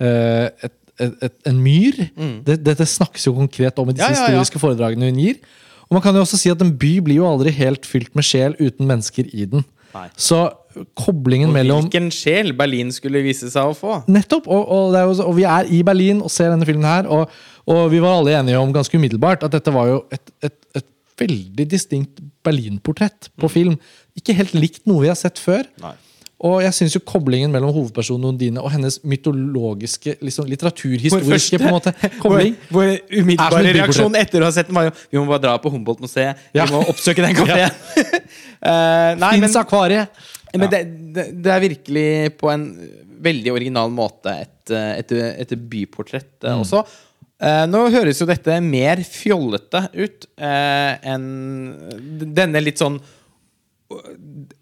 eh, 0.01 0.49
et, 0.67 0.75
et, 1.03 1.17
et, 1.29 1.39
en 1.51 1.61
myr. 1.61 2.03
Det, 2.47 2.59
dette 2.65 2.89
snakkes 2.89 3.29
jo 3.29 3.37
konkret 3.37 3.79
om 3.83 3.93
i 3.93 3.97
disse 3.97 4.09
Ja, 4.09 4.17
ja, 4.17 4.21
ja. 4.21 4.35
historiske 4.35 4.63
foredragene 4.63 5.11
hun 5.11 5.23
gir. 5.25 5.41
Og 5.87 5.99
man 5.99 6.03
kan 6.03 6.17
jo 6.17 6.25
også 6.25 6.39
si 6.41 6.51
at 6.51 6.63
En 6.65 6.73
by 6.75 6.97
blir 7.05 7.21
jo 7.21 7.29
aldri 7.29 7.53
helt 7.55 7.87
fylt 7.87 8.15
med 8.19 8.27
sjel 8.27 8.57
uten 8.59 8.89
mennesker 8.89 9.29
i 9.31 9.47
den. 9.51 9.63
Nei. 9.95 10.09
Så 10.19 10.49
koblingen 10.99 11.51
Og 11.51 11.57
mellom 11.57 11.85
hvilken 11.87 12.09
sjel 12.15 12.53
Berlin 12.57 12.93
skulle 12.95 13.23
vise 13.25 13.51
seg 13.53 13.73
å 13.73 13.77
få. 13.77 14.01
Nettopp! 14.11 14.49
Og, 14.49 14.63
og, 14.65 14.95
det 14.95 15.03
er 15.03 15.11
jo, 15.11 15.17
og 15.27 15.37
vi 15.39 15.47
er 15.49 15.71
i 15.73 15.83
Berlin 15.87 16.23
og 16.25 16.33
ser 16.33 16.53
denne 16.53 16.69
filmen 16.69 16.89
her, 16.89 17.09
og, 17.13 17.33
og 17.71 17.87
vi 17.93 18.03
var 18.03 18.19
alle 18.21 18.37
enige 18.39 18.61
om 18.61 18.75
ganske 18.75 18.99
umiddelbart 18.99 19.47
at 19.47 19.55
dette 19.57 19.75
var 19.75 19.91
jo 19.91 20.01
et, 20.15 20.35
et, 20.45 20.59
et 20.77 20.89
veldig 21.21 21.69
distinkt 21.71 22.21
Berlin-portrett 22.47 23.31
på 23.41 23.51
film. 23.53 23.79
Ikke 24.19 24.37
helt 24.37 24.55
likt 24.57 24.85
noe 24.89 25.07
vi 25.07 25.13
har 25.13 25.19
sett 25.19 25.41
før. 25.43 25.65
Nei. 25.83 25.97
Og 26.45 26.59
jeg 26.61 26.75
syns 26.77 26.93
jo 26.93 27.01
koblingen 27.01 27.49
mellom 27.53 27.71
hovedpersonen 27.73 28.29
Ondine 28.29 28.61
og 28.61 28.69
hennes 28.75 28.99
mytologiske, 29.09 30.19
liksom 30.21 30.49
litteraturhistoriske 30.51 31.61
på 31.63 31.71
en 31.71 31.73
måte, 31.79 31.95
kobling 32.23 32.59
Vår, 32.69 32.91
umiddelbare 33.09 33.73
reaksjon 33.79 34.19
etter 34.21 34.45
å 34.45 34.51
ha 34.51 34.53
sett 34.53 34.69
den, 34.69 34.77
var 34.77 34.91
jo 34.91 34.93
Vi 34.93 35.17
må 35.17 35.25
bare 35.31 35.45
dra 35.47 35.55
på 35.63 35.73
Humboldt-museet. 35.73 36.43
Ja. 36.53 36.67
Vi 36.67 36.77
må 36.77 36.83
oppsøke 36.93 37.25
den 37.25 37.37
kafeen. 37.39 37.73
Eh, 38.67 39.11
nei, 39.21 39.35
Fins 39.37 39.55
akvariet! 39.61 40.11
Men 40.61 40.71
det, 40.73 40.81
det, 41.17 41.25
det 41.45 41.51
er 41.53 41.65
virkelig 41.65 42.09
på 42.41 42.47
en 42.53 42.65
veldig 43.27 43.53
original 43.55 43.91
måte 43.95 44.31
et, 44.45 44.73
et, 44.73 45.13
et 45.43 45.53
byportrett 45.71 46.45
eh, 46.45 46.55
Mm. 46.57 46.61
også. 46.65 46.81
Eh, 47.37 47.65
nå 47.69 47.81
høres 47.93 48.21
jo 48.23 48.27
dette 48.29 48.55
mer 48.65 48.97
fjollete 49.05 49.81
ut 49.93 50.25
eh, 50.41 50.93
enn 51.13 51.27
denne 52.37 52.63
litt 52.65 52.81
sånn 52.83 52.99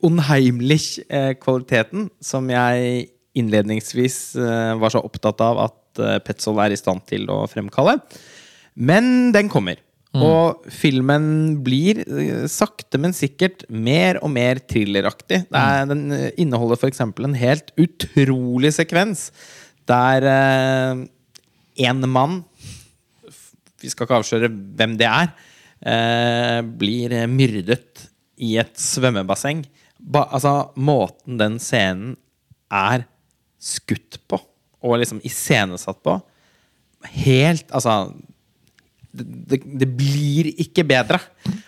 Unheimlich-kvaliteten 0.04 2.10
som 2.20 2.50
jeg 2.52 3.06
innledningsvis 3.34 4.36
var 4.76 4.90
så 4.92 5.00
opptatt 5.00 5.40
av 5.40 5.58
at 5.62 6.00
uh, 6.02 6.18
Petzold 6.20 6.60
er 6.60 6.74
i 6.74 6.76
stand 6.76 7.00
til 7.08 7.24
å 7.32 7.46
fremkalle. 7.48 7.94
Men 8.76 9.32
den 9.32 9.48
kommer. 9.48 9.80
Og 10.14 10.68
filmen 10.70 11.24
blir 11.66 12.04
eh, 12.04 12.44
sakte, 12.50 13.00
men 13.02 13.16
sikkert 13.16 13.64
mer 13.68 14.20
og 14.22 14.30
mer 14.34 14.60
thrilleraktig. 14.62 15.42
Er, 15.50 15.88
Den 15.90 16.06
eh, 16.14 16.30
inneholder 16.38 16.78
f.eks. 16.78 17.02
en 17.02 17.38
helt 17.40 17.74
utrolig 17.80 18.74
sekvens 18.76 19.30
der 19.84 20.24
én 21.76 22.06
mann 22.08 22.38
vi 23.84 23.92
skal 23.92 24.08
ikke 24.08 24.20
avsløre 24.20 24.50
hvem 24.50 24.96
det 25.00 25.08
er, 25.08 25.32
eh, 25.84 26.60
blir 26.64 27.12
eh, 27.12 27.28
myrdet 27.30 28.06
i 28.40 28.56
et 28.60 28.74
svømmebasseng. 28.80 29.64
Ba, 29.98 30.26
altså, 30.32 30.70
måten 30.76 31.38
den 31.40 31.58
scenen 31.62 32.16
er 32.72 33.06
skutt 33.62 34.18
på, 34.28 34.40
og 34.84 34.98
liksom 35.00 35.22
iscenesatt 35.24 36.02
på 36.04 36.18
Helt 37.14 37.68
Altså 37.76 38.14
det, 39.14 39.60
det, 39.62 39.86
blir 39.94 40.50
ikke 40.64 40.82
bedre. 40.86 41.20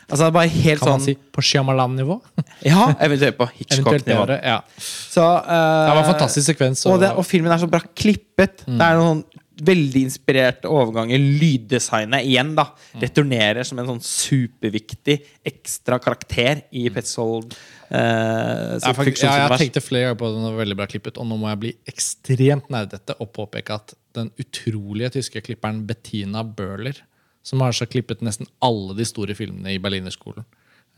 Altså 0.08 0.24
det 0.24 0.26
er 0.26 0.34
bare 0.34 0.50
helt 0.50 0.82
Kan 0.82 0.96
man 0.96 1.02
sånn 1.04 1.06
si 1.06 1.14
på 1.14 1.44
Shyamalan-nivå? 1.46 2.18
Ja, 2.66 2.88
eventuelt 3.04 3.36
på 3.38 3.46
Hitchcock-nivå. 3.54 4.38
Ja. 4.40 4.60
Så, 4.80 5.22
uh, 5.22 5.46
Det 5.46 5.94
var 5.94 6.02
en 6.02 6.10
fantastisk 6.10 6.48
sekvens. 6.50 6.82
Og, 6.90 6.98
det, 7.02 7.12
og 7.14 7.26
filmen 7.28 7.52
er 7.54 7.62
så 7.62 7.68
bra 7.70 7.82
klippet. 7.94 8.64
Mm. 8.66 8.78
Det 8.80 8.86
er 8.88 9.00
noen 9.02 9.24
veldig 9.66 10.02
inspirerte 10.04 10.68
overganger. 10.68 11.22
Lyddesignet 11.40 12.26
igjen 12.28 12.54
da 12.58 12.66
Mm. 12.96 13.00
returnerer 13.04 13.64
som 13.64 13.78
en 13.78 13.86
sånn 13.86 14.02
superviktig 14.04 15.20
ekstra 15.44 15.98
karakter 16.02 16.62
i 16.72 16.88
Petzold. 16.92 17.54
Uh, 17.86 18.76
ja, 18.82 18.92
faktisk, 18.92 19.22
ja, 19.22 19.46
jeg 19.46 19.68
tenkte 19.68 19.82
flere 19.84 20.08
ganger 20.08 20.18
på 20.18 20.30
den 20.34 20.46
var 20.48 20.56
veldig 20.58 20.76
bra 20.80 20.86
klippet, 20.90 21.18
og 21.22 21.28
nå 21.28 21.38
må 21.38 21.48
jeg 21.52 21.60
bli 21.62 21.72
ekstremt 21.86 22.70
nerdete 22.72 23.14
og 23.20 23.30
påpeke 23.36 23.76
at 23.76 23.94
den 24.16 24.32
utrolige 24.42 25.12
tyske 25.20 25.42
klipperen 25.44 25.84
Bettina 25.86 26.42
Bøhler, 26.42 26.98
som 27.46 27.62
har 27.62 27.74
så 27.76 27.86
klippet 27.86 28.22
nesten 28.26 28.48
alle 28.64 28.96
de 28.98 29.06
store 29.06 29.36
filmene 29.38 29.74
i 29.76 29.78
Berlinerskolen, 29.82 30.44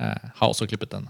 eh, 0.00 0.28
har 0.40 0.48
også 0.52 0.68
klippet 0.70 0.94
den. 0.96 1.08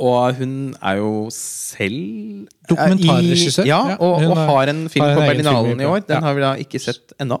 Og 0.00 0.36
hun 0.38 0.52
er 0.80 1.00
jo 1.00 1.10
selv 1.34 2.46
Dokumentarregissør, 2.70 3.66
ja, 3.68 3.80
ja. 3.92 3.96
og, 3.98 4.22
og 4.22 4.36
er- 4.38 4.46
har 4.48 4.70
en 4.72 4.84
film 4.88 5.04
har 5.04 5.10
en 5.10 5.18
på 5.18 5.24
egen 5.26 5.42
film 5.42 5.42
i 5.42 5.42
Berlinalen 5.42 5.80
i 5.82 5.88
år. 5.90 6.00
Den 6.06 6.16
Ja. 6.16 6.20
har 6.26 6.34
vi 6.34 6.40
da 6.40 6.52
ikke 6.62 6.80
sett 6.80 7.12
ennå. 7.20 7.40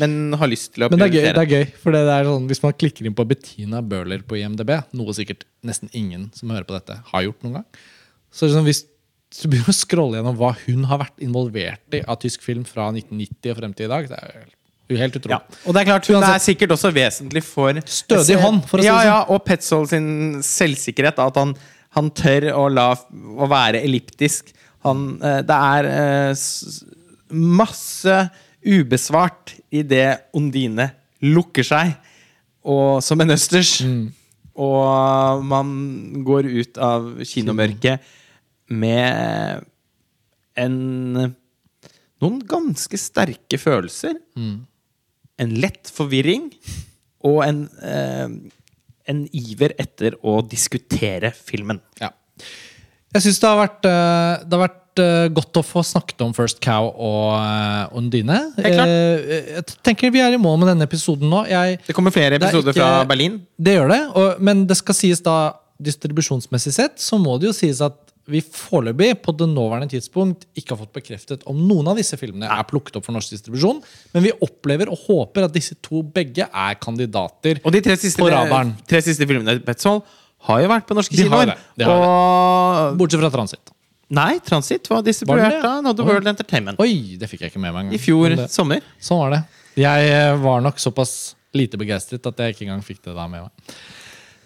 Men 0.00 0.32
har 0.38 0.48
lyst 0.48 0.72
til 0.72 0.84
å 0.86 0.88
Men 0.90 0.98
det 1.02 1.08
er 1.10 1.16
gøy, 1.18 1.34
det 1.34 1.42
er 1.42 1.50
gøy 1.50 1.66
for 1.82 1.92
det 1.92 2.00
er 2.08 2.24
sånn, 2.24 2.46
hvis 2.48 2.62
man 2.62 2.72
klikker 2.72 3.04
inn 3.06 3.14
på 3.18 3.26
Bettina 3.28 3.82
Bøhler 3.82 4.22
på 4.22 4.38
IMDb, 4.38 4.70
noe 4.94 5.12
sikkert 5.12 5.44
nesten 5.66 5.90
ingen 5.92 6.30
som 6.32 6.48
hører 6.48 6.64
på 6.64 6.78
dette, 6.78 6.96
har 7.10 7.22
gjort 7.26 7.42
noen 7.42 7.58
gang, 7.58 7.66
så 8.32 8.46
er 8.46 8.54
sånn, 8.54 8.64
hvis 8.64 8.84
du 9.42 9.48
begynner 9.50 9.68
å 9.74 9.76
scrolle 9.76 10.16
gjennom 10.22 10.38
hva 10.38 10.54
hun 10.64 10.84
har 10.84 10.98
vært 11.02 11.18
involvert 11.20 11.92
i 11.92 12.00
av 12.06 12.16
tysk 12.22 12.40
film 12.40 12.64
fra 12.64 12.88
1990 12.94 13.50
og 13.50 13.56
frem 13.60 13.74
til 13.76 13.86
i 13.90 13.92
dag, 13.92 14.08
det 14.08 14.16
er 14.22 14.30
jo 14.32 14.40
helt 14.46 14.56
utrolig. 14.90 15.36
Ja. 15.36 15.40
Og 15.64 15.74
det 15.74 15.82
er 15.82 15.88
klart, 15.92 16.08
hun 16.10 16.26
er 16.26 16.42
sikkert 16.42 16.74
også 16.76 16.90
vesentlig 16.94 17.42
for 17.46 17.80
Stødig 17.86 18.38
hånd, 18.42 18.62
for 18.68 18.80
å 18.80 18.84
si 18.84 18.88
ja, 18.88 18.96
det 18.96 19.06
sånn. 19.06 19.10
Ja, 19.10 19.18
og 19.30 19.44
Petzold 19.46 19.90
sin 19.92 20.08
selvsikkerhet. 20.44 21.20
At 21.22 21.38
han, 21.40 21.54
han 21.96 22.10
tør 22.16 22.50
å, 22.56 22.68
la, 22.72 22.92
å 22.94 23.50
være 23.50 23.82
elliptisk. 23.86 24.52
Han, 24.86 25.18
eh, 25.22 25.40
det 25.46 25.56
er 25.56 25.90
eh, 25.90 26.46
masse 27.30 28.20
ubesvart 28.66 29.54
i 29.72 29.84
det 29.86 30.06
Ondine 30.36 30.90
lukker 31.24 31.66
seg, 31.66 31.92
og 32.66 33.00
som 33.04 33.20
en 33.22 33.36
østers. 33.36 33.78
Mm. 33.84 34.08
Og 34.60 35.44
man 35.46 35.68
går 36.26 36.48
ut 36.50 36.80
av 36.82 37.12
kinomørket 37.24 38.02
med 38.70 39.62
en 40.60 40.76
Noen 42.20 42.40
ganske 42.44 42.98
sterke 43.00 43.56
følelser 43.56 44.18
en 45.40 45.54
lett 45.62 45.90
forvirring 45.92 46.50
og 47.26 47.42
en, 47.46 47.62
eh, 47.84 48.28
en 49.10 49.22
iver 49.36 49.74
etter 49.80 50.16
å 50.22 50.40
diskutere 50.46 51.32
filmen. 51.36 51.80
Ja. 52.00 52.10
Jeg 53.14 53.24
syns 53.24 53.40
det 53.42 53.48
har 53.50 53.58
vært, 53.58 53.88
eh, 53.88 54.44
det 54.46 54.56
har 54.58 54.68
vært 54.68 54.76
eh, 55.00 55.28
godt 55.32 55.56
å 55.58 55.62
få 55.64 55.82
snakket 55.86 56.20
om 56.24 56.32
First 56.36 56.60
Cow 56.62 56.90
og 56.92 57.96
Undine. 57.96 58.38
Jeg 58.60 59.64
tenker 59.86 60.12
vi 60.12 60.20
er 60.22 60.34
i 60.36 60.40
mål 60.40 60.58
med 60.60 60.72
denne 60.74 60.86
episoden 60.88 61.30
nå. 61.30 61.44
Jeg, 61.48 61.80
Det 61.86 61.96
kommer 61.96 62.12
flere 62.14 62.36
er 62.36 62.38
episoder 62.40 62.72
ikke- 62.74 62.82
fra 62.84 63.04
Berlin. 63.08 63.40
Det 63.58 63.76
gjør 63.78 63.88
det, 63.94 64.00
og, 64.16 64.40
men 64.40 64.66
det 64.66 64.76
skal 64.76 64.94
sies 64.94 65.20
da 65.24 65.54
distribusjonsmessig 65.80 66.72
sett, 66.76 66.98
så 67.00 67.16
må 67.18 67.38
det 67.40 67.48
jo 67.48 67.52
sies 67.56 67.80
at 67.80 67.96
vi 68.30 68.40
foreløpig 68.40 69.10
på 69.24 69.32
det 69.36 69.48
nåværende 69.50 69.88
tidspunkt 69.90 70.46
ikke 70.56 70.74
har 70.76 70.80
fått 70.84 70.92
bekreftet 70.96 71.42
om 71.50 71.58
noen 71.68 71.88
av 71.92 71.98
disse 71.98 72.16
filmene 72.20 72.46
er 72.50 72.62
plukket 72.70 72.96
opp 73.00 73.04
for 73.08 73.16
norsk 73.16 73.34
distribusjon, 73.34 73.82
men 74.14 74.22
vi 74.24 74.32
opplever 74.46 74.90
og 74.92 74.98
håper 75.08 75.48
at 75.48 75.52
disse 75.56 75.74
to 75.82 76.02
begge 76.02 76.46
er 76.46 76.78
kandidater. 76.80 77.60
Og 77.64 77.72
de 77.74 77.80
tre 77.84 77.96
siste, 78.00 78.20
På 78.22 78.30
radaren. 78.30 78.72
tre 78.86 79.02
siste 79.02 79.26
filmene 79.26 79.58
Petzold 79.66 80.02
har 80.48 80.62
jo 80.62 80.68
vært 80.72 80.86
på 80.88 80.96
norske 80.96 81.16
kinoer. 81.18 81.52
det, 81.52 81.58
de 81.76 81.84
har 81.84 82.06
Og 82.06 82.96
Bortsett 82.98 83.20
fra 83.20 83.30
Transit. 83.34 83.74
Nei, 84.10 84.38
Transit 84.42 84.88
var 84.90 85.02
distribuert 85.06 85.64
av 85.64 85.82
Nodde 85.84 86.02
Oi. 86.02 86.08
World 86.08 86.26
Entertainment 86.26 86.80
Oi, 86.82 87.16
det 87.20 87.28
fikk 87.30 87.44
jeg 87.44 87.52
ikke 87.52 87.60
med 87.62 87.72
meg 87.74 87.84
engang. 87.84 87.94
i 87.94 87.98
fjor 88.02 88.34
det- 88.36 88.50
sommer. 88.50 88.80
Sånn 89.00 89.18
var 89.22 89.30
det. 89.36 89.44
Jeg 89.76 90.10
eh, 90.10 90.36
var 90.36 90.60
nok 90.60 90.76
såpass 90.82 91.34
lite 91.54 91.78
begeistret 91.78 92.26
at 92.26 92.36
jeg 92.36 92.54
ikke 92.54 92.66
engang 92.66 92.82
fikk 92.82 93.02
det 93.04 93.14
da 93.14 93.26
med 93.28 93.42
meg. 93.42 93.50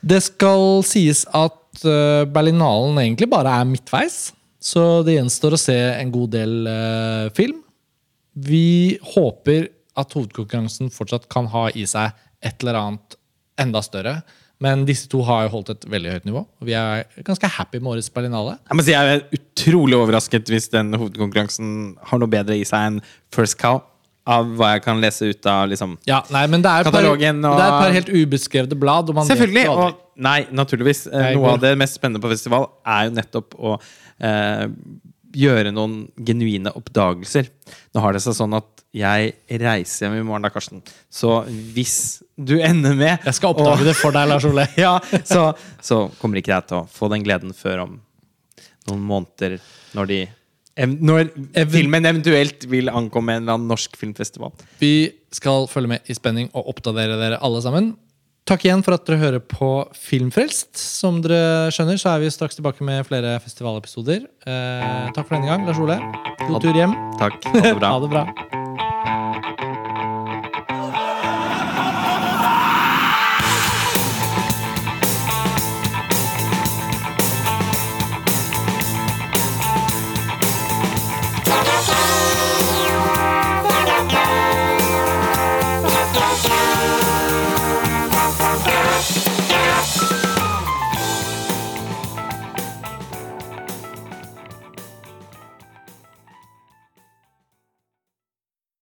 Det 0.05 0.23
skal 0.23 0.83
sies 0.85 1.25
at 1.33 1.53
eh, 1.83 2.25
Berlinalen 2.31 3.01
egentlig 3.03 3.29
bare 3.33 3.53
er 3.59 3.69
midtveis, 3.69 4.29
så 4.63 5.03
det 5.05 5.19
gjenstår 5.19 5.57
å 5.57 5.61
se 5.61 5.77
en 5.77 6.13
god 6.15 6.33
del 6.37 6.71
eh, 6.71 7.27
film. 7.37 7.61
Vi 8.35 8.97
håper 9.15 9.69
at 9.99 10.15
hovedkonkurransen 10.17 10.91
fortsatt 10.95 11.29
kan 11.31 11.51
ha 11.53 11.69
i 11.75 11.85
seg 11.87 12.15
et 12.45 12.63
eller 12.63 12.81
annet 12.81 13.19
enda 13.61 13.83
større. 13.85 14.19
Men 14.63 14.85
disse 14.87 15.09
to 15.11 15.21
har 15.27 15.45
jo 15.45 15.57
holdt 15.57 15.73
et 15.75 15.87
veldig 15.91 16.13
høyt 16.15 16.29
nivå. 16.29 16.45
Vi 16.65 16.75
er 16.79 17.05
ganske 17.27 17.51
happy 17.57 17.81
med 17.83 17.97
årets 17.97 18.11
Berlinale. 18.15 18.57
Jeg 18.71 18.79
må 18.79 18.85
si 18.87 18.95
jeg 18.95 19.17
er 19.17 19.25
utrolig 19.37 19.99
overrasket 19.99 20.51
hvis 20.53 20.71
den 20.73 20.95
hovedkonkurransen 20.95 21.75
har 22.09 22.23
noe 22.23 22.31
bedre 22.31 22.57
i 22.57 22.67
seg 22.69 22.93
enn 22.93 23.01
First 23.35 23.59
Cow. 23.61 23.83
Av 24.27 24.47
hva 24.57 24.71
jeg 24.73 24.83
kan 24.87 25.01
lese 25.03 25.27
ut 25.29 25.47
av 25.53 25.67
liksom 25.69 25.99
Ja, 26.09 26.23
nei, 26.33 26.47
men 26.49 26.63
det 26.65 26.71
er, 26.71 26.85
katalogen. 26.87 27.43
par, 27.43 27.51
og- 27.51 27.59
det 27.59 27.65
er 27.65 27.73
et 27.75 27.83
par 27.85 27.93
helt 27.93 28.09
ubeskrevne 28.09 28.79
blad. 28.81 29.11
Og 29.11 29.15
man 29.19 29.27
Selvfølgelig. 29.29 29.67
Og, 29.69 29.99
nei, 30.17 30.47
naturligvis. 30.51 31.07
Nei, 31.13 31.35
Noe 31.35 31.43
går- 31.43 31.53
av 31.53 31.61
det 31.61 31.73
mest 31.79 31.99
spennende 32.01 32.23
på 32.25 32.31
festival 32.33 32.71
er 32.87 33.11
jo 33.11 33.17
nettopp 33.19 33.55
å 33.61 33.75
eh, 34.25 34.67
gjøre 35.35 35.73
noen 35.75 36.09
genuine 36.25 36.71
oppdagelser. 36.73 37.49
Nå 37.95 38.01
har 38.01 38.13
det 38.15 38.23
seg 38.23 38.33
sånn 38.39 38.55
at 38.57 38.71
jeg 38.95 39.35
reiser 39.51 40.07
hjem 40.07 40.21
i 40.21 40.23
morgen, 40.23 40.43
da, 40.47 40.49
Karsten. 40.55 40.81
Så 41.11 41.43
hvis 41.75 42.23
du 42.39 42.55
ender 42.63 42.95
med 42.95 43.19
Jeg 43.27 43.35
skal 43.35 43.53
oppdage 43.53 43.81
og, 43.83 43.85
det 43.85 43.97
for 43.99 44.15
deg, 44.15 44.29
Lars 44.31 44.45
Ole. 44.47 44.69
ja, 44.79 44.95
så, 45.27 45.49
så 45.83 46.05
kommer 46.21 46.39
ikke 46.41 46.55
jeg 46.55 46.69
til 46.71 46.79
å 46.79 46.87
få 46.89 47.11
den 47.11 47.25
gleden 47.27 47.53
før 47.53 47.83
om 47.89 48.01
noen 48.89 49.03
måneder, 49.05 49.59
når 49.99 50.07
de 50.07 50.21
Når 50.77 51.29
filmen 51.71 52.07
eventuelt 52.09 52.65
vil 52.67 52.91
ankomme 52.91 53.37
en 53.37 53.45
eller 53.45 53.59
annen 53.59 53.71
norsk 53.71 53.95
filmfestival. 53.97 54.51
Vi 54.81 55.13
skal 55.35 55.69
følge 55.71 55.93
med 55.95 56.11
i 56.11 56.17
spenning 56.17 56.49
og 56.55 56.73
oppdatere 56.75 57.19
dere 57.21 57.39
alle 57.45 57.63
sammen. 57.63 57.93
Takk 58.45 58.67
igjen 58.67 58.83
for 58.85 58.93
at 58.93 59.07
dere 59.09 59.21
hører 59.23 59.41
på 59.41 59.69
Filmfrelst. 59.97 60.75
Som 60.77 61.23
dere 61.25 61.71
skjønner, 61.73 61.97
så 61.97 62.13
er 62.13 62.21
vi 62.27 62.33
straks 62.35 62.59
tilbake 62.59 62.85
med 62.85 63.07
flere 63.09 63.39
festivalepisoder. 63.41 64.27
Eh, 64.45 65.09
takk 65.17 65.25
for 65.25 65.39
denne 65.39 65.49
gang, 65.49 65.65
Lars 65.65 65.81
Ole. 65.81 65.97
God 66.45 66.61
tur 66.61 66.77
hjem. 66.77 66.93
Takk. 67.23 67.41
Ha 67.55 67.65
det 67.71 67.77
bra. 67.81 67.89
Ha 67.95 68.01
det 68.05 68.13
bra. 68.13 69.64